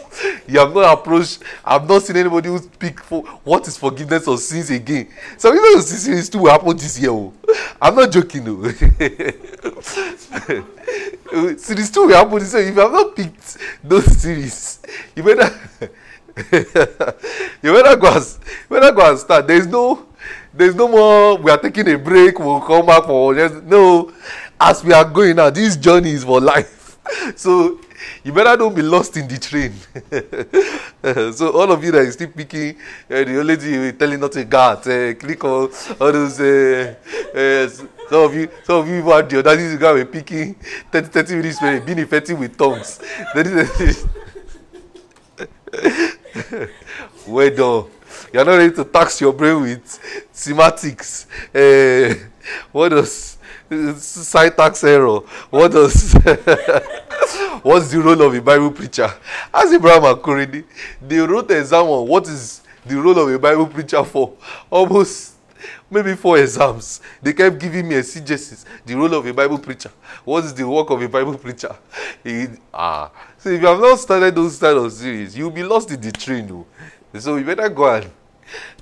You 0.48 0.60
have 0.60 0.74
not 0.74 1.00
approached 1.00 1.44
i 1.66 1.74
have 1.74 1.88
not 1.88 2.02
seen 2.04 2.18
anybody 2.18 2.50
who 2.50 2.58
speak 2.60 3.00
for 3.00 3.24
what 3.44 3.68
is 3.68 3.78
forgiveness 3.78 4.28
of 4.28 4.40
sins 4.40 4.70
again. 4.70 5.08
So 5.38 5.52
you 5.54 5.62
know 5.62 5.82
sins 5.82 6.26
still 6.26 6.42
will 6.42 6.52
happen 6.52 6.78
this 6.78 7.00
year 7.00 7.12
oh. 7.12 7.34
I'm 7.82 7.96
not 7.96 8.12
joking 8.12 8.44
oh 8.48 8.72
series 11.58 11.92
two 11.92 12.08
will 12.08 12.16
happen 12.16 12.40
year 12.40 12.68
if 12.70 12.76
you 12.76 12.82
have 12.82 12.92
not 12.92 13.16
picked 13.16 13.58
those 13.84 14.06
series 14.18 14.80
you 15.16 15.24
better 15.24 15.50
you 16.52 17.72
better 17.74 17.96
go 17.96 18.12
and 18.12 18.38
better 18.68 18.92
go 18.92 19.10
and 19.10 19.20
start. 19.20 19.46
There 19.46 19.58
is 19.58 19.68
no 19.68 20.08
there 20.52 20.68
is 20.68 20.74
no 20.76 20.88
more 20.88 21.38
we 21.38 21.52
are 21.52 21.60
taking 21.60 21.88
a 21.90 21.98
break 21.98 22.40
we 22.40 22.46
will 22.46 22.62
come 22.62 22.88
back 22.88 23.04
for 23.04 23.36
just 23.36 23.64
no 23.64 24.12
as 24.60 24.84
we 24.84 24.94
are 24.94 25.06
going 25.06 25.36
now 25.36 25.52
this 25.52 25.76
journey 25.78 26.12
is 26.12 26.24
for 26.24 26.42
life. 26.42 26.98
So 27.36 27.80
you 28.24 28.32
better 28.34 28.58
don't 28.58 28.74
be 28.74 28.82
lost 28.82 29.18
in 29.18 29.28
the 29.28 29.38
train. 29.38 29.74
So 31.34 31.52
all 31.52 31.72
of 31.72 31.84
you 31.84 31.92
that 31.92 32.04
is 32.04 32.14
still 32.14 32.30
picking 32.30 32.78
uh, 33.10 33.24
the 33.24 33.40
only 33.40 33.56
you 33.70 33.92
telling 33.92 34.20
not 34.20 34.32
to 34.32 34.44
God 34.46 34.88
uh, 34.88 35.14
click 35.16 35.44
on 35.44 35.70
all 36.00 36.12
those 36.12 36.40
uh, 36.40 36.96
uh, 37.36 37.70
some 38.10 38.22
of 38.24 38.36
you 38.36 38.50
some 38.64 38.78
of 38.78 38.88
you 38.88 38.96
even 38.98 39.12
had 39.12 39.30
the 39.30 39.40
audacity 39.40 39.74
to 39.74 39.78
go 39.78 39.96
and 39.96 40.12
picking 40.12 40.56
thirty 40.92 41.08
thirty 41.08 41.36
minutes 41.36 41.60
being 41.86 42.00
effective 42.00 42.40
with 42.40 42.58
tongues. 42.58 43.00
Well 47.28 47.50
done. 47.50 47.86
You 48.34 48.40
are 48.40 48.46
not 48.46 48.56
ready 48.58 48.74
to 48.76 48.84
tax 48.84 49.22
your 49.22 49.34
brain 49.34 49.62
with 49.62 50.28
semantics. 50.32 51.26
Uh, 51.54 52.14
what 52.72 52.90
does 52.90 53.38
syntax 53.98 54.84
error? 54.84 55.20
What 55.50 55.72
does 55.72 56.14
what's 57.64 57.92
the 57.92 58.02
role 58.04 58.22
of 58.22 58.34
a 58.36 58.42
bible 58.42 58.72
preacher? 58.72 59.10
As 59.54 59.72
abraham 59.72 60.04
akorede 60.04 60.66
they 61.02 61.20
wrote 61.20 61.50
exam 61.52 61.86
on 61.86 62.08
what 62.08 62.28
is 62.28 62.62
the 62.86 62.96
role 63.00 63.18
of 63.18 63.30
a 63.34 63.40
bible 63.40 63.68
preacher 63.68 64.04
for? 64.04 64.34
Almost 64.70 65.33
maybe 65.94 66.16
four 66.16 66.38
exams. 66.38 67.02
They 67.22 67.34
kept 67.34 67.60
giving 67.60 67.88
me 67.88 67.96
a 67.96 68.00
exegesis. 68.00 68.66
The 68.86 68.96
role 68.96 69.14
of 69.14 69.26
a 69.26 69.34
bible 69.34 69.60
preacher. 69.60 69.92
What 70.26 70.44
is 70.46 70.54
the 70.54 70.68
work 70.68 70.90
of 70.90 71.02
a 71.02 71.08
bible 71.08 71.38
preacher? 71.38 71.76
He 72.24 72.48
ah. 72.74 73.12
So 73.38 73.50
if 73.50 73.62
you 73.62 73.68
have 73.68 73.80
not 73.80 74.00
started 74.00 74.36
those 74.36 74.58
kind 74.58 74.78
of 74.78 74.92
series 74.92 75.38
you 75.38 75.46
will 75.46 75.52
be 75.52 75.64
lost 75.64 75.92
in 75.92 76.02
the 76.02 76.12
train 76.12 76.66
so 77.20 77.36
you 77.36 77.46
better 77.46 77.70
go 77.70 77.94
and 77.94 78.10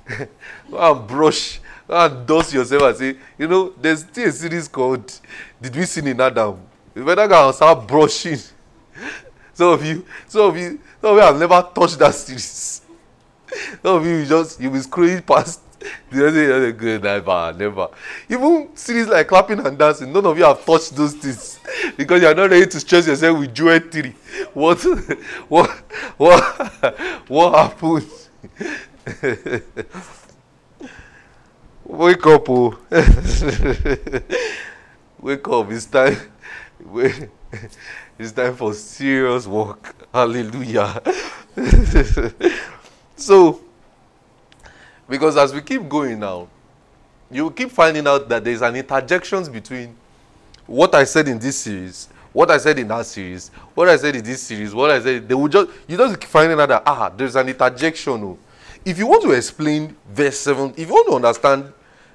go 0.70 0.92
and 0.92 1.06
brush 1.06 1.60
go 1.86 2.06
and 2.06 2.26
dust 2.26 2.54
yourself 2.54 2.82
and 2.82 2.96
say 2.96 3.16
you 3.38 3.46
know 3.46 3.74
there's 3.80 4.00
still 4.00 4.28
a 4.28 4.32
series 4.32 4.68
called 4.68 5.20
did 5.60 5.76
we 5.76 5.84
sin 5.84 6.06
in 6.06 6.20
adam? 6.20 6.58
You 6.94 7.04
better 7.04 7.28
go 7.28 7.46
and 7.46 7.54
start 7.54 7.86
brushing. 7.86 8.38
Some 9.54 9.68
of 9.68 9.84
you 9.84 10.04
some 10.26 10.42
of 10.42 10.56
you 10.56 10.80
some 11.00 11.10
of 11.10 11.16
you 11.16 11.22
have 11.22 11.38
never 11.38 11.68
touched 11.74 11.98
that 11.98 12.14
series. 12.14 12.82
Some 13.82 13.96
of 13.96 14.06
you 14.06 14.16
you 14.16 14.26
just 14.26 14.60
you'll 14.60 14.72
be 14.72 14.78
scrolling 14.78 15.26
past 15.26 15.60
the 16.10 16.56
other 16.56 16.72
good 16.72 17.02
never 17.02 17.54
never. 17.58 17.88
Even 18.28 18.68
series 18.74 19.08
like 19.08 19.28
clapping 19.28 19.64
and 19.64 19.78
dancing 19.78 20.12
none 20.12 20.26
of 20.26 20.36
you 20.38 20.44
have 20.44 20.64
touched 20.64 20.94
those 20.96 21.14
things. 21.14 21.58
Because 21.96 22.22
you 22.22 22.28
are 22.28 22.34
not 22.34 22.50
ready 22.50 22.66
to 22.66 22.80
stress 22.80 23.06
yourself 23.06 23.38
with 23.38 23.54
jewel 23.54 23.78
three 23.80 24.10
what 24.54 24.80
what 25.48 25.70
what 26.16 26.42
what 27.28 27.54
happened? 27.54 28.08
Wake 31.84 32.26
up 32.26 32.48
oh. 32.48 32.78
Wake 35.20 35.48
up 35.48 35.70
it's 35.70 35.86
time 35.86 36.16
it's 38.18 38.32
time 38.32 38.54
for 38.56 38.74
serious 38.74 39.46
work. 39.46 39.94
Hallelujah. 40.12 41.00
So 43.16 43.60
because 45.12 45.36
as 45.36 45.52
we 45.52 45.60
keep 45.60 45.86
going 45.90 46.18
now 46.18 46.48
you 47.30 47.50
keep 47.50 47.70
finding 47.70 48.06
out 48.06 48.26
that 48.30 48.42
there's 48.42 48.62
an 48.62 48.74
interjections 48.74 49.46
between 49.46 49.94
what 50.66 50.94
i 50.94 51.04
said 51.04 51.28
in 51.28 51.38
this 51.38 51.58
series 51.58 52.08
what 52.32 52.50
i 52.50 52.56
said 52.56 52.78
in 52.78 52.88
that 52.88 53.04
series 53.04 53.50
what 53.74 53.90
i 53.90 53.96
said 53.96 54.16
in 54.16 54.24
this 54.24 54.42
series 54.42 54.74
what 54.74 54.90
i 54.90 54.98
said 54.98 55.28
they 55.28 55.34
will 55.34 55.48
just 55.48 55.68
you 55.86 55.98
just 55.98 56.18
keep 56.18 56.30
finding 56.30 56.58
out 56.58 56.66
that 56.66 56.82
ah 56.86 57.10
there's 57.10 57.36
an 57.36 57.46
interjection 57.46 58.24
oh. 58.24 58.38
If 58.86 58.98
you 58.98 59.06
want 59.06 59.22
to 59.24 59.32
explain 59.32 59.94
verse 60.08 60.38
7 60.38 60.72
if 60.78 60.88
you 60.88 60.94
want 60.94 61.08
to 61.08 61.14
understand 61.16 61.70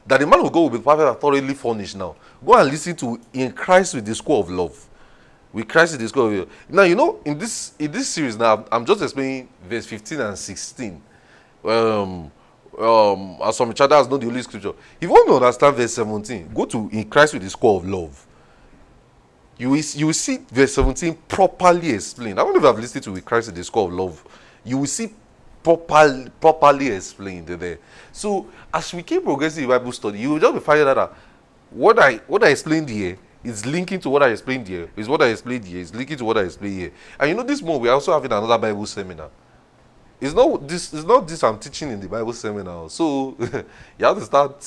that 0.08 0.20
the 0.20 0.26
man 0.26 0.40
of 0.40 0.52
god 0.52 0.60
will 0.62 0.70
be 0.72 0.80
perfect 0.80 1.08
and 1.08 1.20
thoroughly 1.20 1.54
furnished 1.54 1.96
now 1.96 2.16
go 2.44 2.56
and 2.56 2.68
listen 2.72 2.96
to 2.96 3.20
in 3.32 3.52
christ 3.52 3.94
with 3.94 4.08
the 4.08 4.16
school 4.16 4.40
of 4.40 4.50
love. 4.50 4.88
With 5.54 5.68
christ 5.68 5.92
with 5.92 6.02
the 6.02 6.08
school 6.08 6.28
of 6.30 6.34
love. 6.34 6.50
Now 6.68 6.82
you 6.82 6.96
know 6.96 7.20
in 7.26 7.38
this 7.38 7.74
in 7.78 7.92
this 7.92 8.10
series 8.10 8.36
now 8.38 8.66
i'm 8.72 8.88
just 8.88 9.04
explaining 9.04 9.50
verse 9.70 9.86
15 9.86 10.20
and 10.20 10.36
16 10.36 11.02
um 11.64 12.32
um 12.78 13.38
as 13.44 13.58
some 13.58 13.74
chapters 13.74 14.08
know 14.08 14.18
the 14.18 14.26
holy 14.26 14.42
scripture 14.42 14.70
if 14.70 15.02
you 15.02 15.10
want 15.10 15.28
to 15.28 15.36
understand 15.36 15.76
verse 15.76 15.94
17 15.96 16.50
go 16.54 16.66
to 16.66 16.90
in 16.92 17.10
christ 17.10 17.34
with 17.34 17.44
the 17.44 17.50
school 17.50 17.78
of 17.78 17.88
love. 17.88 18.24
You 19.58 19.72
will, 19.72 19.82
you 19.96 20.06
will 20.06 20.14
see 20.14 20.38
verse 20.52 20.76
17 20.76 21.18
properly 21.28 21.90
explained. 21.90 22.40
I 22.40 22.44
don't 22.44 22.54
know 22.54 22.60
if 22.60 22.66
i've 22.76 22.80
listened 22.80 23.04
to 23.06 23.12
with 23.12 23.26
christ 23.26 23.48
with 23.48 23.56
the 23.56 23.64
school 23.64 23.88
of 23.88 23.94
love. 23.94 24.24
You 24.64 24.78
will 24.78 24.86
see 24.86 25.12
properly 25.64 26.30
properly 26.40 26.90
explained 26.90 27.48
there. 27.48 27.80
So 28.12 28.48
as 28.72 28.94
we 28.94 29.02
keep 29.02 29.24
progressing 29.24 29.64
in 29.64 29.70
bible 29.70 29.92
study 29.92 30.20
you 30.20 30.32
will 30.32 30.40
just 30.40 30.54
be 30.54 30.60
finding 30.60 30.88
out 30.88 30.96
that 30.96 31.14
what 31.72 31.98
i 32.00 32.18
what 32.28 32.44
i 32.44 32.50
explained 32.50 32.90
here 32.90 33.18
is 33.44 33.66
linking 33.66 34.00
to 34.00 34.10
what 34.10 34.22
i 34.22 34.30
explained 34.30 34.68
here 34.68 34.90
is 34.96 35.10
what 35.10 35.22
i 35.22 35.28
explained 35.28 35.66
here 35.66 35.80
is 35.80 35.94
linking 35.96 36.18
to 36.18 36.26
what 36.26 36.38
i 36.38 36.42
explained 36.44 36.80
here. 36.80 36.92
And 37.20 37.30
you 37.30 37.36
know 37.36 37.44
this 37.44 37.62
month 37.62 37.82
we're 37.82 37.92
also 37.92 38.14
having 38.14 38.32
another 38.32 38.58
bible 38.60 38.86
seminar 38.86 39.30
it's 40.20 40.34
not 40.34 40.68
this 40.68 40.94
it's 40.94 41.06
not 41.06 41.28
this 41.28 41.44
i'm 41.44 41.60
teaching 41.60 41.92
in 41.92 42.00
the 42.00 42.08
bible 42.08 42.34
seminar. 42.34 42.90
So 42.90 43.36
you 43.40 44.06
have 44.06 44.18
to 44.18 44.26
start 44.26 44.60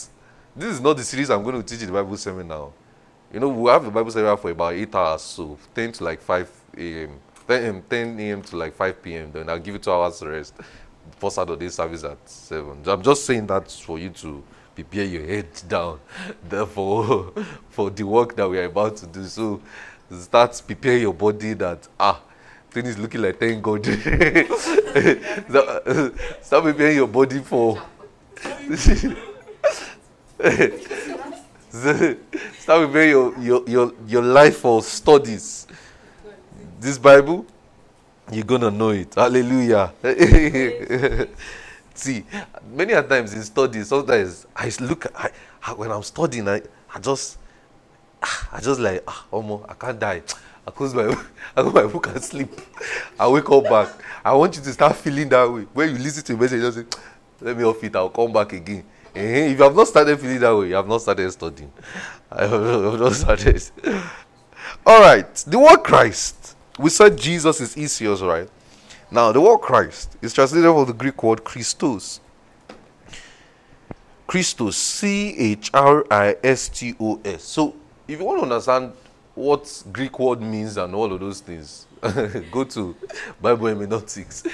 this 0.57 0.74
is 0.74 0.80
not 0.80 0.96
the 0.96 1.05
series 1.05 1.30
i'm 1.30 1.42
going 1.42 1.57
to 1.57 1.62
teach 1.62 1.80
in 1.80 1.86
the 1.86 1.92
bible 1.92 2.16
seminar. 2.16 2.70
You 3.32 3.40
know 3.40 3.48
we 3.48 3.70
have 3.70 3.84
the 3.84 3.90
bible 3.90 4.11
seminar 4.11 4.36
for 4.36 4.51
about 4.51 4.74
eight 4.74 4.94
hours 4.94 5.22
so 5.22 5.59
10 5.74 5.92
to 5.92 6.05
like 6.05 6.20
5 6.20 6.51
a.m 6.78 7.20
10 7.46 7.62
a.m 7.64 7.82
10 7.88 8.20
a.m 8.20 8.42
to 8.42 8.57
like 8.57 8.74
5 8.74 9.03
p.m 9.03 9.32
then 9.32 9.48
i'll 9.48 9.59
give 9.59 9.74
you 9.74 9.80
two 9.80 9.92
hours 9.92 10.22
rest 10.22 10.55
for 11.18 11.30
saturday 11.30 11.68
service 11.68 12.05
at 12.05 12.28
7 12.28 12.82
i'm 12.86 13.03
just 13.03 13.24
saying 13.24 13.46
that 13.46 13.70
for 13.70 13.98
you 13.98 14.11
to 14.11 14.42
prepare 14.74 15.05
your 15.05 15.26
head 15.26 15.46
down 15.68 16.01
therefore 16.48 17.32
for 17.70 17.90
the 17.90 18.03
work 18.03 18.36
that 18.36 18.48
we 18.48 18.59
are 18.59 18.64
about 18.64 18.96
to 18.96 19.07
do. 19.07 19.24
So 19.24 19.61
start 20.11 20.61
prepare 20.66 20.98
your 20.98 21.14
body 21.14 21.53
that 21.55 21.86
ah 21.98 22.20
thing 22.70 22.86
is 22.86 22.98
looking 22.98 23.22
like 23.22 23.38
thank 23.38 23.62
god. 23.62 23.84
Start 26.42 26.64
preparing 26.64 26.96
your 26.96 27.08
body 27.08 27.40
for 27.40 27.80
start 31.70 32.18
preparing 32.86 33.10
your, 33.10 33.38
your 33.38 33.62
your 33.68 33.92
your 34.06 34.22
life 34.22 34.58
for 34.58 34.82
studies. 34.82 35.66
This 36.80 36.98
bible 36.98 37.46
you're 38.32 38.44
gonna 38.44 38.70
know 38.70 38.90
it. 38.90 39.14
Hallelujah. 39.14 39.92
See 41.94 42.24
many 42.72 42.92
a 42.94 43.02
times 43.02 43.34
in 43.34 43.42
studies 43.42 43.88
sometimes 43.88 44.46
i 44.56 44.70
look 44.80 45.04
I, 45.14 45.30
I- 45.62 45.72
when 45.74 45.90
i'm 45.90 46.02
studying 46.02 46.48
i, 46.48 46.62
I 46.94 46.98
just 47.00 47.36
i 48.52 48.60
just 48.62 48.80
like 48.80 49.02
ah 49.06 49.26
omo 49.32 49.66
i 49.68 49.74
can't 49.74 49.98
die 49.98 50.22
i 50.70 50.72
close 50.72 50.94
my 50.94 51.02
i 51.56 51.62
go 51.62 51.70
my 51.70 51.86
book 51.86 52.06
and 52.06 52.22
sleep? 52.22 52.48
I 53.18 53.26
wake 53.28 53.50
up 53.50 53.64
back. 53.64 53.88
I 54.24 54.32
want 54.34 54.56
you 54.56 54.62
to 54.62 54.72
start 54.72 54.94
feeling 54.96 55.28
that 55.30 55.50
way. 55.50 55.62
When 55.72 55.90
you 55.90 55.98
listen 55.98 56.22
to 56.24 56.34
a 56.34 56.36
message 56.36 56.60
just 56.60 56.78
say 56.78 57.00
let 57.40 57.56
me 57.56 57.64
off 57.64 57.82
it. 57.82 57.96
I'll 57.96 58.10
come 58.10 58.32
back 58.32 58.52
again. 58.52 58.84
Eh, 59.14 59.50
if 59.50 59.58
you 59.58 59.64
have 59.64 59.74
not 59.74 59.88
started 59.88 60.20
feeling 60.20 60.38
that 60.38 60.56
way 60.56 60.68
you 60.68 60.74
have 60.74 60.86
not 60.86 61.02
started 61.02 61.30
studying. 61.32 61.72
I 62.30 62.46
have 62.46 63.00
not 63.00 63.12
started. 63.14 63.62
All 64.86 65.00
right 65.00 65.34
the 65.46 65.58
word 65.58 65.78
christ. 65.78 66.56
We 66.78 66.90
said 66.90 67.18
jesus 67.18 67.60
is 67.60 67.74
iesous 67.74 68.26
right? 68.26 68.48
Now 69.10 69.32
the 69.32 69.40
word 69.40 69.58
christ 69.58 70.16
is 70.22 70.32
translated 70.32 70.70
from 70.70 70.86
the 70.86 70.92
greek 70.92 71.20
word 71.22 71.42
christos. 71.42 72.20
Christos, 74.28 74.76
C 74.76 75.34
H 75.36 75.70
R 75.74 76.06
I 76.08 76.36
S 76.44 76.68
T 76.68 76.94
O 77.00 77.20
S. 77.24 77.42
So, 77.42 77.74
if 78.06 78.20
you 78.20 78.24
want 78.24 78.38
to 78.38 78.42
understand 78.44 78.92
what 79.41 79.82
Greek 79.93 80.18
word 80.18 80.41
means 80.41 80.76
and 80.76 80.95
all 80.95 81.12
of 81.12 81.20
those 81.20 81.41
things, 81.41 81.86
go 82.51 82.64
to 82.64 82.95
Bible 83.41 83.66
hermeneutics. 83.66 84.45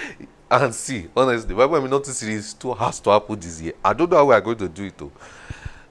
and 0.50 0.74
see, 0.74 1.08
honestly, 1.16 1.54
Bible 1.54 1.80
Hermeneutic 1.80 2.12
Series 2.12 2.54
2 2.54 2.74
has 2.74 3.00
to 3.00 3.10
happen 3.10 3.38
this 3.38 3.60
year. 3.60 3.72
I 3.84 3.92
don't 3.92 4.10
know 4.10 4.18
how 4.18 4.24
we 4.26 4.34
are 4.34 4.40
going 4.40 4.58
to 4.58 4.68
do 4.68 4.84
it 4.84 4.96
though. 4.96 5.10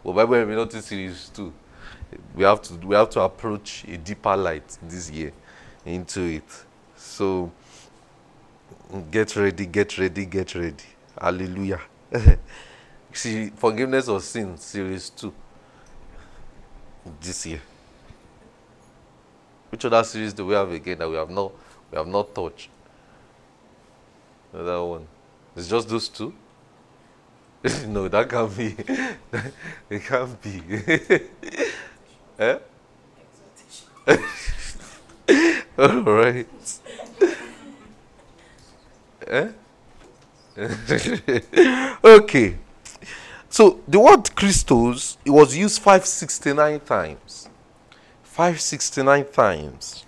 But 0.04 0.14
Bible 0.14 0.36
Hermeneutic 0.36 0.82
Series 0.82 1.30
2, 1.34 1.54
we 2.36 2.44
have 2.44 2.62
to 2.62 2.74
we 2.76 2.96
have 2.96 3.10
to 3.12 3.22
approach 3.22 3.84
a 3.86 3.98
deeper 3.98 4.36
light 4.38 4.78
this 4.82 5.12
year 5.12 5.34
into 5.86 6.22
it. 6.22 6.66
So 6.96 7.52
get 9.12 9.36
ready, 9.36 9.66
get 9.66 9.98
ready, 9.98 10.26
get 10.26 10.56
ready. 10.56 10.86
Hallelujah. 11.20 11.82
See, 13.14 13.50
forgiveness 13.56 14.08
of 14.08 14.24
sin, 14.24 14.58
series 14.58 15.10
2. 15.10 15.34
This 17.22 17.46
year. 17.46 17.62
Which 19.76 19.84
other 19.84 20.06
series 20.06 20.32
do 20.32 20.46
we 20.46 20.54
have 20.54 20.72
again 20.72 21.00
that 21.00 21.10
we 21.10 21.18
have 21.18 21.30
not 21.30 21.52
we 21.92 21.98
have 21.98 22.08
not 22.08 22.34
touched? 22.34 22.70
Another 24.54 24.82
one. 24.86 25.06
It's 25.54 25.68
just 25.68 25.90
those 25.90 26.08
two? 26.08 26.34
no, 27.88 28.08
that 28.08 28.30
can't 28.30 28.58
be. 28.58 28.74
it 29.90 30.02
can't 30.06 30.42
be. 30.42 30.62
eh? 32.40 32.58
All 35.78 36.02
right. 36.04 36.48
eh? 39.28 39.50
okay. 42.02 42.58
So 43.50 43.82
the 43.86 44.00
word 44.00 44.34
Christos 44.38 45.18
it 45.26 45.32
was 45.32 45.54
used 45.54 45.82
569 45.82 46.80
times. 46.80 47.50
569 48.36 49.32
times. 49.32 50.06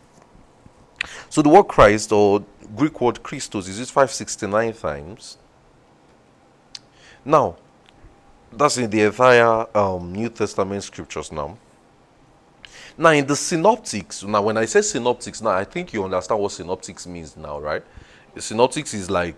So 1.30 1.42
the 1.42 1.48
word 1.48 1.64
Christ 1.70 2.12
or 2.12 2.44
Greek 2.76 3.00
word 3.00 3.24
Christos 3.24 3.70
is 3.70 3.80
used 3.80 3.92
569 3.92 4.74
times. 4.74 5.38
Now, 7.24 7.56
that's 8.52 8.78
in 8.78 8.90
the 8.90 9.04
entire 9.04 9.66
um, 9.78 10.12
New 10.12 10.28
Testament 10.28 10.84
scriptures 10.84 11.32
now. 11.32 11.58
Now, 12.98 13.12
in 13.12 13.26
the 13.26 13.36
synoptics, 13.38 14.26
now 14.26 14.42
when 14.42 14.58
I 14.58 14.66
say 14.66 14.82
synoptics, 14.82 15.42
now 15.42 15.52
I 15.52 15.64
think 15.64 15.94
you 15.94 16.04
understand 16.04 16.42
what 16.42 16.52
synoptics 16.52 17.08
means 17.08 17.38
now, 17.38 17.62
right? 17.62 17.84
Synoptics 18.38 18.94
is 18.94 19.10
like 19.10 19.36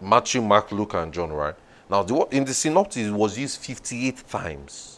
Matthew, 0.00 0.40
Mark, 0.40 0.70
Luke, 0.70 0.94
and 0.94 1.12
John, 1.12 1.32
right? 1.32 1.56
Now, 1.90 2.04
the, 2.04 2.28
in 2.30 2.44
the 2.44 2.54
synoptics, 2.54 3.08
it 3.08 3.12
was 3.12 3.36
used 3.36 3.58
58 3.58 4.28
times. 4.28 4.91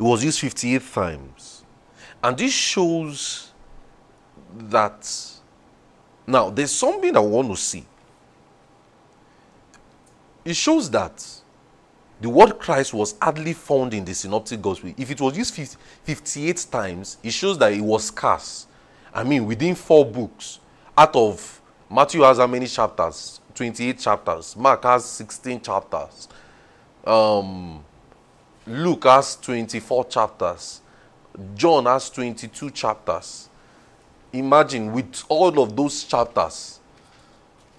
It 0.00 0.04
was 0.04 0.24
used 0.24 0.40
58 0.40 0.82
times. 0.94 1.62
And 2.24 2.34
this 2.38 2.54
shows 2.54 3.52
that 4.56 5.06
now 6.26 6.48
there's 6.48 6.70
something 6.70 7.14
I 7.14 7.20
want 7.20 7.50
to 7.50 7.56
see. 7.56 7.84
It 10.42 10.56
shows 10.56 10.90
that 10.92 11.22
the 12.18 12.30
word 12.30 12.58
Christ 12.58 12.94
was 12.94 13.14
hardly 13.20 13.52
found 13.52 13.92
in 13.92 14.06
the 14.06 14.14
synoptic 14.14 14.62
gospel. 14.62 14.90
If 14.96 15.10
it 15.10 15.20
was 15.20 15.36
used 15.36 15.76
58 16.04 16.66
times, 16.72 17.18
it 17.22 17.34
shows 17.34 17.58
that 17.58 17.74
it 17.74 17.82
was 17.82 18.04
scarce. 18.04 18.68
I 19.12 19.22
mean, 19.22 19.44
within 19.44 19.74
four 19.74 20.06
books, 20.06 20.60
out 20.96 21.14
of 21.14 21.60
Matthew 21.90 22.22
has 22.22 22.38
how 22.38 22.46
many 22.46 22.68
chapters? 22.68 23.38
28 23.54 23.98
chapters. 23.98 24.56
Mark 24.56 24.82
has 24.82 25.04
16 25.04 25.60
chapters. 25.60 26.26
Um, 27.06 27.84
Luke 28.66 29.04
has 29.04 29.36
24 29.36 30.04
chapters. 30.06 30.80
John 31.54 31.86
has 31.86 32.10
22 32.10 32.70
chapters. 32.70 33.48
Imagine 34.32 34.92
with 34.92 35.24
all 35.28 35.60
of 35.60 35.74
those 35.74 36.04
chapters, 36.04 36.78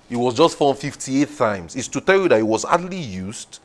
it 0.10 0.16
was 0.18 0.34
just 0.34 0.58
found 0.58 0.78
58 0.78 1.38
times. 1.38 1.76
It's 1.76 1.88
to 1.90 2.02
tell 2.02 2.22
you 2.24 2.30
that 2.30 2.40
it 2.40 2.48
was 2.48 2.64
hardly 2.64 3.00
used 3.00 3.60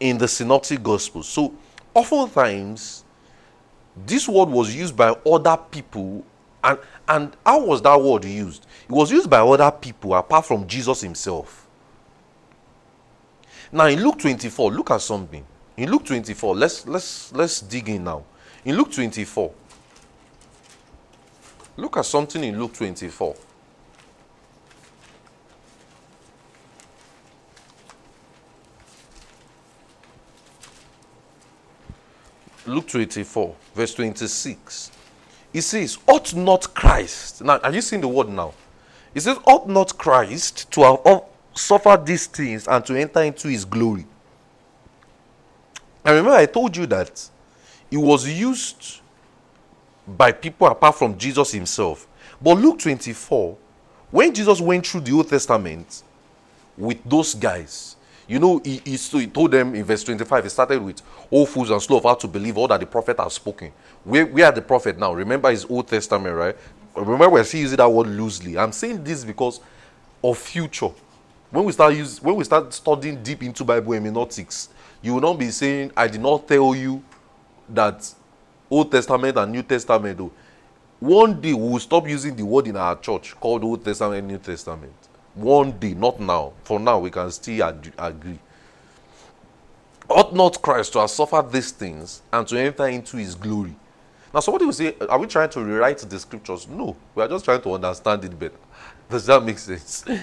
in 0.00 0.18
the 0.18 0.26
synoptic 0.26 0.82
gospels. 0.82 1.28
So, 1.28 1.52
oftentimes, 1.94 3.04
this 4.06 4.26
word 4.26 4.48
was 4.48 4.74
used 4.74 4.96
by 4.96 5.10
other 5.26 5.56
people. 5.70 6.24
And, 6.64 6.78
and 7.08 7.36
how 7.44 7.64
was 7.66 7.82
that 7.82 8.00
word 8.00 8.24
used? 8.24 8.66
It 8.88 8.92
was 8.92 9.10
used 9.10 9.28
by 9.28 9.40
other 9.40 9.70
people 9.70 10.14
apart 10.14 10.46
from 10.46 10.66
Jesus 10.66 11.02
himself. 11.02 11.66
Now, 13.70 13.86
in 13.86 14.02
Luke 14.02 14.18
24, 14.18 14.72
look 14.72 14.90
at 14.90 15.00
something. 15.02 15.44
In 15.76 15.90
Luke 15.90 16.04
24, 16.04 16.54
let's, 16.54 16.86
let's, 16.86 17.32
let's 17.32 17.60
dig 17.60 17.88
in 17.88 18.04
now. 18.04 18.24
In 18.64 18.76
Luke 18.76 18.92
24, 18.92 19.52
look 21.76 21.96
at 21.96 22.04
something 22.04 22.44
in 22.44 22.58
Luke 22.58 22.74
24. 22.74 23.34
Luke 32.66 32.86
24, 32.86 33.54
verse 33.74 33.94
26. 33.94 34.90
It 35.52 35.62
says, 35.62 35.98
Ought 36.06 36.34
not 36.34 36.74
Christ. 36.74 37.42
Now, 37.42 37.58
are 37.58 37.72
you 37.72 37.80
seeing 37.80 38.00
the 38.00 38.08
word 38.08 38.28
now? 38.28 38.54
It 39.14 39.20
says, 39.20 39.38
Ought 39.44 39.68
not 39.68 39.98
Christ 39.98 40.70
to 40.72 40.82
have 40.82 41.22
suffered 41.54 42.06
these 42.06 42.26
things 42.26 42.68
and 42.68 42.84
to 42.86 42.94
enter 42.94 43.22
into 43.22 43.48
his 43.48 43.64
glory. 43.64 44.06
And 46.04 46.16
remember, 46.16 46.36
I 46.36 46.46
told 46.46 46.76
you 46.76 46.86
that 46.86 47.30
it 47.90 47.96
was 47.96 48.28
used 48.28 49.00
by 50.06 50.32
people 50.32 50.66
apart 50.66 50.96
from 50.96 51.16
Jesus 51.16 51.52
himself. 51.52 52.06
But 52.40 52.54
Luke 52.58 52.80
24, 52.80 53.56
when 54.10 54.34
Jesus 54.34 54.60
went 54.60 54.86
through 54.86 55.02
the 55.02 55.12
Old 55.12 55.28
Testament 55.28 56.02
with 56.76 56.98
those 57.04 57.34
guys, 57.34 57.96
you 58.26 58.38
know, 58.38 58.60
he, 58.64 58.80
he, 58.84 58.96
he, 58.96 59.26
told 59.26 59.50
them 59.50 59.74
in 59.74 59.84
verse 59.84 60.04
25, 60.04 60.44
he 60.44 60.50
started 60.50 60.82
with, 60.82 61.02
all 61.30 61.46
fools 61.46 61.70
and 61.70 61.80
slow 61.82 61.98
of 61.98 62.04
heart 62.04 62.20
to 62.20 62.28
believe 62.28 62.56
all 62.56 62.68
that 62.68 62.80
the 62.80 62.86
prophet 62.86 63.18
has 63.18 63.34
spoken. 63.34 63.72
We, 64.04 64.24
we 64.24 64.42
are 64.42 64.52
the 64.52 64.62
prophet 64.62 64.98
now. 64.98 65.12
Remember 65.12 65.50
his 65.50 65.64
Old 65.64 65.88
Testament, 65.88 66.34
right? 66.34 66.56
Remember, 66.94 67.28
we're 67.28 67.44
still 67.44 67.60
using 67.60 67.76
that 67.78 67.88
word 67.88 68.06
loosely. 68.06 68.58
I'm 68.58 68.72
saying 68.72 69.02
this 69.02 69.24
because 69.24 69.60
of 70.22 70.38
future. 70.38 70.90
When 71.50 71.64
we 71.64 71.72
start 71.72 71.94
use, 71.94 72.22
when 72.22 72.36
we 72.36 72.44
start 72.44 72.72
studying 72.72 73.22
deep 73.22 73.42
into 73.42 73.64
Bible 73.64 73.92
hermeneutics, 73.92 74.68
you 75.02 75.14
will 75.14 75.20
not 75.20 75.38
be 75.38 75.50
saying, 75.50 75.92
I 75.96 76.08
did 76.08 76.20
not 76.20 76.46
tell 76.46 76.74
you 76.74 77.02
that 77.68 78.12
Old 78.70 78.90
Testament 78.90 79.36
and 79.36 79.52
New 79.52 79.62
Testament. 79.62 80.16
Though. 80.16 80.32
One 81.00 81.40
day 81.40 81.52
we 81.52 81.68
will 81.68 81.80
stop 81.80 82.08
using 82.08 82.36
the 82.36 82.44
word 82.44 82.68
in 82.68 82.76
our 82.76 82.96
church 82.96 83.34
called 83.40 83.64
Old 83.64 83.84
Testament 83.84 84.18
and 84.20 84.28
New 84.28 84.38
Testament. 84.38 84.92
One 85.34 85.72
day, 85.72 85.94
not 85.94 86.20
now. 86.20 86.52
For 86.62 86.78
now, 86.78 86.98
we 87.00 87.10
can 87.10 87.30
still 87.30 87.64
ad- 87.64 87.92
agree. 87.98 88.38
Ought 90.08 90.34
not 90.34 90.60
Christ 90.60 90.92
to 90.92 91.00
have 91.00 91.10
suffered 91.10 91.50
these 91.50 91.70
things 91.72 92.22
and 92.32 92.46
to 92.46 92.58
enter 92.58 92.86
into 92.86 93.16
his 93.16 93.34
glory? 93.34 93.74
Now, 94.32 94.40
somebody 94.40 94.66
will 94.66 94.72
say, 94.72 94.94
Are 95.08 95.18
we 95.18 95.26
trying 95.26 95.50
to 95.50 95.60
rewrite 95.64 95.98
the 95.98 96.18
scriptures? 96.18 96.68
No, 96.68 96.96
we 97.14 97.22
are 97.22 97.28
just 97.28 97.44
trying 97.44 97.62
to 97.62 97.72
understand 97.74 98.24
it 98.24 98.38
better. 98.38 98.54
Does 99.08 99.26
that 99.26 99.42
make 99.42 99.58
sense? 99.58 100.04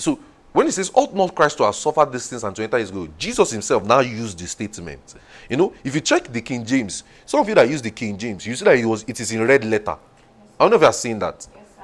So, 0.00 0.20
when 0.52 0.66
he 0.66 0.72
says, 0.72 0.90
Ought 0.94 1.14
not 1.14 1.34
Christ 1.34 1.56
to 1.58 1.64
have 1.64 1.74
suffered 1.74 2.12
these 2.12 2.28
things 2.28 2.44
and 2.44 2.54
to 2.56 2.62
enter 2.62 2.78
his 2.78 2.90
glory? 2.90 3.10
Jesus 3.18 3.50
himself 3.50 3.84
now 3.84 4.00
used 4.00 4.38
the 4.38 4.46
statement. 4.46 5.14
You 5.48 5.56
know, 5.56 5.74
if 5.84 5.94
you 5.94 6.00
check 6.00 6.24
the 6.32 6.40
King 6.40 6.64
James, 6.64 7.04
some 7.26 7.40
of 7.40 7.48
you 7.48 7.54
that 7.54 7.68
use 7.68 7.82
the 7.82 7.90
King 7.90 8.16
James, 8.16 8.46
you 8.46 8.54
see 8.54 8.64
that 8.64 8.76
it, 8.76 8.84
was, 8.84 9.04
it 9.06 9.20
is 9.20 9.30
in 9.32 9.46
red 9.46 9.64
letter. 9.64 9.92
I 9.92 10.64
don't 10.64 10.70
know 10.70 10.76
if 10.76 10.82
you 10.82 10.86
have 10.86 10.94
seen 10.94 11.18
that. 11.18 11.46
Yes, 11.54 11.64
sir. 11.76 11.82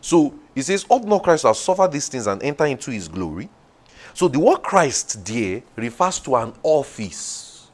So 0.00 0.34
he 0.54 0.62
says, 0.62 0.86
Ought 0.88 1.04
not 1.04 1.22
Christ 1.22 1.42
to 1.42 1.48
have 1.48 1.56
suffered 1.56 1.92
these 1.92 2.08
things 2.08 2.26
and 2.26 2.42
enter 2.42 2.66
into 2.66 2.90
his 2.90 3.08
glory? 3.08 3.48
So 4.14 4.28
the 4.28 4.40
word 4.40 4.62
Christ 4.62 5.24
there 5.24 5.62
refers 5.76 6.18
to 6.20 6.36
an 6.36 6.52
office, 6.62 7.68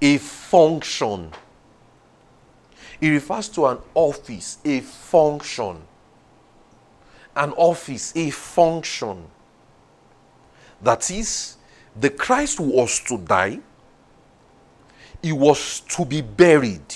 a 0.00 0.18
function. 0.18 1.30
It 3.00 3.10
refers 3.10 3.48
to 3.50 3.66
an 3.66 3.78
office, 3.94 4.58
a 4.64 4.80
function. 4.80 5.82
An 7.38 7.52
office, 7.52 8.12
a 8.16 8.30
function. 8.30 9.24
That 10.82 11.10
is, 11.10 11.56
the 11.98 12.10
Christ 12.10 12.60
was 12.60 13.00
to 13.04 13.16
die, 13.16 13.60
he 15.22 15.32
was 15.32 15.80
to 15.80 16.04
be 16.04 16.20
buried 16.20 16.94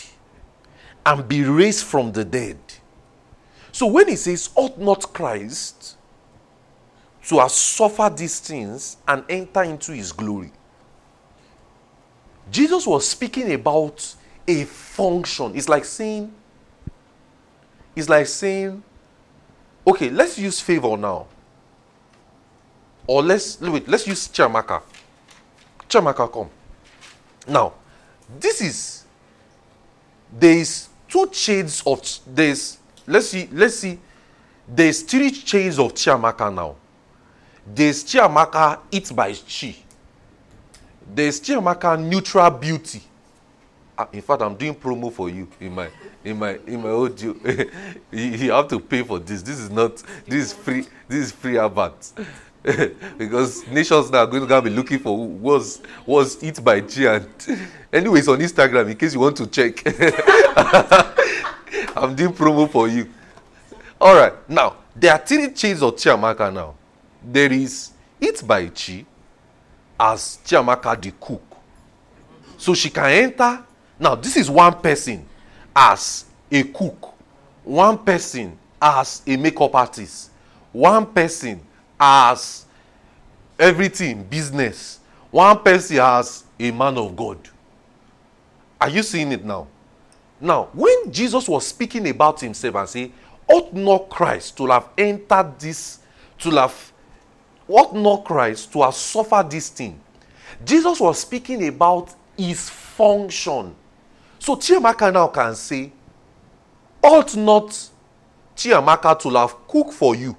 and 1.06 1.26
be 1.26 1.44
raised 1.44 1.84
from 1.84 2.12
the 2.12 2.24
dead. 2.24 2.58
So 3.72 3.86
when 3.86 4.08
he 4.08 4.16
says, 4.16 4.50
ought 4.54 4.78
not 4.78 5.12
Christ 5.12 5.96
to 7.28 7.38
have 7.38 7.50
suffered 7.50 8.16
these 8.16 8.38
things 8.38 8.96
and 9.08 9.24
enter 9.28 9.62
into 9.62 9.92
his 9.92 10.12
glory, 10.12 10.52
Jesus 12.50 12.86
was 12.86 13.08
speaking 13.08 13.52
about 13.52 14.14
a 14.46 14.64
function. 14.64 15.56
It's 15.56 15.68
like 15.68 15.84
saying, 15.84 16.32
it's 17.96 18.08
like 18.08 18.26
saying, 18.26 18.82
okay, 19.86 20.10
let's 20.10 20.38
use 20.38 20.60
favor 20.60 20.96
now. 20.96 21.26
Or 23.06 23.22
let's 23.22 23.60
wait, 23.60 23.88
let's 23.88 24.06
use 24.06 24.28
Chiamaka. 24.28 24.82
Chiamaka, 25.88 26.32
come. 26.32 26.48
Now, 27.48 27.74
this 28.38 28.60
is 28.60 29.04
there 30.32 30.56
is 30.58 30.88
two 31.08 31.28
shades 31.32 31.82
of 31.84 32.00
there's 32.26 32.78
let's 33.06 33.28
see, 33.28 33.48
let's 33.52 33.76
see. 33.76 33.98
There's 34.68 35.02
three 35.02 35.30
chains 35.30 35.78
of 35.78 35.92
Chiamaka 35.94 36.54
now. 36.54 36.76
There's 37.66 38.04
Chiamaka 38.04 38.80
Eat 38.90 39.14
by 39.14 39.32
Chi. 39.34 39.76
There's 41.14 41.40
Chiamaka 41.40 42.00
Neutral 42.00 42.50
Beauty. 42.50 43.02
Ah, 43.96 44.08
in 44.12 44.22
fact, 44.22 44.40
I'm 44.40 44.54
doing 44.54 44.74
promo 44.74 45.12
for 45.12 45.28
you 45.28 45.46
in 45.60 45.74
my 45.74 45.88
in 46.24 46.38
my 46.38 46.58
in 46.66 46.82
my 46.82 46.88
audio. 46.90 47.34
you, 48.10 48.50
have 48.50 48.68
to 48.68 48.80
pay 48.80 49.02
for 49.02 49.18
this. 49.18 49.42
This 49.42 49.58
is 49.58 49.70
not 49.70 49.96
this 50.26 50.46
is 50.46 50.52
free. 50.54 50.86
This 51.08 51.26
is 51.26 51.32
free 51.32 51.58
advert. 51.58 52.12
because 53.18 53.66
nations 53.66 54.10
now 54.10 54.20
are 54.20 54.26
going 54.26 54.46
to 54.46 54.62
be 54.62 54.70
looking 54.70 54.98
for 54.98 55.16
who 55.16 55.24
was 55.24 55.82
was 56.06 56.42
Eat 56.42 56.62
by 56.64 56.80
Chi 56.80 57.02
and 57.02 57.28
anyways 57.92 58.28
on 58.28 58.38
Instagram 58.38 58.90
in 58.90 58.96
case 58.96 59.12
you 59.14 59.20
want 59.20 59.36
to 59.36 59.46
check. 59.46 59.82
I'm 61.96 62.14
doing 62.14 62.32
promo 62.32 62.70
for 62.70 62.88
you. 62.88 63.10
All 64.00 64.14
right, 64.14 64.32
now 64.48 64.76
there 64.96 65.12
are 65.12 65.18
three 65.18 65.50
chains 65.50 65.82
of 65.82 65.96
Chiamaka 65.96 66.52
now. 66.52 66.74
There 67.22 67.52
is 67.52 67.90
Eat 68.20 68.42
by 68.46 68.68
Chi 68.68 69.04
as 69.98 70.38
Chiamaka 70.44 71.00
the 71.00 71.12
cook. 71.20 71.42
So 72.56 72.74
she 72.74 72.90
can 72.90 73.06
enter. 73.10 73.64
Now, 74.02 74.16
this 74.16 74.36
is 74.36 74.50
one 74.50 74.80
person 74.80 75.24
as 75.76 76.24
a 76.50 76.64
cook, 76.64 77.14
one 77.62 77.96
person 77.98 78.58
as 78.80 79.22
a 79.24 79.36
makeup 79.36 79.72
artist, 79.76 80.32
one 80.72 81.06
person 81.06 81.60
as 82.00 82.66
everything 83.56 84.24
business, 84.24 84.98
one 85.30 85.56
person 85.60 85.98
as 85.98 86.42
a 86.58 86.72
man 86.72 86.98
of 86.98 87.14
God. 87.14 87.48
Are 88.80 88.88
you 88.88 89.04
seeing 89.04 89.30
it 89.30 89.44
now? 89.44 89.68
Now, 90.40 90.70
when 90.72 91.12
Jesus 91.12 91.48
was 91.48 91.64
speaking 91.64 92.08
about 92.08 92.40
himself 92.40 92.74
and 92.74 92.88
say, 92.88 93.12
ought 93.46 93.72
not 93.72 94.10
Christ 94.10 94.56
to 94.56 94.66
have 94.66 94.88
entered 94.98 95.60
this, 95.60 96.00
to 96.40 96.50
have, 96.50 96.92
ought 97.68 97.94
not 97.94 98.24
Christ 98.24 98.72
to 98.72 98.82
have 98.82 98.94
suffered 98.94 99.48
this 99.48 99.68
thing? 99.68 100.00
Jesus 100.64 100.98
was 100.98 101.20
speaking 101.20 101.68
about 101.68 102.12
his 102.36 102.68
function. 102.68 103.76
So 104.42 104.56
Chiamaka 104.56 105.12
now 105.12 105.28
can 105.28 105.54
say, 105.54 105.92
ought 107.00 107.36
not 107.36 107.88
Chiamaka 108.56 109.16
to 109.20 109.30
have 109.30 109.68
cooked 109.68 109.92
for 109.92 110.16
you? 110.16 110.36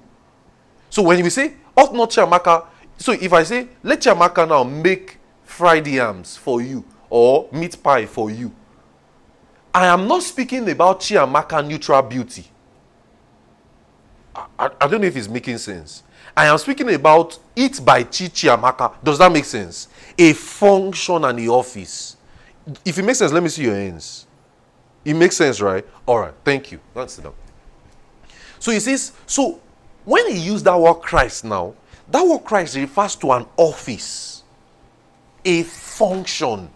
So 0.90 1.04
when 1.04 1.22
we 1.22 1.30
say, 1.30 1.54
ought 1.74 1.94
not 1.94 2.10
Chiamaka, 2.10 2.66
so 2.98 3.12
if 3.12 3.32
I 3.32 3.42
say, 3.44 3.66
let 3.82 4.02
Chiamaka 4.02 4.46
now 4.46 4.62
make 4.62 5.16
fried 5.44 5.86
yams 5.86 6.36
for 6.36 6.60
you 6.60 6.84
or 7.08 7.48
meat 7.50 7.82
pie 7.82 8.04
for 8.04 8.30
you, 8.30 8.52
I 9.74 9.86
am 9.86 10.06
not 10.06 10.22
speaking 10.22 10.68
about 10.68 11.00
Chiamaka 11.00 11.66
neutral 11.66 12.02
beauty. 12.02 12.44
I, 14.36 14.46
I, 14.58 14.70
I 14.82 14.86
don't 14.86 15.00
know 15.00 15.06
if 15.06 15.16
it's 15.16 15.30
making 15.30 15.56
sense. 15.56 16.02
I 16.36 16.44
am 16.44 16.58
speaking 16.58 16.92
about 16.92 17.38
it 17.56 17.82
by 17.82 18.02
Chi 18.02 18.26
Chiamaka. 18.26 18.96
Does 19.02 19.16
that 19.16 19.32
make 19.32 19.46
sense? 19.46 19.88
A 20.18 20.34
function 20.34 21.24
and 21.24 21.38
the 21.38 21.48
office. 21.48 22.18
If 22.84 22.98
it 22.98 23.02
makes 23.02 23.18
sense, 23.18 23.32
let 23.32 23.42
me 23.42 23.48
see 23.48 23.64
your 23.64 23.74
hands. 23.74 24.26
It 25.04 25.14
makes 25.14 25.36
sense, 25.36 25.60
right? 25.60 25.84
All 26.06 26.18
right, 26.18 26.34
thank 26.44 26.72
you. 26.72 26.80
Let's 26.94 27.14
sit 27.14 27.24
down. 27.24 27.34
So 28.58 28.72
he 28.72 28.80
says, 28.80 29.12
so 29.26 29.60
when 30.04 30.30
he 30.30 30.38
used 30.38 30.64
that 30.64 30.78
word 30.78 30.94
Christ 30.94 31.44
now, 31.44 31.74
that 32.10 32.26
word 32.26 32.44
Christ 32.44 32.76
refers 32.76 33.16
to 33.16 33.32
an 33.32 33.46
office, 33.56 34.42
a 35.44 35.62
function. 35.62 36.70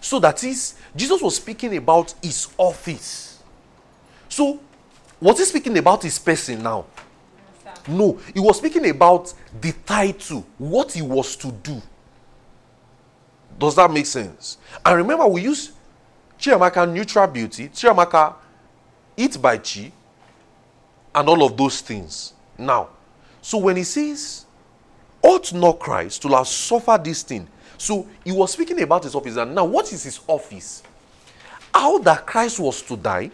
So 0.00 0.18
that 0.20 0.42
is, 0.44 0.74
Jesus 0.94 1.20
was 1.20 1.36
speaking 1.36 1.76
about 1.76 2.14
his 2.22 2.48
office. 2.56 3.42
So, 4.28 4.60
was 5.20 5.38
he 5.38 5.44
speaking 5.44 5.78
about 5.78 6.02
his 6.02 6.18
person 6.18 6.62
now? 6.62 6.86
No, 7.86 8.18
he 8.32 8.40
was 8.40 8.58
speaking 8.58 8.88
about 8.88 9.32
the 9.60 9.72
title, 9.86 10.46
what 10.58 10.92
he 10.92 11.02
was 11.02 11.36
to 11.36 11.52
do. 11.52 11.80
Does 13.58 13.76
that 13.76 13.90
make 13.90 14.06
sense? 14.06 14.58
And 14.84 14.96
remember, 14.96 15.26
we 15.26 15.42
use 15.42 15.72
Chiamaka 16.38 16.90
neutral 16.90 17.26
beauty, 17.26 17.68
Chiamaka 17.68 18.34
eat 19.16 19.40
by 19.40 19.58
Chi, 19.58 19.92
and 21.14 21.28
all 21.28 21.44
of 21.44 21.56
those 21.56 21.80
things. 21.80 22.32
Now, 22.58 22.88
so 23.40 23.58
when 23.58 23.76
he 23.76 23.84
says, 23.84 24.46
ought 25.22 25.52
not 25.52 25.78
Christ 25.78 26.22
to 26.22 26.28
have 26.28 26.48
suffered 26.48 27.04
this 27.04 27.22
thing, 27.22 27.48
so 27.78 28.06
he 28.24 28.32
was 28.32 28.52
speaking 28.52 28.80
about 28.82 29.04
his 29.04 29.14
office. 29.14 29.36
And 29.36 29.54
now, 29.54 29.64
what 29.64 29.92
is 29.92 30.04
his 30.04 30.20
office? 30.26 30.82
How 31.72 31.98
that 31.98 32.26
Christ 32.26 32.60
was 32.60 32.82
to 32.82 32.96
die, 32.96 33.30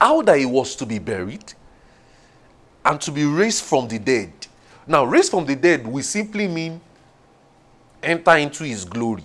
how 0.00 0.22
that 0.22 0.38
he 0.38 0.46
was 0.46 0.76
to 0.76 0.86
be 0.86 0.98
buried, 0.98 1.52
and 2.84 3.00
to 3.00 3.10
be 3.10 3.24
raised 3.24 3.64
from 3.64 3.88
the 3.88 3.98
dead. 3.98 4.32
Now, 4.86 5.04
raised 5.04 5.30
from 5.30 5.46
the 5.46 5.56
dead, 5.56 5.86
we 5.86 6.02
simply 6.02 6.46
mean 6.46 6.80
enter 8.04 8.36
into 8.36 8.64
his 8.64 8.84
glory. 8.84 9.24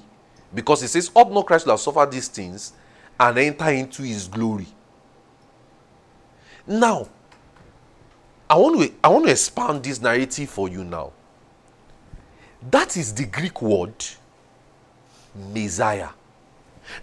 Because 0.54 0.82
it 0.84 0.88
says, 0.90 1.12
Ought 1.14 1.32
not 1.32 1.46
Christ 1.46 1.66
to 1.66 1.72
have 1.72 1.80
suffered 1.80 2.12
these 2.12 2.28
things 2.28 2.74
and 3.20 3.38
enter 3.38 3.70
into 3.70 4.04
his 4.04 4.28
glory. 4.28 4.68
Now, 6.66 7.08
I 8.50 8.56
want 8.58 8.82
to 8.82 8.94
I 9.04 9.10
want 9.10 9.26
to 9.26 9.32
expand 9.32 9.84
this 9.84 10.02
narrative 10.02 10.50
for 10.50 10.70
you 10.70 10.84
now. 10.84 11.12
That 12.72 12.98
is 12.98 13.14
the 13.14 13.26
Greek 13.26 13.62
word 13.62 13.94
Messiah. 15.36 16.10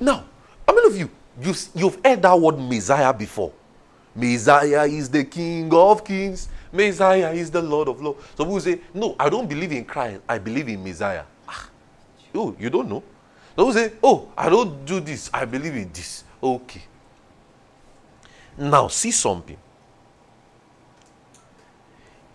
Now, 0.01 0.25
how 0.67 0.75
many 0.75 0.89
of 0.89 0.97
you 0.99 1.11
you've, 1.41 1.69
you've 1.75 1.99
heard 2.05 2.23
that 2.23 2.39
word 2.41 2.59
Messiah 2.59 3.13
before? 3.13 3.53
Messiah 4.15 4.87
is 4.87 5.09
the 5.11 5.25
King 5.25 5.73
of 5.73 6.05
Kings. 6.05 6.49
Messiah 6.73 7.33
is 7.33 7.51
the 7.51 7.63
Lord 7.63 7.89
of 7.89 8.01
Lords. 8.01 8.25
So 8.35 8.45
people 8.45 8.61
say, 8.61 8.81
No, 8.93 9.15
I 9.19 9.29
don't 9.29 9.49
believe 9.49 9.73
in 9.73 9.85
Christ. 9.85 10.21
I 10.29 10.39
believe 10.39 10.69
in 10.69 10.83
Messiah. 10.83 11.25
Oh, 12.37 12.55
you 12.59 12.71
don't 12.71 12.89
know? 12.89 13.03
Don't 13.57 13.73
say, 13.73 13.93
Oh, 14.03 14.29
I 14.37 14.49
don't 14.49 14.85
do 14.85 15.01
this. 15.01 15.31
I 15.33 15.45
believe 15.45 15.75
in 15.75 15.91
this. 15.93 16.25
Okay. 16.43 16.83
Now, 18.59 18.89
see 18.89 19.11
something. 19.11 19.57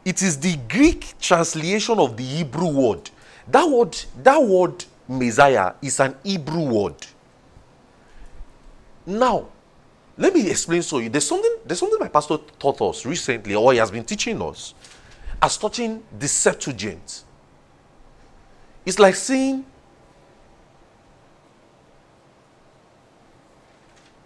It 0.04 0.22
is 0.22 0.39
the 0.39 0.58
Greek 0.68 1.14
translation 1.20 1.99
of 1.99 2.18
the 2.18 2.24
Hebrew 2.24 2.68
word. 2.68 3.10
That 3.47 3.68
word, 3.70 3.97
that 4.24 4.41
word 4.41 4.86
Messiah 5.08 5.74
is 5.82 5.99
an 5.99 6.16
Hebrew 6.24 6.66
word. 6.66 6.95
Now, 9.06 9.47
let 10.18 10.34
me 10.34 10.49
explain 10.49 10.82
so 10.82 10.99
you. 10.99 11.10
There's 11.10 11.28
something, 11.28 11.58
there's 11.66 11.80
something 11.80 11.99
my 11.99 12.08
pastor 12.08 12.38
taught 12.60 12.82
us 12.82 13.06
recently, 13.06 13.56
or 13.56 13.74
he 13.74 13.80
has 13.80 13.91
been 13.91 14.04
teaching 14.04 14.41
us, 14.41 14.74
as 15.41 15.58
touching 15.58 16.04
the 16.18 16.28
Septuagint. 16.28 17.24
It's 18.86 18.99
like 18.99 19.16
saying, 19.16 19.66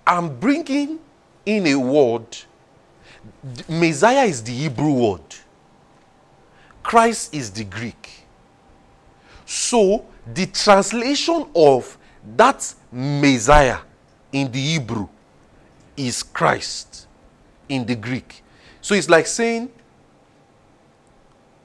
I'm 0.05 0.39
bringing 0.39 0.99
in 1.45 1.67
a 1.67 1.75
word. 1.75 2.37
Messiah 3.67 4.25
is 4.25 4.43
the 4.43 4.51
Hebrew 4.51 4.91
word. 4.91 5.35
Christ 6.83 7.33
is 7.33 7.51
the 7.51 7.63
Greek. 7.63 8.25
So 9.45 10.05
the 10.33 10.45
translation 10.47 11.47
of 11.55 11.97
that 12.35 12.73
Messiah 12.91 13.79
in 14.31 14.51
the 14.51 14.59
Hebrew 14.59 15.07
is 15.97 16.23
Christ 16.23 17.07
in 17.69 17.85
the 17.85 17.95
Greek. 17.95 18.43
So 18.81 18.93
it's 18.95 19.09
like 19.09 19.27
saying, 19.27 19.69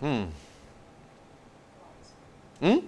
hmm. 0.01 0.25
Hmm? 2.61 2.79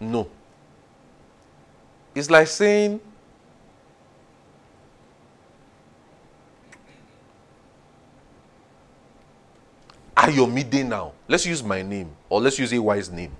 No. 0.00 0.28
It's 2.16 2.30
like 2.30 2.46
saying, 2.46 2.98
Ayomide 10.16 10.86
now. 10.86 11.12
Let's 11.28 11.44
use 11.44 11.62
my 11.62 11.82
name, 11.82 12.10
or 12.30 12.40
let's 12.40 12.58
use 12.58 12.72
a 12.72 12.78
wise 12.80 13.10
name. 13.10 13.32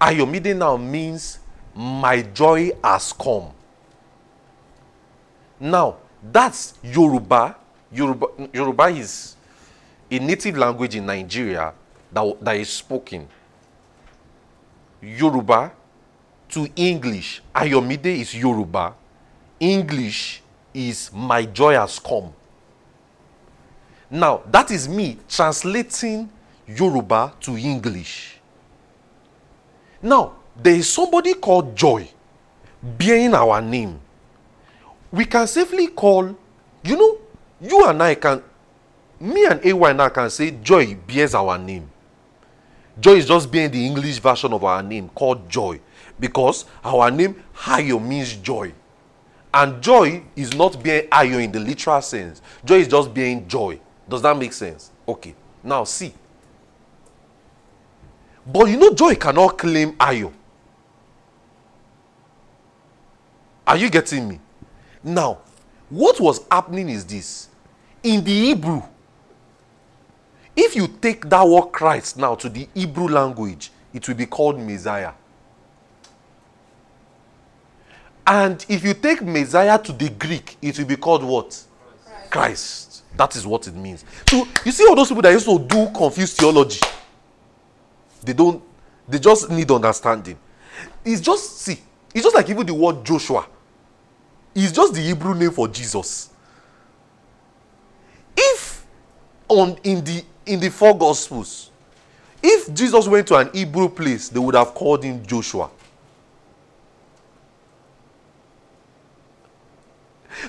Ayomide 0.00 0.56
now 0.56 0.76
means 0.76 1.40
my 1.74 2.22
joy 2.22 2.70
has 2.84 3.12
come. 3.12 3.50
Now, 5.58 5.96
that's 6.22 6.74
Yoruba. 6.84 7.56
Yoruba, 7.90 8.26
Yoruba 8.52 8.84
is 8.84 9.34
a 10.08 10.20
native 10.20 10.56
language 10.56 10.94
in 10.94 11.04
Nigeria 11.04 11.74
that, 12.12 12.44
that 12.44 12.56
is 12.58 12.68
spoken. 12.68 13.26
Yoruba 15.02 15.72
to 16.52 16.68
English. 16.76 17.42
Ayomide 17.54 18.06
is 18.20 18.34
Yoruba. 18.34 18.94
English 19.60 20.42
is 20.72 21.10
my 21.12 21.44
joy 21.44 21.74
has 21.74 21.98
come. 21.98 22.32
Now, 24.10 24.42
that 24.50 24.70
is 24.70 24.88
me 24.88 25.18
translating 25.28 26.28
Yoruba 26.66 27.32
to 27.40 27.56
English. 27.56 28.38
Now, 30.02 30.32
there 30.56 30.74
is 30.74 30.88
somebody 30.92 31.34
called 31.34 31.74
Joy. 31.76 32.08
bearing 32.82 33.34
our 33.34 33.60
name, 33.62 34.00
we 35.12 35.24
can 35.24 35.46
safely 35.46 35.86
call, 35.88 36.36
you 36.82 36.96
know, 36.96 37.18
you 37.60 37.86
and 37.86 38.02
I 38.02 38.16
can, 38.16 38.42
me 39.20 39.46
and 39.46 39.64
AY 39.64 39.92
now 39.92 40.08
can 40.08 40.28
say 40.30 40.50
joy 40.50 40.96
bears 41.06 41.34
our 41.34 41.56
name. 41.58 41.88
Joy 43.02 43.14
is 43.14 43.26
just 43.26 43.50
being 43.50 43.68
the 43.68 43.84
English 43.84 44.20
version 44.20 44.52
of 44.52 44.62
our 44.62 44.80
name 44.80 45.08
called 45.08 45.50
joy 45.50 45.80
because 46.20 46.66
our 46.84 47.10
name 47.10 47.34
Ayo 47.56 48.00
means 48.00 48.34
joy. 48.34 48.72
And 49.52 49.82
joy 49.82 50.22
is 50.36 50.54
not 50.54 50.80
being 50.80 51.08
Ayo 51.08 51.42
in 51.42 51.50
the 51.50 51.58
literal 51.58 52.00
sense. 52.00 52.40
Joy 52.64 52.76
is 52.76 52.86
just 52.86 53.12
being 53.12 53.48
joy. 53.48 53.80
Does 54.08 54.22
that 54.22 54.36
make 54.36 54.52
sense? 54.52 54.92
Okay. 55.06 55.34
Now 55.64 55.82
see. 55.82 56.14
But 58.46 58.66
you 58.66 58.76
know, 58.76 58.94
joy 58.94 59.16
cannot 59.16 59.58
claim 59.58 59.94
Ayo. 59.94 60.32
Are 63.66 63.76
you 63.76 63.90
getting 63.90 64.28
me? 64.28 64.38
Now, 65.02 65.38
what 65.90 66.20
was 66.20 66.40
happening 66.52 66.88
is 66.88 67.04
this. 67.04 67.48
In 68.04 68.22
the 68.22 68.32
Hebrew, 68.32 68.82
if 70.56 70.76
you 70.76 70.86
take 70.88 71.28
that 71.28 71.46
word 71.46 71.72
Christ 71.72 72.16
now 72.16 72.34
to 72.34 72.48
the 72.48 72.68
Hebrew 72.74 73.08
language, 73.08 73.70
it 73.92 74.06
will 74.06 74.14
be 74.14 74.26
called 74.26 74.58
Messiah. 74.58 75.12
And 78.26 78.64
if 78.68 78.84
you 78.84 78.94
take 78.94 79.22
Messiah 79.22 79.78
to 79.78 79.92
the 79.92 80.08
Greek, 80.10 80.56
it 80.62 80.78
will 80.78 80.86
be 80.86 80.96
called 80.96 81.24
what? 81.24 81.46
Christ. 81.46 82.30
Christ. 82.30 83.04
That 83.16 83.36
is 83.36 83.46
what 83.46 83.66
it 83.66 83.74
means. 83.74 84.04
So 84.28 84.46
you 84.64 84.72
see 84.72 84.86
all 84.86 84.94
those 84.94 85.08
people 85.08 85.22
that 85.22 85.32
used 85.32 85.46
to 85.46 85.58
do 85.58 85.88
confused 85.94 86.36
theology. 86.38 86.80
They 88.22 88.32
don't, 88.32 88.62
they 89.08 89.18
just 89.18 89.50
need 89.50 89.70
understanding. 89.70 90.38
It's 91.04 91.20
just, 91.20 91.58
see, 91.58 91.80
it's 92.14 92.24
just 92.24 92.34
like 92.34 92.48
even 92.48 92.64
the 92.64 92.74
word 92.74 93.04
Joshua. 93.04 93.46
It's 94.54 94.72
just 94.72 94.94
the 94.94 95.00
Hebrew 95.00 95.34
name 95.34 95.50
for 95.50 95.66
Jesus. 95.66 96.30
If 98.36 98.86
on 99.48 99.76
in 99.82 100.04
the 100.04 100.24
in 100.46 100.60
the 100.60 100.70
four 100.70 100.96
gospels, 100.96 101.70
if 102.42 102.72
Jesus 102.74 103.06
went 103.08 103.28
to 103.28 103.36
an 103.36 103.50
Hebrew 103.52 103.88
place, 103.88 104.28
they 104.28 104.40
would 104.40 104.54
have 104.54 104.74
called 104.74 105.04
him 105.04 105.24
Joshua. 105.26 105.70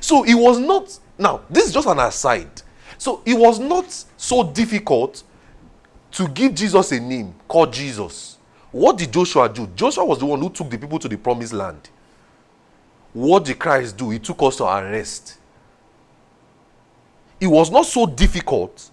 So 0.01 0.23
it 0.23 0.33
was 0.33 0.59
not, 0.59 0.97
now, 1.17 1.41
this 1.49 1.67
is 1.67 1.73
just 1.73 1.87
an 1.87 1.99
aside. 1.99 2.61
So 2.97 3.21
it 3.25 3.35
was 3.37 3.59
not 3.59 3.91
so 4.17 4.43
difficult 4.51 5.23
to 6.11 6.27
give 6.29 6.55
Jesus 6.55 6.91
a 6.91 6.99
name 6.99 7.35
called 7.47 7.73
Jesus. 7.73 8.37
What 8.71 8.97
did 8.97 9.13
Joshua 9.13 9.49
do? 9.49 9.67
Joshua 9.75 10.05
was 10.05 10.19
the 10.19 10.25
one 10.25 10.39
who 10.39 10.49
took 10.49 10.69
the 10.69 10.77
people 10.77 10.99
to 10.99 11.07
the 11.07 11.17
promised 11.17 11.53
land. 11.53 11.89
What 13.13 13.45
did 13.45 13.59
Christ 13.59 13.97
do? 13.97 14.09
He 14.09 14.19
took 14.19 14.41
us 14.43 14.57
to 14.57 14.65
our 14.65 14.83
rest 14.83 15.37
It 17.39 17.47
was 17.47 17.69
not 17.69 17.85
so 17.85 18.05
difficult 18.05 18.89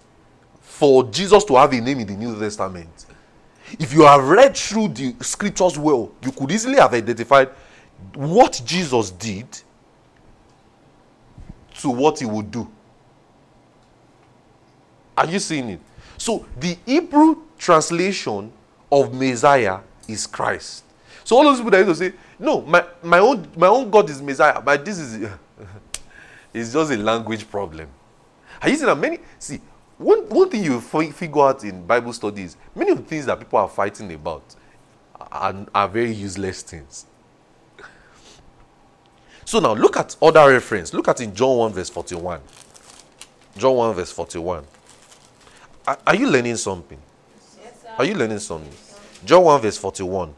for 0.81 1.03
Jesus 1.11 1.43
to 1.43 1.55
have 1.57 1.71
a 1.73 1.79
name 1.79 1.99
in 1.99 2.07
the 2.07 2.15
New 2.15 2.39
Testament. 2.39 3.05
If 3.79 3.93
you 3.93 4.01
have 4.01 4.27
read 4.27 4.57
through 4.57 4.87
the 4.87 5.13
scriptures 5.21 5.77
well, 5.77 6.11
you 6.23 6.31
could 6.31 6.49
easily 6.51 6.77
have 6.77 6.91
identified 6.91 7.49
what 8.15 8.59
Jesus 8.65 9.11
did 9.11 9.45
to 11.75 11.89
what 11.91 12.17
he 12.17 12.25
would 12.25 12.49
do. 12.49 12.67
Are 15.15 15.27
you 15.27 15.37
seeing 15.37 15.69
it? 15.69 15.79
So 16.17 16.47
the 16.59 16.75
Hebrew 16.83 17.43
translation 17.59 18.51
of 18.91 19.13
Messiah 19.13 19.81
is 20.07 20.25
Christ. 20.25 20.83
So 21.23 21.35
all 21.35 21.43
those 21.43 21.57
people 21.57 21.69
that 21.69 21.85
used 21.85 22.01
to 22.01 22.09
say, 22.09 22.15
no, 22.39 22.61
my, 22.61 22.83
my 23.03 23.19
own 23.19 23.47
my 23.55 23.67
own 23.67 23.91
God 23.91 24.09
is 24.09 24.19
Messiah, 24.19 24.59
but 24.59 24.83
this 24.83 24.97
is 24.97 25.29
it's 26.55 26.73
just 26.73 26.91
a 26.91 26.97
language 26.97 27.47
problem. 27.47 27.87
Are 28.59 28.67
you 28.67 28.75
seeing 28.77 28.87
that 28.87 28.97
many 28.97 29.19
see 29.37 29.61
one, 30.01 30.27
one 30.29 30.49
thing 30.49 30.63
you 30.63 30.81
figure 30.81 31.41
out 31.41 31.63
in 31.63 31.85
Bible 31.85 32.13
studies, 32.13 32.57
many 32.75 32.91
of 32.91 32.97
the 32.97 33.03
things 33.03 33.25
that 33.27 33.39
people 33.39 33.59
are 33.59 33.69
fighting 33.69 34.11
about 34.13 34.43
are, 35.31 35.65
are 35.73 35.87
very 35.87 36.11
useless 36.11 36.61
things. 36.61 37.05
So 39.45 39.59
now 39.59 39.73
look 39.73 39.97
at 39.97 40.15
other 40.21 40.49
reference. 40.49 40.93
Look 40.93 41.07
at 41.07 41.19
in 41.21 41.35
John 41.35 41.57
1 41.57 41.73
verse 41.73 41.89
41. 41.89 42.39
John 43.57 43.75
1 43.75 43.95
verse 43.95 44.11
41. 44.11 44.63
Are, 45.87 45.97
are 46.07 46.15
you 46.15 46.29
learning 46.29 46.55
something? 46.55 46.97
Yes. 47.61 47.85
Are 47.97 48.05
you 48.05 48.15
learning 48.15 48.39
something? 48.39 48.71
John 49.25 49.43
1 49.43 49.61
verse 49.61 49.77
41. 49.77 50.33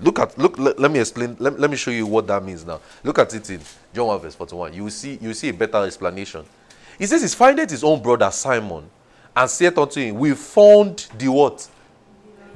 Look 0.00 0.18
at 0.20 0.38
look 0.38 0.58
let, 0.58 0.78
let 0.78 0.90
me 0.90 1.00
explain 1.00 1.36
let, 1.40 1.58
let 1.58 1.70
me 1.70 1.76
show 1.76 1.90
you 1.90 2.06
what 2.06 2.26
that 2.28 2.42
means 2.42 2.64
now. 2.64 2.80
Look 3.02 3.18
at 3.18 3.34
it 3.34 3.50
in 3.50 3.60
John 3.92 4.06
1 4.06 4.20
verse 4.20 4.34
41. 4.34 4.72
You 4.72 4.84
will 4.84 4.90
see 4.90 5.18
you 5.20 5.28
will 5.28 5.34
see 5.34 5.48
a 5.50 5.54
better 5.54 5.84
explanation. 5.84 6.44
He 6.98 7.06
says 7.06 7.22
he 7.22 7.28
findeth 7.28 7.70
his 7.70 7.84
own 7.84 8.02
brother 8.02 8.30
Simon 8.30 8.90
and 9.36 9.48
saith 9.48 9.78
unto 9.78 10.00
him, 10.00 10.16
We 10.16 10.34
found 10.34 11.06
the 11.16 11.28
what? 11.28 11.68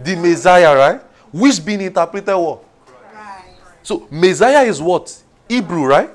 The 0.03 0.17
Messiah, 0.17 0.75
right? 0.77 1.01
Which 1.33 1.65
being 1.65 1.81
interpreted 1.81 2.35
what? 2.35 2.65
So 3.83 4.07
Messiah 4.11 4.65
is 4.65 4.81
what? 4.83 5.17
Hebrew, 5.49 5.87
right? 5.87 6.11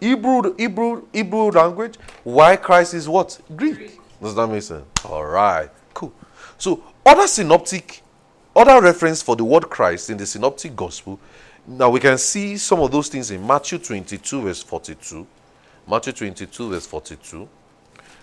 Hebrew, 0.00 0.54
Hebrew, 0.56 1.06
Hebrew 1.12 1.50
language. 1.50 1.96
Why 2.24 2.56
Christ 2.56 2.94
is 2.94 3.08
what? 3.08 3.40
Greek. 3.56 4.00
Does 4.20 4.34
that 4.34 4.46
make 4.46 4.62
sense? 4.62 4.84
All 5.04 5.24
right, 5.24 5.70
cool. 5.92 6.12
So 6.58 6.82
other 7.04 7.26
synoptic, 7.26 8.02
other 8.54 8.80
reference 8.80 9.22
for 9.22 9.36
the 9.36 9.44
word 9.44 9.68
Christ 9.70 10.10
in 10.10 10.16
the 10.16 10.26
synoptic 10.26 10.74
gospel. 10.76 11.18
Now 11.66 11.90
we 11.90 12.00
can 12.00 12.18
see 12.18 12.56
some 12.56 12.80
of 12.80 12.90
those 12.90 13.08
things 13.08 13.30
in 13.30 13.46
Matthew 13.46 13.78
22 13.78 14.42
verse 14.42 14.62
42. 14.62 15.26
Matthew 15.86 16.12
22 16.12 16.70
verse 16.70 16.86
42. 16.86 17.48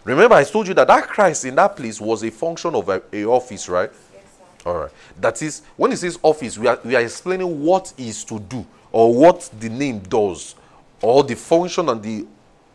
Remember, 0.03 0.35
I 0.35 0.43
told 0.43 0.67
you 0.67 0.73
that 0.73 0.87
that 0.87 1.07
Christ 1.07 1.45
in 1.45 1.55
that 1.55 1.75
place 1.75 2.01
was 2.01 2.23
a 2.23 2.31
function 2.31 2.73
of 2.73 2.89
a, 2.89 3.03
a 3.13 3.25
office, 3.25 3.69
right? 3.69 3.91
Yes, 4.13 4.23
sir. 4.63 4.69
All 4.69 4.77
right. 4.79 4.91
That 5.19 5.41
is, 5.41 5.61
when 5.77 5.91
it 5.91 5.97
says 5.97 6.17
office, 6.23 6.57
we 6.57 6.67
are, 6.67 6.79
we 6.83 6.95
are 6.95 7.01
explaining 7.01 7.63
what 7.63 7.93
is 7.97 8.23
to 8.25 8.39
do 8.39 8.65
or 8.91 9.13
what 9.13 9.49
the 9.59 9.69
name 9.69 9.99
does 9.99 10.55
or 11.01 11.23
the 11.23 11.35
function 11.35 11.87
and 11.89 12.01
the 12.01 12.25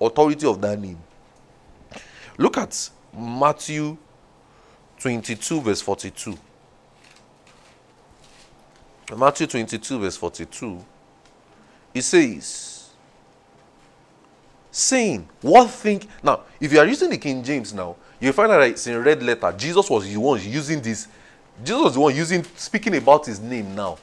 authority 0.00 0.46
of 0.46 0.60
that 0.60 0.78
name. 0.78 0.98
Look 2.38 2.58
at 2.58 2.90
Matthew 3.16 3.96
22, 4.98 5.60
verse 5.62 5.80
42. 5.80 6.38
Matthew 9.16 9.46
22, 9.46 9.98
verse 9.98 10.16
42. 10.16 10.84
It 11.94 12.02
says, 12.02 12.75
saying, 14.76 15.26
What 15.40 15.70
think. 15.70 16.06
Now, 16.22 16.42
if 16.60 16.70
you 16.70 16.78
are 16.78 16.86
using 16.86 17.08
the 17.08 17.16
King 17.16 17.42
James 17.42 17.72
now, 17.72 17.96
you 18.20 18.30
find 18.32 18.50
that 18.50 18.60
it's 18.62 18.86
in 18.86 19.02
red 19.02 19.22
letter. 19.22 19.52
Jesus 19.56 19.88
was 19.88 20.06
the 20.06 20.16
one 20.18 20.40
using 20.42 20.82
this. 20.82 21.08
Jesus 21.64 21.82
was 21.82 21.94
the 21.94 22.00
one 22.00 22.14
using, 22.14 22.44
speaking 22.56 22.94
about 22.94 23.24
his 23.24 23.40
name 23.40 23.74
now. 23.74 23.96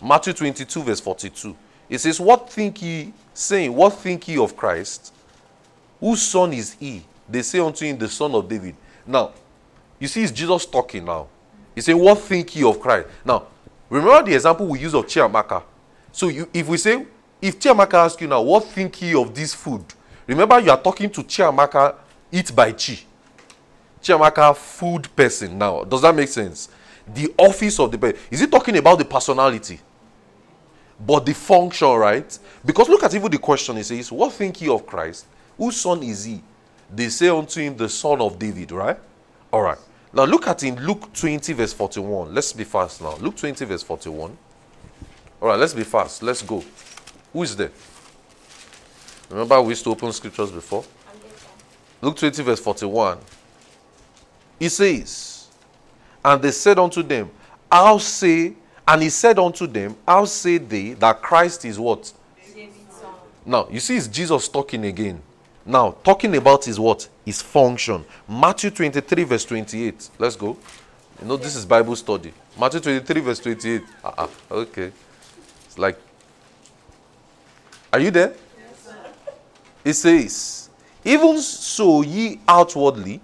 Matthew 0.00 0.32
22, 0.32 0.82
verse 0.82 1.00
42. 1.00 1.56
It 1.88 1.98
says, 1.98 2.20
What 2.20 2.48
think 2.50 2.80
ye, 2.80 3.12
saying, 3.34 3.74
What 3.74 3.94
think 3.94 4.28
ye 4.28 4.38
of 4.38 4.56
Christ? 4.56 5.12
Whose 5.98 6.22
son 6.22 6.52
is 6.52 6.74
he? 6.74 7.02
They 7.28 7.42
say 7.42 7.58
unto 7.58 7.84
him, 7.84 7.98
The 7.98 8.08
son 8.08 8.32
of 8.36 8.48
David. 8.48 8.76
Now, 9.04 9.32
you 9.98 10.06
see, 10.06 10.22
it's 10.22 10.30
Jesus 10.30 10.66
talking 10.66 11.04
now. 11.04 11.26
he 11.74 11.80
saying, 11.80 11.98
What 11.98 12.20
think 12.20 12.54
ye 12.54 12.62
of 12.62 12.78
Christ? 12.78 13.08
Now, 13.24 13.48
remember 13.90 14.30
the 14.30 14.34
example 14.36 14.66
we 14.66 14.78
use 14.78 14.94
of 14.94 15.06
Chiamaka. 15.06 15.64
So, 16.12 16.28
you, 16.28 16.48
if 16.54 16.68
we 16.68 16.76
say, 16.76 17.04
if 17.40 17.58
Chiamaka 17.58 17.94
asks 17.94 18.20
you 18.20 18.28
now, 18.28 18.42
What 18.42 18.64
think 18.64 19.00
ye 19.02 19.14
of 19.14 19.34
this 19.34 19.54
food? 19.54 19.84
Remember, 20.26 20.60
you 20.60 20.70
are 20.70 20.80
talking 20.80 21.10
to 21.10 21.22
Chiamaka, 21.22 21.94
eat 22.30 22.54
by 22.54 22.72
Chi. 22.72 22.98
Chiamaka, 24.02 24.54
food 24.56 25.14
person 25.14 25.56
now. 25.56 25.84
Does 25.84 26.02
that 26.02 26.14
make 26.14 26.28
sense? 26.28 26.68
The 27.06 27.32
office 27.38 27.78
of 27.80 27.90
the 27.90 27.98
person. 27.98 28.18
Is 28.30 28.40
he 28.40 28.46
talking 28.46 28.76
about 28.76 28.98
the 28.98 29.04
personality? 29.04 29.80
but 31.04 31.24
the 31.24 31.34
function, 31.34 31.88
right? 31.92 32.38
Because 32.64 32.88
look 32.88 33.02
at 33.04 33.14
even 33.14 33.30
the 33.30 33.38
question. 33.38 33.76
It 33.76 33.84
says, 33.84 34.10
What 34.10 34.32
think 34.32 34.60
ye 34.60 34.68
of 34.68 34.86
Christ? 34.86 35.26
Whose 35.56 35.76
son 35.76 36.02
is 36.02 36.24
he? 36.24 36.42
They 36.92 37.08
say 37.08 37.28
unto 37.28 37.60
him, 37.60 37.76
The 37.76 37.88
son 37.88 38.20
of 38.20 38.38
David, 38.38 38.72
right? 38.72 38.98
All 39.52 39.62
right. 39.62 39.78
Now 40.12 40.24
look 40.24 40.46
at 40.48 40.62
in 40.62 40.76
Luke 40.84 41.12
20, 41.12 41.52
verse 41.52 41.72
41. 41.72 42.34
Let's 42.34 42.52
be 42.52 42.64
fast 42.64 43.02
now. 43.02 43.16
Luke 43.16 43.36
20, 43.36 43.64
verse 43.64 43.82
41. 43.82 44.36
All 45.40 45.48
right, 45.48 45.58
let's 45.58 45.74
be 45.74 45.84
fast. 45.84 46.22
Let's 46.22 46.42
go. 46.42 46.64
Who 47.32 47.42
is 47.42 47.56
there? 47.56 47.70
Remember, 49.30 49.60
we 49.60 49.70
used 49.70 49.84
to 49.84 49.90
open 49.90 50.12
scriptures 50.12 50.50
before? 50.50 50.84
Luke 52.00 52.16
20, 52.16 52.42
verse 52.42 52.60
41. 52.60 53.18
He 54.58 54.68
says, 54.68 55.48
And 56.24 56.40
they 56.40 56.50
said 56.50 56.78
unto 56.78 57.02
them, 57.02 57.30
How 57.70 57.98
say, 57.98 58.54
and 58.86 59.02
he 59.02 59.10
said 59.10 59.38
unto 59.38 59.66
them, 59.66 59.96
How 60.06 60.24
say 60.24 60.58
they 60.58 60.94
that 60.94 61.20
Christ 61.20 61.64
is 61.64 61.78
what? 61.78 62.12
Now, 63.44 63.66
you 63.70 63.80
see, 63.80 63.96
it's 63.96 64.08
Jesus 64.08 64.48
talking 64.48 64.84
again. 64.84 65.22
Now, 65.64 65.96
talking 66.02 66.36
about 66.36 66.64
his 66.64 66.78
what? 66.78 67.08
His 67.24 67.42
function. 67.42 68.04
Matthew 68.28 68.70
23, 68.70 69.24
verse 69.24 69.44
28. 69.44 70.10
Let's 70.18 70.36
go. 70.36 70.56
You 71.20 71.28
know, 71.28 71.36
this 71.36 71.56
is 71.56 71.66
Bible 71.66 71.96
study. 71.96 72.32
Matthew 72.58 72.80
23, 72.80 73.20
verse 73.20 73.40
28. 73.40 73.82
Uh-uh. 74.04 74.28
Okay. 74.50 74.92
It's 75.66 75.78
like 75.78 75.98
Are 77.92 78.00
you 78.00 78.10
there? 78.10 78.34
It 79.84 79.94
says, 79.94 80.68
Even 81.04 81.38
so 81.38 82.02
ye 82.02 82.40
outwardly. 82.46 83.20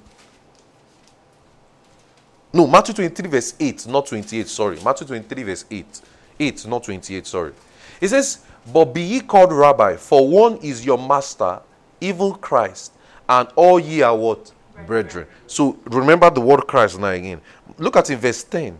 No, 2.53 2.67
Matthew 2.67 2.95
23, 2.95 3.29
verse 3.29 3.55
8, 3.59 3.87
not 3.89 4.07
28, 4.07 4.47
sorry. 4.49 4.79
Matthew 4.83 5.07
23, 5.09 5.43
verse 5.43 5.65
8. 5.71 6.01
8, 6.39 6.67
not 6.67 6.85
28, 6.85 7.27
sorry. 7.27 7.53
It 8.01 8.09
says, 8.09 8.45
But 8.73 8.87
be 8.87 9.03
ye 9.03 9.21
called 9.21 9.53
rabbi, 9.53 9.97
for 9.97 10.27
one 10.27 10.57
is 10.59 10.87
your 10.87 10.97
master, 10.97 11.61
even 12.01 12.33
Christ, 12.35 12.93
and 13.29 13.49
all 13.57 13.79
ye 13.81 14.03
are 14.03 14.17
what? 14.17 14.53
Brethren. 14.87 15.27
So 15.47 15.79
remember 15.85 16.31
the 16.31 16.41
word 16.41 16.67
Christ 16.67 16.99
now 16.99 17.09
again. 17.09 17.41
Look 17.77 17.97
at 17.97 18.11
in 18.11 18.19
verse 18.19 18.43
10. 18.45 18.79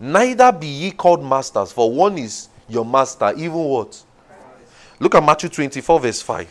Neither 0.00 0.52
be 0.52 0.66
ye 0.66 0.90
called 0.90 1.24
masters, 1.24 1.72
for 1.72 1.92
one 1.92 2.18
is 2.18 2.48
your 2.68 2.84
master, 2.84 3.32
even 3.36 3.52
what? 3.52 4.02
Look 5.00 5.14
at 5.14 5.22
Matthew 5.22 5.48
24, 5.48 6.00
verse 6.00 6.22
5. 6.22 6.46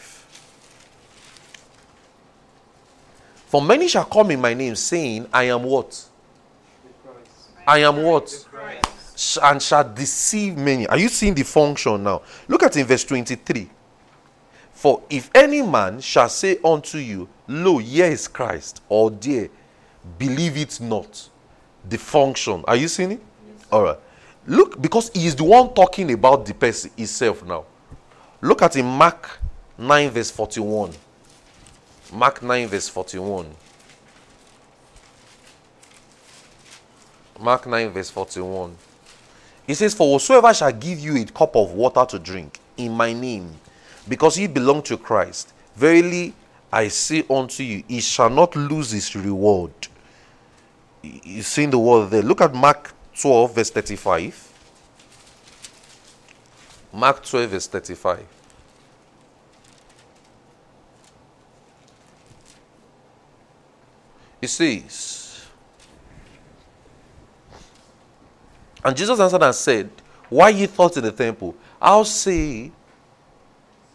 For 3.48 3.62
many 3.62 3.88
shall 3.88 4.06
come 4.06 4.32
in 4.32 4.41
my 4.41 4.54
name, 4.54 4.76
saying, 4.76 5.28
I 5.34 5.43
am 5.43 5.64
what? 5.64 6.06
I 7.66 7.80
am 7.80 8.04
what? 8.04 8.45
And 9.41 9.62
shall 9.62 9.93
deceive 9.93 10.58
many. 10.58 10.88
Are 10.88 10.98
you 10.98 11.10
seeing 11.10 11.34
the 11.34 11.43
function 11.43 12.04
now? 12.04 12.22
Look 12.48 12.64
at 12.64 12.78
in 12.78 12.86
verse 12.86 13.04
23. 13.04 13.70
For 14.72 15.02
if 15.10 15.30
any 15.34 15.62
man 15.62 16.00
shall 16.02 16.30
say 16.30 16.60
unto 16.64 17.00
you, 17.00 17.28
Lo, 17.48 17.80
here 17.80 18.06
is 18.06 18.28
Christ, 18.28 18.82
or 18.88 19.10
there, 19.10 19.50
believe 20.20 20.56
it 20.58 20.80
not. 20.80 21.30
The 21.89 21.98
function. 21.98 22.64
Are 22.68 22.76
you 22.76 22.88
seeing 22.88 23.14
it? 23.14 23.22
All 23.72 23.84
right. 23.84 23.98
Look, 24.45 24.82
because 24.82 25.10
he 25.14 25.26
is 25.26 25.36
the 25.36 25.43
one 25.43 25.74
talking 25.74 26.12
about 26.12 26.45
the 26.45 26.54
person 26.54 26.91
himself 26.95 27.43
now. 27.43 27.66
Look 28.42 28.62
at 28.62 28.76
in 28.76 28.86
Mark 28.86 29.40
9, 29.78 30.10
verse 30.12 30.32
41. 30.32 30.94
Mark 32.14 32.44
9, 32.44 32.68
verse 32.68 32.88
41. 32.88 33.48
Mark 37.40 37.66
9, 37.68 37.90
verse 37.90 38.10
41. 38.10 38.76
He 39.66 39.74
says, 39.74 39.94
For 39.94 40.14
whosoever 40.14 40.54
shall 40.54 40.72
give 40.72 41.00
you 41.00 41.18
a 41.18 41.26
cup 41.26 41.56
of 41.56 41.72
water 41.72 42.06
to 42.10 42.20
drink 42.20 42.60
in 42.78 42.92
my 42.94 43.12
name, 43.12 43.54
because 44.08 44.38
ye 44.38 44.48
belong 44.48 44.82
to 44.84 44.98
Christ, 44.98 45.54
verily 45.76 46.34
I 46.72 46.88
say 46.90 47.26
unto 47.30 47.64
you, 47.64 47.84
he 47.88 48.02
shall 48.02 48.30
not 48.30 48.56
lose 48.56 48.92
his 48.92 49.16
reward. 49.16 49.72
You- 51.02 51.42
seeing 51.42 51.70
the 51.70 51.80
word 51.80 52.10
there. 52.12 52.22
Look 52.22 52.42
at 52.42 52.54
Mark 52.54 52.94
12, 53.20 53.56
verse 53.56 53.70
35. 53.72 54.48
Mark 56.92 57.24
12, 57.24 57.50
verse 57.50 57.68
35. 57.68 58.26
It 64.42 64.48
says, 64.48 65.46
And 68.84 68.96
Jesus 68.96 69.20
answered 69.20 69.44
and 69.44 69.56
said, 69.56 69.90
Why 70.30 70.50
ye 70.50 70.66
thought 70.68 70.98
in 70.98 71.04
the 71.04 71.12
temple? 71.12 71.56
I'll 71.82 72.06
say 72.06 72.72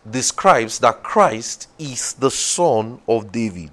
describes 0.09 0.79
that 0.81 1.03
Christ 1.03 1.69
is 1.79 2.15
the 2.15 2.31
son 2.31 3.01
of 3.07 3.31
David. 3.31 3.71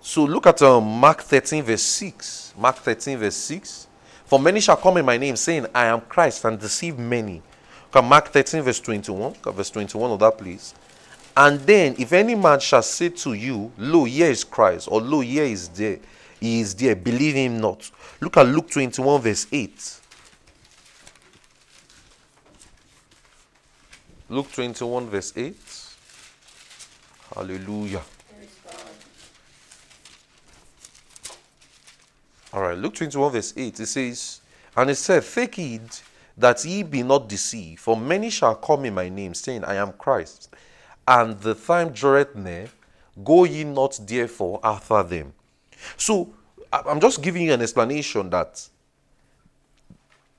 So 0.00 0.24
look 0.24 0.46
at 0.46 0.60
um, 0.62 0.84
Mark 0.84 1.22
13, 1.22 1.62
verse 1.64 1.82
6. 1.82 2.54
Mark 2.56 2.76
13, 2.76 3.18
verse 3.18 3.36
6. 3.36 3.86
For 4.24 4.38
many 4.38 4.60
shall 4.60 4.76
come 4.76 4.98
in 4.98 5.04
my 5.04 5.16
name, 5.16 5.36
saying, 5.36 5.66
I 5.74 5.86
am 5.86 6.00
Christ, 6.02 6.44
and 6.44 6.58
deceive 6.58 6.98
many. 6.98 7.42
At 7.92 8.04
Mark 8.04 8.28
13, 8.28 8.62
verse 8.62 8.80
21. 8.80 9.34
Look 9.44 9.54
verse 9.54 9.70
21 9.70 10.12
of 10.12 10.18
that, 10.20 10.38
please. 10.38 10.74
And 11.36 11.60
then, 11.60 11.96
if 11.98 12.12
any 12.12 12.34
man 12.34 12.60
shall 12.60 12.82
say 12.82 13.08
to 13.08 13.32
you, 13.32 13.72
Lo, 13.78 14.04
here 14.04 14.30
is 14.30 14.44
Christ, 14.44 14.88
or 14.90 15.00
Lo, 15.00 15.20
here 15.20 15.44
is 15.44 15.68
there, 15.68 15.98
he 16.38 16.60
is 16.60 16.74
there, 16.74 16.94
believe 16.94 17.34
him 17.34 17.60
not. 17.60 17.90
Look 18.20 18.36
at 18.36 18.46
Luke 18.46 18.70
21, 18.70 19.20
verse 19.20 19.46
8. 19.50 20.00
Luke 24.28 24.52
21, 24.52 25.08
verse 25.08 25.32
8. 25.36 25.56
Hallelujah. 27.34 28.02
All 32.52 32.62
right, 32.62 32.78
Luke 32.78 32.94
21, 32.94 33.32
verse 33.32 33.54
8. 33.56 33.80
It 33.80 33.86
says, 33.86 34.40
And 34.76 34.90
it 34.90 34.96
said, 34.96 35.24
Take 35.24 35.56
heed 35.56 35.82
that 36.40 36.64
ye 36.64 36.82
be 36.82 37.02
not 37.02 37.28
deceived, 37.28 37.80
for 37.80 37.96
many 37.96 38.30
shall 38.30 38.54
come 38.54 38.84
in 38.86 38.94
my 38.94 39.08
name, 39.08 39.34
saying, 39.34 39.64
I 39.64 39.74
am 39.74 39.92
Christ. 39.92 40.54
And 41.06 41.38
the 41.40 41.54
time 41.54 41.90
draweth 41.90 42.34
near, 42.34 42.68
go 43.22 43.44
ye 43.44 43.64
not 43.64 44.00
therefore 44.06 44.60
after 44.64 45.02
them. 45.02 45.32
So, 45.96 46.32
I'm 46.72 47.00
just 47.00 47.22
giving 47.22 47.42
you 47.42 47.52
an 47.52 47.62
explanation 47.62 48.30
that 48.30 48.68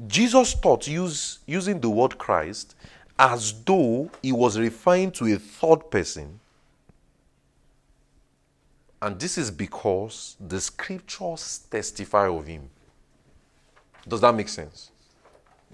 Jesus 0.08 0.54
taught 0.56 0.88
use, 0.88 1.39
using 1.45 1.80
the 1.80 1.89
word 1.89 2.18
Christ 2.18 2.76
as 3.20 3.54
though 3.64 4.10
he 4.24 4.32
was 4.32 4.58
referring 4.58 5.12
to 5.12 5.26
a 5.26 5.38
third 5.38 5.91
person. 5.91 6.39
And 9.02 9.20
this 9.20 9.38
is 9.38 9.52
because 9.52 10.36
the 10.39 10.62
scriptures 10.62 11.66
testify 11.70 12.28
of 12.28 12.47
him. 12.47 12.70
Does 14.08 14.22
that 14.22 14.34
make 14.34 14.49
sense? 14.49 14.91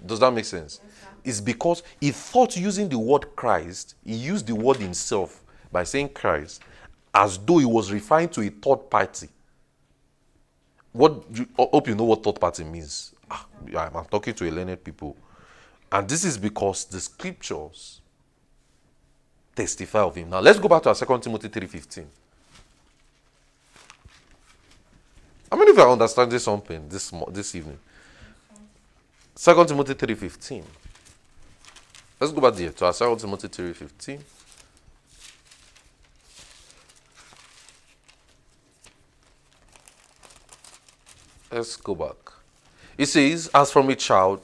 Does 0.04 0.20
that 0.20 0.32
make 0.32 0.44
sense? 0.44 0.80
It's 1.24 1.40
because 1.40 1.82
he 2.00 2.10
thought 2.10 2.56
using 2.56 2.88
the 2.88 2.98
word 2.98 3.34
Christ, 3.36 3.94
he 4.04 4.14
used 4.14 4.46
the 4.46 4.54
word 4.54 4.76
himself 4.76 5.42
by 5.70 5.84
saying 5.84 6.10
Christ 6.10 6.62
as 7.14 7.38
though 7.38 7.58
he 7.58 7.64
was 7.64 7.90
referring 7.92 8.28
to 8.30 8.42
a 8.42 8.48
third 8.48 8.88
party. 8.90 9.28
What 10.92 11.24
you, 11.32 11.46
I 11.58 11.66
hope 11.72 11.88
you 11.88 11.94
know 11.94 12.04
what 12.04 12.22
third 12.22 12.40
party 12.40 12.64
means. 12.64 13.14
Ah, 13.30 13.46
I'm 13.76 13.96
I'm 13.96 14.04
talking 14.06 14.34
to 14.34 14.48
a 14.48 14.50
learned 14.50 14.82
people. 14.82 15.16
And 15.90 16.08
this 16.08 16.24
is 16.24 16.38
because 16.38 16.84
the 16.84 17.00
scriptures 17.00 18.00
testify 19.54 20.00
of 20.00 20.14
him. 20.14 20.30
Now 20.30 20.40
let's 20.40 20.58
go 20.58 20.68
back 20.68 20.82
to 20.84 20.90
our 20.90 20.94
2 20.94 21.18
Timothy 21.18 21.48
3:15. 21.48 22.06
How 25.50 25.56
many 25.56 25.70
of 25.70 25.76
you 25.76 25.82
are 25.82 25.90
understanding 25.90 26.38
something 26.38 26.88
this 26.88 27.12
this 27.30 27.54
evening? 27.54 27.78
2 29.40 29.64
Timothy 29.66 29.94
3:15. 29.94 30.64
Let's 32.18 32.32
go 32.32 32.40
back 32.40 32.54
there 32.54 32.70
to 32.70 32.86
our 32.86 32.92
2 32.92 33.16
Timothy 33.20 33.46
3:15. 33.46 34.24
Let's 41.52 41.76
go 41.76 41.94
back. 41.94 42.16
It 42.98 43.06
says, 43.06 43.48
As 43.54 43.70
from 43.70 43.88
a 43.90 43.94
child, 43.94 44.40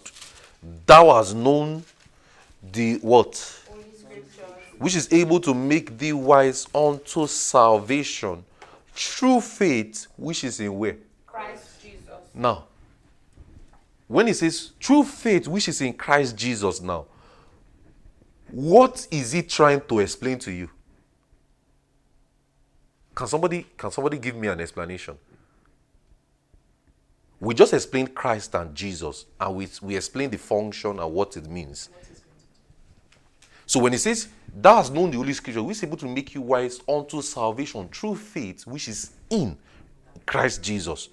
thou 0.86 1.12
hast 1.16 1.34
known 1.34 1.84
the 2.62 2.98
what? 2.98 3.36
Which 4.78 4.94
is 4.94 5.12
able 5.12 5.40
to 5.40 5.54
make 5.54 5.98
thee 5.98 6.12
wise 6.12 6.68
unto 6.72 7.26
salvation 7.26 8.44
through 8.94 9.40
faith, 9.40 10.06
which 10.16 10.44
is 10.44 10.60
in 10.60 10.78
where? 10.78 10.96
Christ 11.26 11.82
Jesus. 11.82 12.14
Now, 12.32 12.66
when 14.06 14.28
it 14.28 14.34
says 14.34 14.72
true 14.78 15.02
faith, 15.02 15.48
which 15.48 15.68
is 15.68 15.80
in 15.80 15.92
Christ 15.94 16.36
Jesus, 16.36 16.80
now, 16.80 17.06
what 18.50 19.06
is 19.10 19.32
he 19.32 19.42
trying 19.42 19.80
to 19.88 20.00
explain 20.00 20.38
to 20.40 20.52
you? 20.52 20.70
Can 23.14 23.26
somebody 23.26 23.66
can 23.76 23.90
somebody 23.90 24.18
give 24.18 24.36
me 24.36 24.48
an 24.48 24.60
explanation? 24.60 25.16
We 27.40 27.54
just 27.54 27.72
explained 27.74 28.14
Christ 28.14 28.54
and 28.54 28.74
Jesus, 28.74 29.26
and 29.38 29.54
we, 29.54 29.68
we 29.82 29.96
explained 29.96 30.32
the 30.32 30.38
function 30.38 30.98
and 30.98 31.12
what 31.12 31.36
it 31.36 31.46
means. 31.46 31.90
So 33.66 33.80
when 33.80 33.92
he 33.92 33.98
says, 33.98 34.28
Thou 34.56 34.76
hast 34.76 34.92
known 34.92 35.10
the 35.10 35.16
Holy 35.16 35.32
Scripture, 35.32 35.62
which 35.62 35.78
is 35.78 35.84
able 35.84 35.96
to 35.96 36.06
make 36.06 36.34
you 36.34 36.42
wise 36.42 36.80
unto 36.88 37.20
salvation 37.22 37.88
through 37.88 38.16
faith, 38.16 38.66
which 38.66 38.88
is 38.88 39.10
in 39.28 39.58
Christ 40.24 40.62
Jesus. 40.62 41.08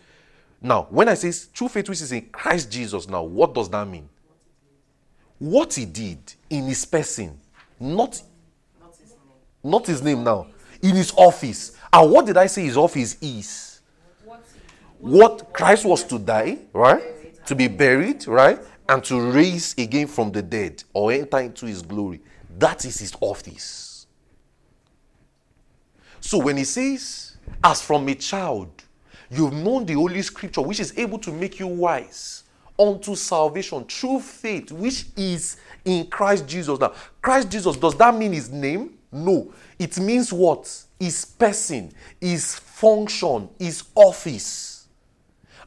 Now, 0.62 0.88
when 0.90 1.10
I 1.10 1.16
say 1.16 1.32
true 1.54 1.68
faith, 1.68 1.90
which 1.90 2.02
is 2.02 2.12
in 2.12 2.28
Christ 2.30 2.72
Jesus, 2.72 3.08
now, 3.08 3.24
what 3.24 3.54
does 3.54 3.70
that 3.70 3.88
mean? 3.88 4.08
What 5.40 5.74
he 5.74 5.86
did 5.86 6.20
in 6.50 6.66
his 6.66 6.86
person, 6.86 7.40
not, 7.80 8.22
not 9.64 9.88
his 9.88 10.04
name 10.04 10.24
now, 10.24 10.48
in 10.84 10.96
his 10.96 11.12
office. 11.16 11.76
And 11.92 12.12
what 12.12 12.28
did 12.28 12.38
I 12.38 12.46
say 12.46 12.64
his 12.64 12.78
office 12.78 13.18
is? 13.22 13.82
What 14.24 14.44
What 15.00 15.52
Christ 15.52 15.84
was 15.84 16.04
to 16.06 16.20
die, 16.20 16.60
right? 16.74 17.46
To 17.48 17.56
be 17.56 17.68
buried, 17.68 18.28
right? 18.28 18.60
And 18.88 19.04
to 19.06 19.32
raise 19.32 19.74
again 19.80 20.06
from 20.06 20.32
the 20.32 20.44
dead 20.44 20.84
or 20.94 21.12
enter 21.12 21.40
into 21.40 21.66
his 21.66 21.82
glory. 21.82 22.22
That 22.60 22.86
is 22.86 23.00
his 23.00 23.14
office. 23.20 24.06
So 26.20 26.38
when 26.38 26.58
he 26.58 26.66
says, 26.66 27.38
as 27.64 27.82
from 27.82 28.08
a 28.08 28.14
child, 28.14 28.70
you've 29.32 29.54
known 29.54 29.86
the 29.86 29.94
Holy 29.94 30.22
Scripture, 30.22 30.62
which 30.62 30.80
is 30.80 30.98
able 30.98 31.18
to 31.20 31.32
make 31.32 31.60
you 31.60 31.68
wise 31.68 32.44
unto 32.78 33.16
salvation 33.16 33.84
through 33.86 34.20
faith, 34.20 34.72
which 34.72 35.06
is 35.16 35.58
in 35.86 36.08
Christ 36.08 36.48
Jesus. 36.48 36.80
Now, 36.80 36.94
Christ 37.22 37.50
Jesus, 37.50 37.78
does 37.78 37.96
that 37.96 38.16
mean 38.16 38.34
his 38.34 38.50
name? 38.50 38.98
No. 39.12 39.54
It 39.78 39.98
means 40.00 40.32
what? 40.34 40.84
His 41.00 41.26
person, 41.26 41.92
his 42.20 42.56
function, 42.56 43.50
his 43.60 43.84
office. 43.96 44.88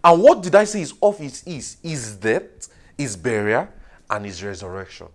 And 0.03 0.23
what 0.23 0.43
did 0.43 0.55
I 0.55 0.65
say 0.65 0.81
his 0.81 0.95
office 1.01 1.43
is? 1.47 1.77
His 1.83 2.17
death, 2.17 2.69
his 2.97 3.17
burial, 3.17 3.69
and 4.11 4.25
his 4.25 4.43
resurrection. 4.43 5.09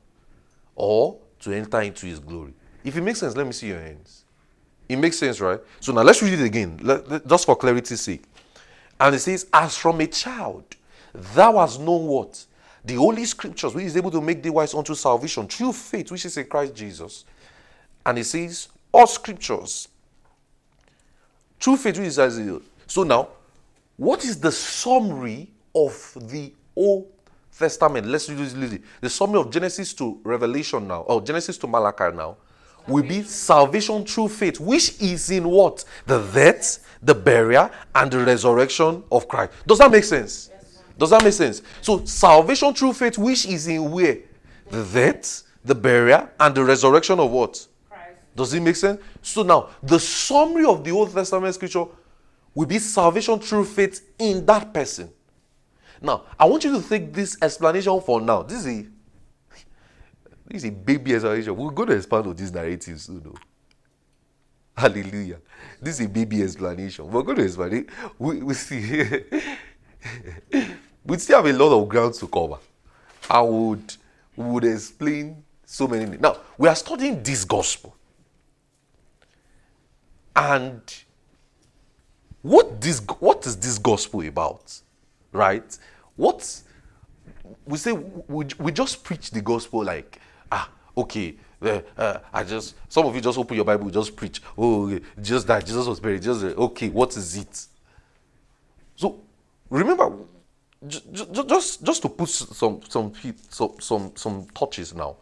Or 0.76 1.18
to 1.41 1.54
enter 1.54 1.82
into 1.82 2.06
his 2.06 2.20
glory. 2.20 2.54
If 2.84 2.95
it 2.97 3.02
makes 3.02 3.20
sense, 3.20 3.36
let 3.36 3.45
me 3.45 3.52
see 3.52 3.68
your 3.68 3.80
hands. 3.80 4.24
It 4.88 4.97
makes 4.97 5.18
sense, 5.18 5.39
right? 5.39 5.60
So 5.80 5.93
now 5.93 6.02
let's 6.02 6.22
read 6.24 6.34
it 6.34 6.43
again, 6.43 6.80
let- 6.82 7.08
let- 7.10 7.28
just 7.28 7.45
for 7.45 7.56
clarity's 7.56 8.02
sake. 8.02 8.24
And 9.00 9.16
it 9.16 9.20
says, 9.20 9.47
As 9.54 9.78
from 9.78 10.02
a 10.02 10.08
child, 10.08 10.76
thou 11.14 11.58
hast 11.58 11.80
known 11.80 12.06
what? 12.06 12.45
The 12.84 12.95
holy 12.95 13.26
scriptures, 13.26 13.74
which 13.74 13.86
is 13.86 13.97
able 13.97 14.12
to 14.12 14.22
make 14.22 14.41
thee 14.41 14.50
wise 14.50 14.74
unto 14.74 14.95
salvation 14.95 15.47
through 15.47 15.74
faith, 15.74 16.12
which 16.12 16.26
is 16.26 16.38
in 16.38 16.45
Christ 16.45 16.76
Jesus. 16.76 17.26
And 18.06 18.18
it 18.18 18.26
says, 18.26 18.70
All 18.91 19.08
scriptures, 19.08 19.88
through 21.60 21.78
faith, 21.78 21.97
which 21.97 22.08
is 22.08 22.20
as 22.20 22.39
So 22.88 23.04
now, 23.04 23.30
what 23.97 24.24
is 24.24 24.39
the 24.39 24.52
summary 24.52 25.50
of 25.76 26.18
the 26.22 26.54
Old 26.76 27.08
Testament? 27.58 28.08
Let's 28.08 28.30
use 28.30 28.54
it. 28.54 28.82
The 29.02 29.10
summary 29.10 29.41
of 29.41 29.52
Genesis 29.52 29.93
to 29.95 30.20
Revelation 30.24 30.88
now, 30.88 31.02
or 31.02 31.22
Genesis 31.22 31.58
to 31.58 31.68
Malachi 31.68 32.16
now, 32.16 32.38
will 32.88 33.04
be 33.04 33.24
salvation 33.24 34.06
through 34.06 34.30
faith, 34.30 34.60
which 34.60 35.00
is 35.02 35.30
in 35.30 35.48
what? 35.48 35.84
The 36.06 36.22
death, 36.34 36.86
the 37.02 37.16
burial, 37.16 37.70
and 37.96 38.12
the 38.12 38.20
resurrection 38.20 39.04
of 39.12 39.28
Christ. 39.28 39.52
Does 39.68 39.78
that 39.80 39.92
make 39.92 40.04
sense? 40.04 40.50
Does 40.98 41.12
that 41.12 41.24
make 41.24 41.34
sense? 41.34 41.62
So, 41.82 42.04
salvation 42.06 42.74
through 42.74 42.94
faith, 42.94 43.18
which 43.18 43.46
is 43.46 43.68
in 43.68 43.90
where? 43.90 44.18
The 44.70 44.84
death, 44.84 45.44
the 45.64 45.76
burial, 45.76 46.30
and 46.40 46.54
the 46.54 46.64
resurrection 46.64 47.20
of 47.20 47.32
what? 47.32 47.68
Christ. 47.90 48.20
Does 48.36 48.54
it 48.54 48.62
make 48.62 48.76
sense? 48.76 49.02
So 49.22 49.44
now, 49.44 49.70
the 49.82 50.00
summary 50.00 50.66
of 50.66 50.84
the 50.84 50.92
Old 50.92 51.14
Testament 51.14 51.56
scripture 51.56 51.86
will 52.54 52.66
be 52.66 52.80
salvation 52.80 53.40
through 53.40 53.66
faith 53.66 54.10
in 54.18 54.46
that 54.46 54.74
person. 54.74 55.10
Now, 56.02 56.24
I 56.38 56.46
want 56.46 56.64
you 56.64 56.82
to 56.82 56.88
take 56.88 57.14
this 57.14 57.38
explanation 57.42 58.00
for 58.02 58.22
now. 58.22 58.44
This 58.44 58.66
is 58.66 58.68
a, 58.68 58.86
this 60.50 60.64
is 60.64 60.70
a 60.70 60.72
baby 60.72 61.14
explanation. 61.14 61.56
We're 61.56 61.70
going 61.72 61.89
to 61.89 61.95
expand 61.95 62.26
on 62.28 62.36
this 62.36 62.52
narrative 62.52 63.00
soon. 63.00 63.22
though. 63.22 63.36
Hallelujah. 64.76 65.38
This 65.82 66.00
is 66.00 66.06
a 66.08 66.10
baby 66.10 66.41
explanation. 66.41 67.10
We're 67.10 67.22
going 67.22 67.38
to 67.38 67.43
expand 67.43 67.74
it. 67.74 67.89
We, 68.18 68.41
we 68.41 68.54
see. 68.56 69.24
we 71.06 71.18
still 71.18 71.43
have 71.43 71.45
a 71.45 71.58
lot 71.58 71.78
of 71.80 71.88
ground 71.88 72.16
to 72.16 72.28
cover. 72.28 72.58
I 73.30 73.41
would, 73.41 73.93
would 74.36 74.64
explain 74.64 75.43
so 75.66 75.88
many 75.88 76.06
things. 76.06 76.22
Now, 76.22 76.38
we 76.58 76.68
are 76.68 76.76
studying 76.76 77.22
this 77.22 77.45
gospel. 77.45 77.95
And 80.36 80.82
what 82.41 82.80
this 82.80 83.02
what 83.20 83.45
is 83.45 83.58
this 83.58 83.78
gospel 83.78 84.26
about? 84.26 84.80
Right? 85.32 85.78
What 86.16 86.62
we 87.66 87.78
say 87.78 87.91
we, 87.91 88.45
we 88.58 88.72
just 88.72 89.04
preach 89.04 89.32
the 89.32 89.41
gospel 89.41 89.84
like 89.84 90.20
okay 91.02 91.36
uh, 91.62 91.82
uh, 91.97 92.20
I 92.32 92.43
just 92.43 92.76
some 92.88 93.06
of 93.06 93.16
you 93.16 93.22
just 93.22 93.38
open 93.38 93.56
your 93.56 93.66
Bible 93.66 93.89
just 93.89 94.16
preach. 94.16 94.41
Oh 94.58 94.86
okay, 94.88 95.04
just 95.22 95.47
that 95.47 95.66
Jesus 95.66 95.86
was 95.86 96.00
buried 96.00 96.22
just 96.22 96.43
uh, 96.43 96.47
okay 96.47 96.89
what 96.89 97.16
is 97.18 97.36
it? 97.36 97.66
So 98.95 99.20
remember 99.70 100.12
ju- 100.88 101.02
ju- 101.12 101.45
just 101.45 101.84
just 101.84 102.02
to 102.02 102.10
put 102.10 102.30
some 102.30 102.82
some 102.88 103.14
some 103.50 103.76
some 103.80 104.12
some 104.16 104.47
touches 104.54 104.93
now. 104.93 105.18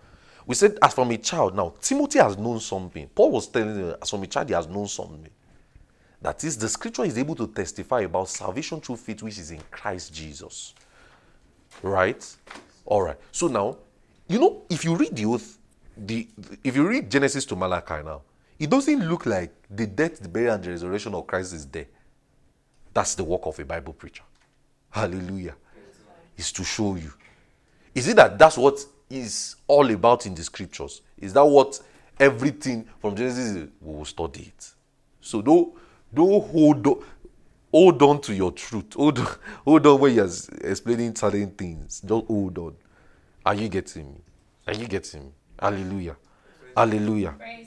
We 0.46 0.56
said 0.56 0.78
as 0.82 0.94
from 0.94 1.10
a 1.12 1.18
child 1.18 1.56
now 1.56 1.74
Timothy 1.82 2.20
has 2.20 2.38
known 2.38 2.60
something. 2.60 3.08
Paul 3.08 3.32
was 3.32 3.48
telling 3.48 3.76
him 3.76 3.96
as 4.02 4.10
from 4.10 4.24
a 4.24 4.28
child 4.28 4.48
he 4.48 4.54
has 4.54 4.68
known 4.68 4.88
something. 4.88 5.30
That 6.22 6.44
is 6.44 6.58
the 6.58 6.70
scripture 6.70 7.04
is 7.04 7.18
able 7.18 7.36
to 7.36 7.48
testify 7.48 8.02
about 8.02 8.30
salvation 8.30 8.80
through 8.80 8.98
faith 8.98 9.24
which 9.24 9.40
is 9.40 9.52
in 9.52 9.62
Christ 9.72 10.14
Jesus. 10.14 10.76
Right? 11.82 12.24
All 12.86 13.02
right. 13.02 13.18
So 13.32 13.48
now 13.48 13.78
you 14.28 14.40
know 14.40 14.62
if 14.70 14.86
you 14.86 14.96
read 14.96 15.16
the 15.16 15.26
oath 15.26 15.57
the 16.06 16.28
if 16.64 16.76
you 16.76 16.88
read 16.88 17.10
genesis 17.10 17.46
to 17.46 17.56
malachi 17.56 18.04
now 18.04 18.22
it 18.60 18.70
doesn't 18.70 19.08
look 19.08 19.26
like 19.26 19.52
the 19.70 19.86
death 19.86 20.20
the 20.20 20.28
burial 20.28 20.56
and 20.56 20.64
the 20.64 20.70
resurrection 20.72 21.14
of 21.14 21.28
christ 21.28 21.54
is 21.54 21.66
there. 21.68 21.88
That's 22.94 23.16
the 23.16 23.24
work 23.24 23.42
of 23.46 23.60
a 23.60 23.66
bible 23.66 23.94
preacher. 23.94 24.24
Hallelujah. 24.90 25.56
Is 26.36 26.52
to 26.54 26.64
show 26.64 26.96
you. 26.96 27.14
Is 27.94 28.08
it 28.08 28.16
that 28.16 28.38
that's 28.40 28.58
what 28.58 28.84
is 29.10 29.56
all 29.68 29.90
about 29.92 30.26
in 30.26 30.34
the 30.34 30.44
scriptures? 30.44 31.02
Is 31.18 31.34
that 31.34 31.46
what 31.46 31.80
everything 32.20 32.88
from 33.00 33.16
genesis 33.16 33.70
we 33.82 33.94
will 33.94 34.06
study 34.06 34.54
it. 34.56 34.74
So 35.22 35.42
don't 35.42 35.74
don't 36.14 36.44
hold 36.50 36.88
on 36.88 37.04
hold 37.72 38.02
on 38.02 38.22
to 38.22 38.34
your 38.34 38.52
truth. 38.52 38.94
Hold 38.94 39.20
on 39.20 39.28
hold 39.66 39.88
on 39.88 40.00
when 40.00 40.16
you're 40.16 40.30
explaining 40.62 41.16
certain 41.16 41.52
things. 41.52 42.02
Just 42.02 42.26
hold 42.26 42.58
on. 42.58 42.76
Are 43.46 43.56
you 43.56 43.70
getting 43.70 44.14
me? 44.14 44.22
Are 44.68 44.74
you 44.74 44.88
getting 44.88 45.26
me 45.26 45.32
hallelujah. 45.60 46.18
Hallelujah 46.76 47.36